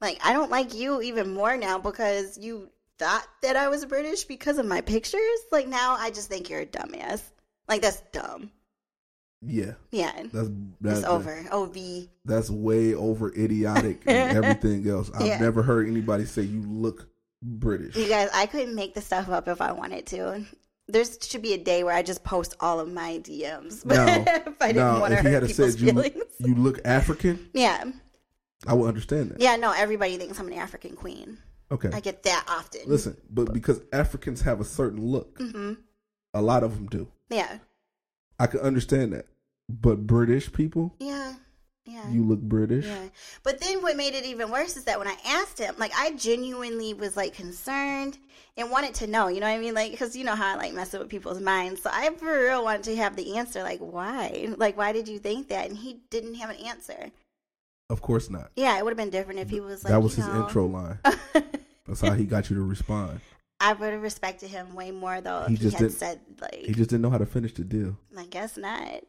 like 0.00 0.18
I 0.24 0.32
don't 0.32 0.50
like 0.50 0.74
you 0.74 1.02
even 1.02 1.34
more 1.34 1.56
now 1.56 1.78
because 1.78 2.38
you 2.38 2.70
thought 2.98 3.26
that 3.42 3.56
I 3.56 3.68
was 3.68 3.84
British 3.84 4.24
because 4.24 4.58
of 4.58 4.66
my 4.66 4.80
pictures. 4.80 5.38
Like 5.52 5.68
now 5.68 5.96
I 5.98 6.10
just 6.10 6.28
think 6.28 6.48
you're 6.50 6.60
a 6.60 6.66
dumbass. 6.66 7.22
Like 7.68 7.82
that's 7.82 8.00
dumb. 8.12 8.50
Yeah, 9.40 9.74
Yeah. 9.92 10.10
that's 10.32 10.48
that's 10.80 10.98
It's 11.00 11.06
over. 11.08 11.44
OV. 11.52 12.08
That's 12.24 12.50
way 12.50 12.94
over 12.94 13.32
idiotic 13.32 14.02
and 14.06 14.36
everything 14.44 14.88
else. 14.88 15.10
I've 15.14 15.26
Yeah. 15.26 15.38
never 15.38 15.62
heard 15.62 15.86
anybody 15.86 16.24
say 16.24 16.42
you 16.42 16.60
look 16.62 17.08
British. 17.42 17.96
You 17.96 18.08
guys, 18.08 18.28
I 18.34 18.46
couldn't 18.46 18.74
make 18.74 18.94
the 18.94 19.00
stuff 19.00 19.28
up 19.28 19.48
if 19.48 19.60
I 19.60 19.72
wanted 19.72 20.06
to. 20.06 20.44
There 20.88 21.04
should 21.20 21.42
be 21.42 21.52
a 21.52 21.58
day 21.58 21.84
where 21.84 21.94
I 21.94 22.02
just 22.02 22.24
post 22.24 22.54
all 22.60 22.80
of 22.80 22.90
my 22.92 23.18
DMs. 23.18 23.84
No, 23.86 24.24
if 24.26 24.60
I 24.60 24.72
didn't 24.72 25.00
want 25.00 25.14
to 25.16 25.22
you 25.22 25.30
hurt 25.30 25.46
people's 25.46 25.72
said 25.72 25.80
you 25.80 25.92
feelings. 25.92 26.24
you 26.40 26.54
look 26.54 26.80
African, 26.84 27.48
yeah. 27.52 27.84
I 28.66 28.72
would 28.74 28.88
understand 28.88 29.30
that. 29.30 29.40
Yeah, 29.40 29.56
no, 29.56 29.72
everybody 29.72 30.16
thinks 30.16 30.38
I'm 30.40 30.46
an 30.48 30.54
African 30.54 30.96
queen. 30.96 31.38
Okay, 31.70 31.90
I 31.92 32.00
get 32.00 32.22
that 32.22 32.46
often. 32.48 32.80
listen, 32.86 33.16
but 33.28 33.52
because 33.52 33.82
Africans 33.92 34.40
have 34.42 34.60
a 34.60 34.64
certain 34.64 35.04
look, 35.04 35.38
hmm 35.38 35.74
a 36.34 36.40
lot 36.42 36.62
of 36.62 36.74
them 36.74 36.86
do. 36.86 37.08
Yeah. 37.30 37.58
I 38.38 38.46
can 38.46 38.60
understand 38.60 39.12
that, 39.12 39.26
but 39.68 40.06
British 40.06 40.50
people, 40.52 40.94
Yeah. 40.98 41.34
Yeah. 41.88 42.10
you 42.10 42.22
look 42.22 42.40
British. 42.40 42.86
Yeah. 42.86 43.08
But 43.42 43.60
then 43.60 43.82
what 43.82 43.96
made 43.96 44.14
it 44.14 44.24
even 44.24 44.50
worse 44.50 44.76
is 44.76 44.84
that 44.84 44.98
when 44.98 45.08
I 45.08 45.16
asked 45.26 45.58
him, 45.58 45.74
like, 45.78 45.92
I 45.96 46.12
genuinely 46.12 46.92
was 46.94 47.16
like 47.16 47.34
concerned 47.34 48.18
and 48.56 48.70
wanted 48.70 48.94
to 48.96 49.06
know, 49.06 49.28
you 49.28 49.40
know 49.40 49.46
what 49.46 49.56
I 49.56 49.58
mean? 49.58 49.74
Like, 49.74 49.92
because 49.92 50.14
you 50.14 50.24
know 50.24 50.34
how 50.34 50.54
I 50.54 50.56
like 50.56 50.74
messing 50.74 51.00
with 51.00 51.08
people's 51.08 51.40
minds. 51.40 51.82
So 51.82 51.90
I 51.92 52.08
for 52.10 52.40
real 52.40 52.62
wanted 52.62 52.84
to 52.84 52.96
have 52.96 53.16
the 53.16 53.36
answer, 53.36 53.62
like, 53.62 53.80
why? 53.80 54.48
Like, 54.56 54.76
why 54.76 54.92
did 54.92 55.08
you 55.08 55.18
think 55.18 55.48
that? 55.48 55.68
And 55.68 55.78
he 55.78 56.00
didn't 56.10 56.34
have 56.34 56.50
an 56.50 56.56
answer. 56.56 57.10
Of 57.90 58.02
course 58.02 58.28
not. 58.28 58.50
Yeah, 58.54 58.76
it 58.76 58.84
would 58.84 58.90
have 58.90 58.98
been 58.98 59.10
different 59.10 59.40
if 59.40 59.48
he 59.48 59.60
was 59.60 59.82
like, 59.82 59.92
that 59.92 60.02
was 60.02 60.14
his 60.14 60.26
know, 60.28 60.42
intro 60.42 60.66
line. 60.66 60.98
That's 61.86 62.02
how 62.02 62.12
he 62.12 62.24
got 62.24 62.50
you 62.50 62.56
to 62.56 62.62
respond. 62.62 63.20
I 63.60 63.72
would 63.72 63.92
have 63.92 64.02
respected 64.02 64.50
him 64.50 64.74
way 64.74 64.90
more 64.90 65.20
though 65.20 65.42
if 65.42 65.48
He 65.48 65.56
he, 65.56 65.62
just 65.62 65.78
had 65.78 65.92
said, 65.92 66.20
like, 66.40 66.54
He 66.54 66.74
just 66.74 66.90
didn't 66.90 67.02
know 67.02 67.10
how 67.10 67.18
to 67.18 67.26
finish 67.26 67.54
the 67.54 67.64
deal. 67.64 67.96
I 68.16 68.26
guess 68.26 68.56
not. 68.56 69.02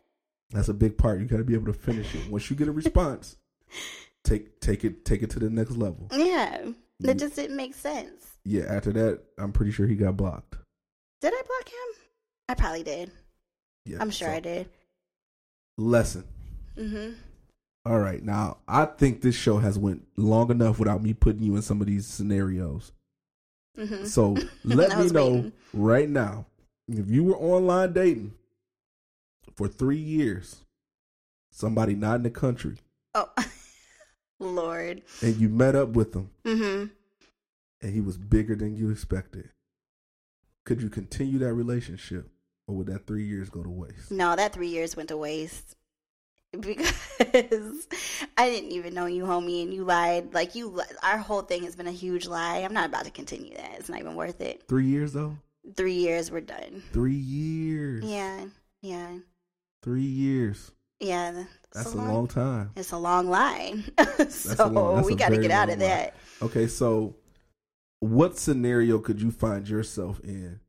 That's 0.52 0.70
a 0.70 0.74
big 0.74 0.98
part. 0.98 1.20
You 1.20 1.26
got 1.26 1.38
to 1.38 1.44
be 1.44 1.54
able 1.54 1.72
to 1.72 1.78
finish 1.80 2.14
it. 2.16 2.30
Once 2.30 2.50
you 2.50 2.56
get 2.56 2.68
a 2.68 2.72
response, 2.72 3.38
take 4.24 4.60
take 4.60 4.84
it 4.84 5.06
take 5.06 5.22
it 5.24 5.30
to 5.32 5.40
the 5.40 5.50
next 5.50 5.72
level. 5.72 6.08
Yeah. 6.12 6.58
Mm. 6.62 6.76
That 7.02 7.18
just 7.18 7.36
didn't 7.36 7.56
make 7.56 7.74
sense. 7.76 8.26
Yeah, 8.44 8.64
after 8.68 8.92
that, 8.94 9.22
I'm 9.38 9.52
pretty 9.52 9.72
sure 9.72 9.86
he 9.88 9.96
got 9.96 10.18
blocked. 10.18 10.56
Did 11.22 11.34
I 11.34 11.42
block 11.46 11.70
him? 11.70 12.04
I 12.50 12.54
probably 12.56 12.84
did. 12.84 13.12
Yeah, 13.86 13.98
I'm 14.02 14.10
sure 14.12 14.28
so, 14.30 14.34
I 14.34 14.40
did. 14.40 14.70
Lesson. 15.78 16.26
hmm 16.78 17.12
All 17.86 18.00
right, 18.00 18.22
now 18.24 18.58
I 18.68 18.86
think 18.86 19.22
this 19.22 19.36
show 19.36 19.58
has 19.60 19.78
went 19.80 20.06
long 20.18 20.52
enough 20.52 20.80
without 20.80 21.02
me 21.04 21.14
putting 21.14 21.44
you 21.44 21.56
in 21.56 21.62
some 21.62 21.80
of 21.80 21.88
these 21.88 22.06
scenarios. 22.08 22.92
hmm 23.78 24.04
So 24.04 24.36
let 24.64 24.98
me 24.98 25.08
know 25.10 25.30
waiting. 25.30 25.52
right 25.74 26.10
now 26.10 26.46
if 26.88 27.08
you 27.10 27.24
were 27.24 27.38
online 27.38 27.94
dating 27.94 28.34
for 29.60 29.68
three 29.68 29.98
years, 29.98 30.62
somebody 31.52 31.94
not 31.94 32.16
in 32.16 32.24
the 32.24 32.30
country, 32.30 32.78
Oh, 33.14 33.30
Lord. 34.40 35.02
and 35.22 35.36
you 35.36 35.50
met 35.50 35.76
up 35.76 35.90
with 35.90 36.14
them, 36.14 36.30
hmm 36.46 36.86
and 37.82 37.94
he 37.94 38.00
was 38.00 38.16
bigger 38.18 38.56
than 38.56 38.78
you 38.78 38.90
expected, 38.90 39.50
could 40.64 40.82
you 40.82 40.88
continue 40.90 41.40
that 41.40 41.54
relationship, 41.54 42.30
or 42.70 42.76
would 42.76 42.88
that 42.88 43.06
three 43.06 43.26
years 43.26 43.50
go 43.50 43.62
to 43.62 43.70
waste? 43.70 44.12
No, 44.12 44.34
that 44.34 44.54
three 44.54 44.70
years 44.70 44.96
went 44.96 45.10
to 45.10 45.18
waste 45.18 45.76
because 46.58 46.94
I 48.38 48.50
didn't 48.50 48.72
even 48.72 48.94
know 48.94 49.08
you, 49.08 49.26
homie, 49.26 49.62
and 49.64 49.74
you 49.74 49.84
lied. 49.84 50.34
Like 50.34 50.56
you, 50.56 50.70
li- 50.70 50.86
our 51.04 51.18
whole 51.18 51.42
thing 51.42 51.64
has 51.66 51.76
been 51.76 51.86
a 51.88 51.92
huge 51.92 52.28
lie. 52.28 52.60
I'm 52.60 52.74
not 52.74 52.88
about 52.88 53.04
to 53.06 53.12
continue 53.12 53.56
that. 53.58 53.76
It's 53.78 53.90
not 53.90 54.00
even 54.00 54.16
worth 54.16 54.40
it. 54.40 54.64
Three 54.70 54.86
years 54.88 55.12
though. 55.12 55.36
Three 55.76 55.96
years, 55.96 56.32
we're 56.32 56.40
done. 56.40 56.82
Three 56.94 57.14
years. 57.14 58.06
Yeah, 58.06 58.46
yeah, 58.82 59.18
Three 59.84 60.02
years. 60.02 60.72
yeah. 61.00 61.32
th- 61.32 61.46
That's 61.74 61.86
it's 61.88 61.96
a 61.96 61.98
long 61.98 62.28
time. 62.28 62.72
It's 62.76 62.92
a 62.92 62.98
long 62.98 63.30
line, 63.30 63.84
so 64.30 64.68
long- 64.68 65.04
we 65.06 65.16
got 65.16 65.30
to 65.30 65.38
get 65.38 65.52
out 65.52 65.70
of 65.70 65.80
line. 65.80 65.88
that. 65.88 66.16
Okay, 66.42 66.68
so 66.68 67.16
what 68.00 68.38
scenario 68.38 69.00
could 69.00 69.22
you 69.22 69.32
find 69.32 69.68
yourself 69.68 70.20
in 70.24 70.60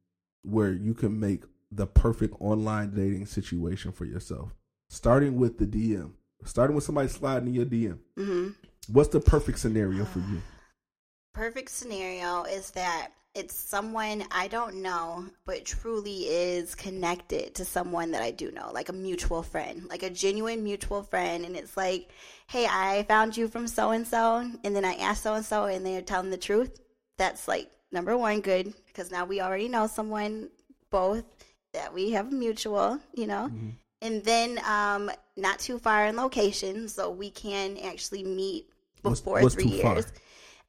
where 0.42 0.72
you 0.72 0.94
can 0.94 1.18
make 1.18 1.44
the 1.72 1.86
perfect 1.86 2.34
online 2.40 2.90
dating 2.94 3.26
situation 3.26 3.92
for 3.92 4.04
yourself? 4.04 4.54
Starting 4.88 5.36
with 5.36 5.58
the 5.58 5.66
DM, 5.66 6.12
starting 6.44 6.74
with 6.74 6.84
somebody 6.84 7.08
sliding 7.08 7.48
in 7.48 7.54
your 7.54 7.66
DM. 7.66 7.98
hmm 8.16 8.48
What's 8.88 9.10
the 9.10 9.20
perfect 9.20 9.58
scenario 9.60 10.04
for 10.04 10.18
you? 10.20 10.40
perfect 11.34 11.70
scenario 11.70 12.42
is 12.44 12.70
that 12.72 13.10
it's 13.34 13.54
someone 13.54 14.24
I 14.30 14.48
don't 14.48 14.82
know, 14.82 15.26
but 15.44 15.64
truly 15.64 16.22
is 16.28 16.74
connected 16.74 17.54
to 17.54 17.64
someone 17.64 18.10
that 18.10 18.22
I 18.22 18.32
do 18.32 18.50
know, 18.50 18.70
like 18.72 18.88
a 18.88 18.92
mutual 18.92 19.42
friend, 19.42 19.86
like 19.88 20.02
a 20.02 20.10
genuine 20.10 20.64
mutual 20.64 21.02
friend. 21.02 21.44
And 21.44 21.56
it's 21.56 21.76
like, 21.76 22.10
hey, 22.48 22.66
I 22.66 23.04
found 23.04 23.36
you 23.36 23.46
from 23.46 23.68
so 23.68 23.90
and 23.90 24.06
so. 24.06 24.48
And 24.64 24.74
then 24.74 24.84
I 24.84 24.94
asked 24.94 25.22
so 25.22 25.34
and 25.34 25.44
so, 25.44 25.64
and 25.64 25.86
they're 25.86 26.02
telling 26.02 26.30
the 26.30 26.36
truth. 26.36 26.80
That's 27.18 27.46
like 27.46 27.70
number 27.92 28.16
one, 28.16 28.40
good, 28.40 28.74
because 28.86 29.10
now 29.12 29.24
we 29.24 29.40
already 29.40 29.68
know 29.68 29.86
someone 29.86 30.48
both 30.90 31.24
that 31.72 31.94
we 31.94 32.10
have 32.10 32.32
mutual, 32.32 32.98
you 33.14 33.26
know. 33.28 33.48
Mhm. 33.52 33.74
And 34.02 34.24
then 34.24 34.58
um, 34.66 35.10
not 35.36 35.58
too 35.60 35.78
far 35.78 36.06
in 36.06 36.16
location, 36.16 36.88
so 36.88 37.10
we 37.10 37.30
can 37.30 37.76
actually 37.78 38.24
meet 38.24 38.66
before 39.02 39.42
what's 39.42 39.54
three 39.54 39.66
years. 39.66 40.06
far? 40.06 40.14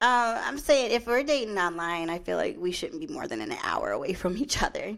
Uh, 0.02 0.42
I'm 0.44 0.58
saying 0.58 0.92
if 0.92 1.06
we're 1.06 1.24
dating 1.24 1.60
online, 1.60 2.10
I 2.10 2.18
feel 2.18 2.38
like 2.38 2.58
we 2.58 2.72
shouldn't 2.72 3.00
be 3.00 3.14
more 3.14 3.28
than 3.28 3.40
an 3.40 3.56
hour 3.64 3.92
away 3.92 4.14
from 4.14 4.36
each 4.38 4.62
other. 4.62 4.98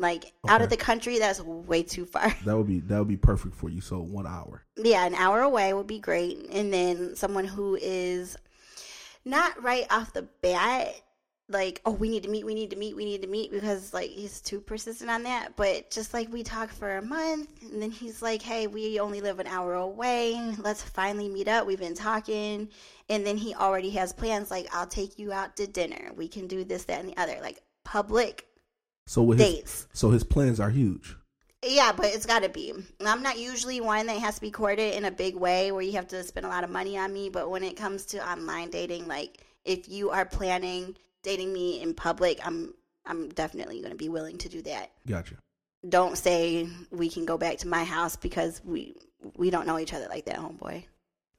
Like 0.00 0.32
out 0.48 0.62
of 0.62 0.70
the 0.70 0.76
country, 0.76 1.18
that's 1.18 1.40
way 1.40 1.82
too 1.82 2.06
far. 2.06 2.32
That 2.44 2.56
would 2.56 2.68
be 2.68 2.78
that 2.80 2.98
would 2.98 3.08
be 3.08 3.16
perfect 3.16 3.56
for 3.56 3.68
you. 3.68 3.80
So 3.80 3.98
one 3.98 4.28
hour. 4.28 4.64
Yeah, 4.76 5.04
an 5.04 5.14
hour 5.14 5.40
away 5.40 5.72
would 5.74 5.88
be 5.88 5.98
great. 5.98 6.38
And 6.50 6.72
then 6.72 7.16
someone 7.16 7.44
who 7.44 7.74
is 7.74 8.36
not 9.24 9.60
right 9.60 9.86
off 9.90 10.12
the 10.12 10.22
bat, 10.40 10.94
like, 11.50 11.80
oh, 11.84 11.92
we 11.92 12.08
need 12.08 12.22
to 12.24 12.28
meet, 12.28 12.44
we 12.44 12.54
need 12.54 12.70
to 12.70 12.76
meet, 12.76 12.94
we 12.94 13.04
need 13.04 13.22
to 13.22 13.28
meet, 13.28 13.50
because 13.50 13.94
like 13.94 14.10
he's 14.10 14.40
too 14.40 14.60
persistent 14.60 15.10
on 15.10 15.22
that. 15.22 15.56
But 15.56 15.90
just 15.90 16.12
like 16.12 16.30
we 16.32 16.42
talk 16.42 16.70
for 16.70 16.98
a 16.98 17.02
month, 17.02 17.48
and 17.62 17.80
then 17.80 17.90
he's 17.90 18.20
like, 18.20 18.42
hey, 18.42 18.66
we 18.66 19.00
only 19.00 19.20
live 19.20 19.38
an 19.38 19.46
hour 19.46 19.74
away. 19.74 20.54
Let's 20.58 20.82
finally 20.82 21.28
meet 21.28 21.48
up. 21.48 21.66
We've 21.66 21.78
been 21.78 21.94
talking. 21.94 22.68
And 23.08 23.26
then 23.26 23.36
he 23.38 23.54
already 23.54 23.90
has 23.90 24.12
plans 24.12 24.50
like, 24.50 24.68
I'll 24.72 24.86
take 24.86 25.18
you 25.18 25.32
out 25.32 25.56
to 25.56 25.66
dinner. 25.66 26.10
We 26.14 26.28
can 26.28 26.46
do 26.46 26.64
this, 26.64 26.84
that, 26.84 27.00
and 27.00 27.08
the 27.08 27.16
other. 27.16 27.38
Like 27.40 27.62
public 27.84 28.46
So 29.06 29.22
with 29.22 29.38
his, 29.38 29.54
dates. 29.54 29.88
so 29.94 30.10
his 30.10 30.24
plans 30.24 30.60
are 30.60 30.70
huge. 30.70 31.16
Yeah, 31.64 31.92
but 31.92 32.06
it's 32.06 32.26
got 32.26 32.42
to 32.42 32.48
be. 32.48 32.72
I'm 33.04 33.22
not 33.22 33.38
usually 33.38 33.80
one 33.80 34.06
that 34.06 34.18
has 34.18 34.36
to 34.36 34.40
be 34.40 34.50
courted 34.50 34.94
in 34.96 35.06
a 35.06 35.10
big 35.10 35.34
way 35.34 35.72
where 35.72 35.82
you 35.82 35.92
have 35.92 36.06
to 36.08 36.22
spend 36.22 36.46
a 36.46 36.48
lot 36.50 36.62
of 36.62 36.70
money 36.70 36.98
on 36.98 37.12
me. 37.12 37.30
But 37.30 37.50
when 37.50 37.64
it 37.64 37.76
comes 37.76 38.04
to 38.06 38.30
online 38.30 38.70
dating, 38.70 39.08
like 39.08 39.44
if 39.64 39.88
you 39.88 40.10
are 40.10 40.24
planning 40.24 40.96
dating 41.28 41.52
me 41.52 41.82
in 41.82 41.92
public, 41.92 42.40
I'm 42.42 42.72
I'm 43.04 43.28
definitely 43.28 43.80
going 43.80 43.92
to 43.92 43.98
be 43.98 44.08
willing 44.08 44.38
to 44.38 44.48
do 44.48 44.62
that. 44.62 44.90
Gotcha. 45.06 45.36
Don't 45.86 46.16
say 46.16 46.68
we 46.90 47.08
can 47.10 47.26
go 47.26 47.36
back 47.36 47.58
to 47.58 47.68
my 47.68 47.84
house 47.84 48.16
because 48.16 48.60
we 48.64 48.94
we 49.36 49.50
don't 49.50 49.66
know 49.66 49.78
each 49.78 49.92
other 49.92 50.06
like 50.08 50.24
that, 50.24 50.36
homeboy. 50.36 50.84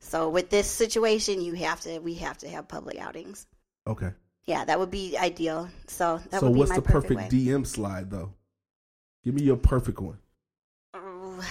So 0.02 0.30
with 0.30 0.50
this 0.50 0.68
situation, 0.68 1.42
you 1.42 1.54
have 1.54 1.82
to 1.82 2.00
we 2.00 2.16
have 2.16 2.38
to 2.40 2.50
have 2.50 2.68
public 2.68 3.00
outings. 3.00 3.48
Okay. 3.88 4.12
Yeah, 4.46 4.64
that 4.66 4.80
would 4.80 4.92
be 4.92 5.18
ideal. 5.18 5.70
So 5.88 6.22
that 6.30 6.40
so 6.40 6.48
would 6.48 6.54
be 6.54 6.60
what's 6.60 6.70
my 6.70 6.76
the 6.78 6.82
perfect, 6.84 7.14
perfect. 7.16 7.34
DM 7.34 7.66
slide 7.66 8.12
though? 8.12 8.34
Give 9.24 9.34
me 9.34 9.42
your 9.42 9.58
perfect 9.58 10.00
one. 10.00 10.20
Oh, 10.94 11.44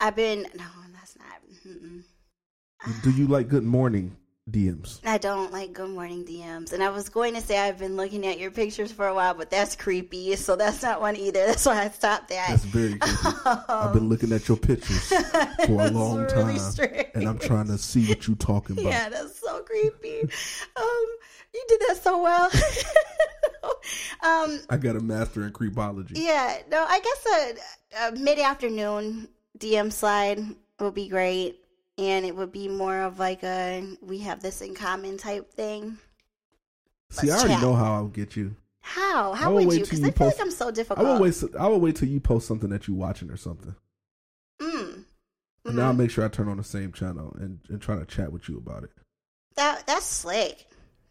I've 0.00 0.16
been 0.16 0.42
no, 0.54 0.64
that's 0.94 1.18
not. 1.18 1.42
Mm-mm. 1.66 3.02
Do 3.02 3.10
you 3.10 3.26
like 3.26 3.48
good 3.48 3.64
morning 3.64 4.16
DMs? 4.50 5.00
I 5.04 5.18
don't 5.18 5.52
like 5.52 5.72
good 5.72 5.90
morning 5.90 6.24
DMs, 6.24 6.72
and 6.72 6.82
I 6.82 6.90
was 6.90 7.08
going 7.08 7.34
to 7.34 7.40
say 7.40 7.58
I've 7.58 7.78
been 7.78 7.96
looking 7.96 8.26
at 8.26 8.38
your 8.38 8.50
pictures 8.50 8.90
for 8.90 9.06
a 9.06 9.14
while, 9.14 9.34
but 9.34 9.50
that's 9.50 9.76
creepy. 9.76 10.34
So 10.36 10.56
that's 10.56 10.82
not 10.82 11.00
one 11.00 11.16
either. 11.16 11.46
That's 11.46 11.66
why 11.66 11.84
I 11.84 11.88
stopped 11.90 12.28
that. 12.28 12.46
That's 12.48 12.64
very 12.64 12.98
creepy. 12.98 13.38
I've 13.68 13.92
been 13.92 14.08
looking 14.08 14.32
at 14.32 14.48
your 14.48 14.56
pictures 14.56 15.08
for 15.66 15.82
a 15.82 15.90
long 15.90 16.18
really 16.18 16.54
time, 16.54 16.58
strange. 16.58 17.08
and 17.14 17.28
I'm 17.28 17.38
trying 17.38 17.66
to 17.68 17.78
see 17.78 18.06
what 18.08 18.26
you're 18.26 18.36
talking 18.36 18.78
about. 18.78 18.90
Yeah, 18.90 19.08
that's 19.08 19.38
so 19.40 19.60
creepy. 19.62 20.20
um, 20.76 21.06
you 21.54 21.64
did 21.68 21.80
that 21.88 22.00
so 22.02 22.22
well. 22.22 22.50
um, 24.22 24.60
I 24.70 24.76
got 24.76 24.96
a 24.96 25.00
master 25.00 25.44
in 25.44 25.52
creepology. 25.52 26.12
yeah, 26.14 26.58
no, 26.70 26.84
I 26.88 27.00
guess 27.00 27.26
a, 28.00 28.08
a 28.08 28.12
mid 28.12 28.38
afternoon 28.38 29.28
DM 29.58 29.92
slide 29.92 30.40
would 30.80 30.94
be 30.94 31.08
great, 31.08 31.60
and 31.98 32.24
it 32.24 32.34
would 32.36 32.52
be 32.52 32.68
more 32.68 33.00
of 33.00 33.18
like 33.18 33.42
a 33.42 33.84
we 34.00 34.18
have 34.20 34.40
this 34.40 34.60
in 34.62 34.74
common 34.74 35.18
type 35.18 35.52
thing. 35.52 35.98
See, 37.10 37.28
I 37.28 37.32
let's 37.32 37.42
already 37.42 37.54
chat. 37.54 37.62
know 37.62 37.74
how 37.74 37.94
I'll 37.94 38.08
get 38.08 38.36
you. 38.36 38.54
How? 38.80 39.32
How 39.34 39.52
would 39.52 39.64
you? 39.72 39.80
Because 39.80 40.00
I 40.00 40.04
feel 40.04 40.12
post- 40.12 40.38
like 40.38 40.46
I'm 40.46 40.50
so 40.52 40.70
difficult. 40.70 41.06
I 41.06 41.12
will 41.12 41.20
wait. 41.20 41.42
I 41.58 41.66
will 41.66 41.80
wait 41.80 41.96
till 41.96 42.08
you 42.08 42.20
post 42.20 42.46
something 42.46 42.70
that 42.70 42.86
you're 42.88 42.96
watching 42.96 43.30
or 43.30 43.36
something, 43.36 43.74
Mm. 44.60 45.04
and 45.64 45.78
then 45.78 45.84
I'll 45.84 45.92
make 45.92 46.10
sure 46.10 46.24
I 46.24 46.28
turn 46.28 46.48
on 46.48 46.56
the 46.56 46.64
same 46.64 46.92
channel 46.92 47.36
and 47.40 47.58
and 47.68 47.82
try 47.82 47.98
to 47.98 48.06
chat 48.06 48.32
with 48.32 48.48
you 48.48 48.56
about 48.56 48.84
it. 48.84 48.90
That 49.56 49.86
that's 49.86 50.06
slick. 50.06 50.66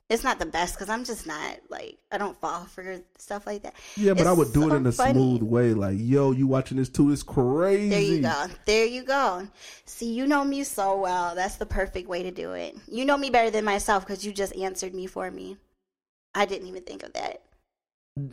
It's 0.09 0.23
not 0.23 0.39
the 0.39 0.45
best 0.45 0.75
because 0.75 0.87
I'm 0.89 1.03
just 1.03 1.27
not 1.27 1.57
like 1.69 1.97
I 2.11 2.17
don't 2.17 2.39
fall 2.39 2.63
for 2.65 3.01
stuff 3.17 3.45
like 3.45 3.63
that. 3.63 3.73
Yeah, 3.97 4.13
but 4.13 4.21
It's 4.21 4.29
I 4.29 4.31
would 4.31 4.53
do 4.53 4.61
so 4.61 4.73
it 4.73 4.77
in 4.77 4.85
a 4.87 4.91
funny. 4.93 5.13
smooth 5.13 5.41
way. 5.43 5.73
Like, 5.73 5.97
yo, 5.99 6.31
you 6.31 6.47
watching 6.47 6.77
this 6.77 6.87
too? 6.87 7.11
It's 7.11 7.23
crazy. 7.23 7.89
There 7.89 7.99
you 7.99 8.21
go. 8.21 8.45
There 8.65 8.85
you 8.85 9.03
go. 9.03 9.47
See, 9.85 10.13
you 10.13 10.25
know 10.25 10.45
me 10.45 10.63
so 10.63 10.97
well. 11.01 11.35
That's 11.35 11.57
the 11.57 11.65
perfect 11.65 12.07
way 12.07 12.23
to 12.23 12.31
do 12.31 12.53
it. 12.53 12.77
You 12.87 13.03
know 13.03 13.17
me 13.17 13.29
better 13.29 13.49
than 13.51 13.65
myself 13.65 14.07
because 14.07 14.25
you 14.25 14.31
just 14.31 14.55
answered 14.55 14.93
me 14.95 15.07
for 15.07 15.29
me. 15.29 15.57
I 16.33 16.45
didn't 16.45 16.67
even 16.69 16.83
think 16.83 17.03
of 17.03 17.11
that. 17.13 17.41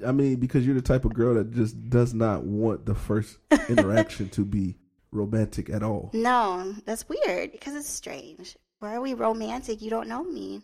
I 0.06 0.12
mean, 0.12 0.36
because 0.36 0.64
you're 0.64 0.76
the 0.76 0.80
type 0.80 1.04
of 1.04 1.12
girl 1.12 1.34
that 1.34 1.52
just 1.52 1.90
does 1.90 2.14
not 2.14 2.44
want 2.44 2.86
the 2.86 2.94
first 2.94 3.38
interaction 3.68 4.28
to 4.30 4.44
be 4.44 4.76
romantic 5.10 5.68
at 5.70 5.82
all. 5.82 6.10
No, 6.14 6.72
that's 6.86 7.08
weird 7.08 7.50
because 7.50 7.74
it's 7.74 7.88
strange. 7.88 8.56
Why 8.78 8.94
are 8.94 9.00
we 9.00 9.14
romantic? 9.14 9.82
You 9.82 9.90
don't 9.90 10.08
know 10.08 10.22
me. 10.22 10.62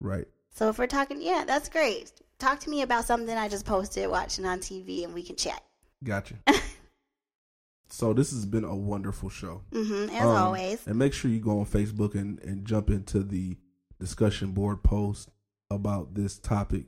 Right. 0.00 0.26
So 0.56 0.70
if 0.70 0.78
we're 0.78 0.86
talking, 0.86 1.20
yeah, 1.20 1.44
that's 1.46 1.68
great. 1.68 2.10
Talk 2.38 2.60
to 2.60 2.70
me 2.70 2.80
about 2.80 3.04
something 3.04 3.36
I 3.36 3.46
just 3.46 3.66
posted 3.66 4.08
watching 4.08 4.46
on 4.46 4.58
TV 4.60 5.04
and 5.04 5.12
we 5.12 5.22
can 5.22 5.36
chat. 5.36 5.62
Gotcha. 6.02 6.36
so 7.90 8.14
this 8.14 8.30
has 8.30 8.46
been 8.46 8.64
a 8.64 8.74
wonderful 8.74 9.28
show. 9.28 9.60
Mm-hmm, 9.70 10.16
as 10.16 10.22
Um, 10.22 10.28
always. 10.28 10.86
And 10.86 10.98
make 10.98 11.12
sure 11.12 11.30
you 11.30 11.40
go 11.40 11.60
on 11.60 11.66
Facebook 11.66 12.14
and, 12.14 12.38
and 12.42 12.64
jump 12.66 12.88
into 12.88 13.22
the 13.22 13.58
discussion 14.00 14.52
board 14.52 14.82
post 14.82 15.28
about 15.70 16.14
this 16.14 16.38
topic 16.38 16.86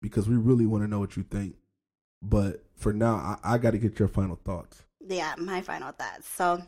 because 0.00 0.28
we 0.28 0.36
really 0.36 0.66
want 0.66 0.84
to 0.84 0.88
know 0.88 1.00
what 1.00 1.16
you 1.16 1.24
think. 1.24 1.56
But 2.22 2.62
for 2.76 2.92
now, 2.92 3.16
I, 3.42 3.54
I 3.54 3.58
got 3.58 3.72
to 3.72 3.78
get 3.78 3.98
your 3.98 4.06
final 4.06 4.36
thoughts. 4.44 4.84
yeah, 5.04 5.34
my 5.38 5.60
final 5.60 5.90
thoughts. 5.90 6.28
So 6.28 6.62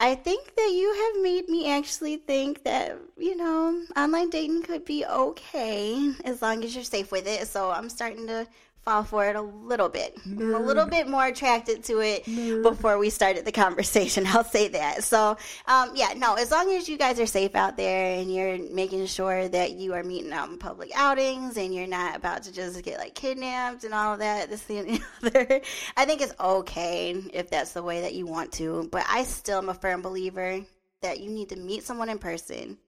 I 0.00 0.14
think 0.14 0.54
that 0.54 0.72
you 0.72 0.94
have 0.94 1.22
made 1.22 1.48
me 1.48 1.70
actually 1.70 2.18
think 2.18 2.62
that, 2.62 2.96
you 3.16 3.36
know, 3.36 3.82
online 3.96 4.30
dating 4.30 4.62
could 4.62 4.84
be 4.84 5.04
okay 5.04 6.12
as 6.24 6.40
long 6.40 6.62
as 6.62 6.74
you're 6.74 6.84
safe 6.84 7.10
with 7.10 7.26
it. 7.26 7.48
So 7.48 7.70
I'm 7.70 7.88
starting 7.88 8.28
to 8.28 8.46
fall 8.88 9.04
for 9.04 9.28
it 9.28 9.36
a 9.36 9.42
little 9.42 9.90
bit. 9.90 10.16
I'm 10.24 10.54
a 10.54 10.58
little 10.58 10.86
bit 10.86 11.06
more 11.06 11.26
attracted 11.26 11.84
to 11.84 12.00
it 12.00 12.24
before 12.24 12.96
we 12.96 13.10
started 13.10 13.44
the 13.44 13.52
conversation. 13.52 14.26
I'll 14.28 14.44
say 14.44 14.68
that. 14.68 15.04
So, 15.04 15.36
um, 15.66 15.90
yeah, 15.94 16.14
no, 16.16 16.36
as 16.36 16.50
long 16.50 16.72
as 16.72 16.88
you 16.88 16.96
guys 16.96 17.20
are 17.20 17.26
safe 17.26 17.54
out 17.54 17.76
there 17.76 18.18
and 18.18 18.34
you're 18.34 18.56
making 18.72 19.04
sure 19.04 19.46
that 19.46 19.72
you 19.72 19.92
are 19.92 20.02
meeting 20.02 20.32
out 20.32 20.48
in 20.48 20.56
public 20.56 20.90
outings 20.94 21.58
and 21.58 21.74
you're 21.74 21.86
not 21.86 22.16
about 22.16 22.44
to 22.44 22.52
just 22.52 22.82
get 22.82 22.98
like 22.98 23.14
kidnapped 23.14 23.84
and 23.84 23.92
all 23.92 24.14
of 24.14 24.20
that, 24.20 24.48
this 24.48 24.62
thing 24.62 24.78
and 24.88 25.00
the 25.20 25.38
other, 25.38 25.60
I 25.94 26.06
think 26.06 26.22
it's 26.22 26.34
okay 26.40 27.10
if 27.34 27.50
that's 27.50 27.72
the 27.72 27.82
way 27.82 28.00
that 28.00 28.14
you 28.14 28.24
want 28.24 28.52
to. 28.52 28.88
But 28.90 29.04
I 29.06 29.24
still 29.24 29.58
am 29.58 29.68
a 29.68 29.74
firm 29.74 30.00
believer 30.00 30.60
that 31.02 31.20
you 31.20 31.28
need 31.28 31.50
to 31.50 31.56
meet 31.56 31.82
someone 31.82 32.08
in 32.08 32.18
person 32.18 32.78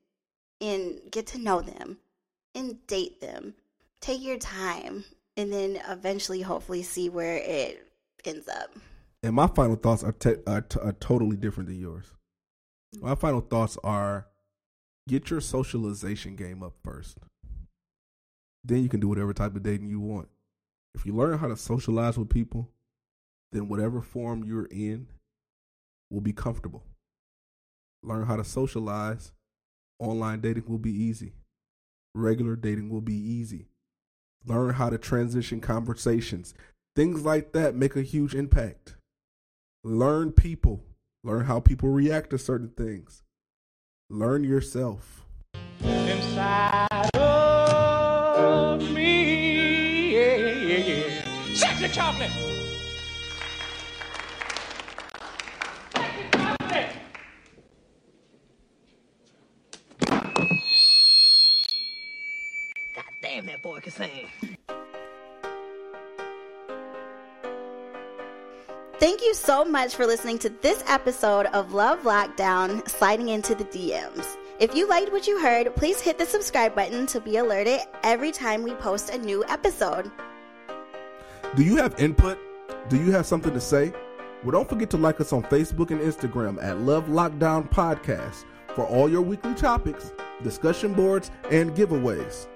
and 0.63 0.99
get 1.11 1.27
to 1.29 1.39
know 1.39 1.61
them 1.61 1.99
and 2.55 2.87
date 2.87 3.21
them. 3.21 3.53
Take 4.01 4.23
your 4.23 4.39
time 4.39 5.05
and 5.41 5.51
then 5.51 5.81
eventually, 5.89 6.43
hopefully, 6.43 6.83
see 6.83 7.09
where 7.09 7.39
it 7.39 7.87
ends 8.27 8.47
up. 8.47 8.71
And 9.23 9.35
my 9.35 9.47
final 9.47 9.77
thoughts 9.77 10.05
are, 10.05 10.13
te- 10.13 10.43
are, 10.47 10.61
t- 10.61 10.81
are 10.81 10.93
totally 10.93 11.37
different 11.37 11.69
than 11.69 11.81
yours. 11.81 12.13
My 13.01 13.15
final 13.15 13.41
thoughts 13.41 13.79
are 13.83 14.27
get 15.09 15.31
your 15.31 15.41
socialization 15.41 16.37
game 16.37 16.63
up 16.63 16.75
first. 16.85 17.19
Then 18.65 18.83
you 18.83 18.91
can 18.91 19.01
do 19.01 19.09
whatever 19.09 19.33
type 19.33 19.57
of 19.57 19.63
dating 19.63 19.89
you 19.89 20.01
want. 20.01 20.29
If 20.95 21.07
you 21.07 21.15
learn 21.15 21.39
how 21.39 21.49
to 21.49 21.57
socialize 21.57 22.19
with 22.19 22.29
people, 22.29 22.69
then 23.53 23.69
whatever 23.69 24.03
form 24.03 24.45
you're 24.45 24.67
in 24.67 25.07
will 26.11 26.21
be 26.21 26.35
comfortable. 26.35 26.85
Learn 28.03 28.27
how 28.27 28.37
to 28.37 28.45
socialize. 28.45 29.33
Online 29.99 30.41
dating 30.41 30.65
will 30.67 30.79
be 30.79 30.93
easy. 30.93 31.33
Regular 32.15 32.57
dating 32.57 32.91
will 32.91 33.01
be 33.01 33.15
easy. 33.15 33.70
Learn 34.47 34.75
how 34.75 34.91
to 34.91 34.99
transition 34.99 35.61
conversations. 35.61 36.55
Things 36.97 37.25
like 37.25 37.53
that 37.53 37.75
make 37.75 37.97
a 37.97 38.03
huge 38.03 38.35
impact. 38.35 38.97
Learn 39.85 40.33
people. 40.33 40.83
Learn 41.23 41.45
how 41.45 41.61
people 41.61 41.91
react 41.91 42.31
to 42.31 42.39
certain 42.39 42.71
things. 42.71 43.23
Learn 44.09 44.43
yourself. 44.45 45.25
inside 45.83 47.11
of 47.15 48.91
me. 48.91 50.15
Yeah, 50.15 50.37
yeah, 50.37 50.77
yeah. 50.79 51.55
Sexy 51.55 51.89
chocolate. 51.89 52.31
That 64.01 64.11
boy 64.11 64.29
can 64.41 64.49
sing. 64.49 64.57
Thank 68.99 69.23
you 69.23 69.33
so 69.33 69.65
much 69.65 69.95
for 69.95 70.07
listening 70.07 70.39
to 70.41 70.51
this 70.51 70.85
episode 70.87 71.47
of 71.47 71.73
Love 71.73 72.01
Lockdown 72.01 72.87
Sliding 72.87 73.31
into 73.31 73.55
the 73.55 73.65
DMs. 73.65 74.37
If 74.59 74.75
you 74.75 74.87
liked 74.87 75.11
what 75.11 75.27
you 75.27 75.41
heard, 75.41 75.75
please 75.75 76.03
hit 76.03 76.19
the 76.19 76.27
subscribe 76.27 76.75
button 76.75 77.07
to 77.07 77.21
be 77.21 77.39
alerted 77.39 77.81
every 78.03 78.31
time 78.31 78.63
we 78.63 78.75
post 78.75 79.09
a 79.09 79.17
new 79.17 79.43
episode. 79.49 80.11
Do 81.57 81.65
you 81.65 81.77
have 81.77 81.99
input? 81.99 82.39
Do 82.91 83.03
you 83.03 83.11
have 83.13 83.25
something 83.25 83.55
to 83.55 83.61
say? 83.61 83.95
Well, 84.43 84.53
don't 84.53 84.69
forget 84.69 84.91
to 84.91 84.99
like 84.99 85.19
us 85.19 85.33
on 85.33 85.45
Facebook 85.45 85.91
and 85.91 86.01
Instagram 86.01 86.63
at 86.63 86.81
Love 86.81 87.07
Lockdown 87.07 87.71
Podcast 87.71 88.45
for 88.75 88.87
all 88.87 89.09
your 89.09 89.23
weekly 89.23 89.55
topics, 89.55 90.13
discussion 90.43 90.93
boards, 90.93 91.31
and 91.51 91.75
giveaways. 91.75 92.47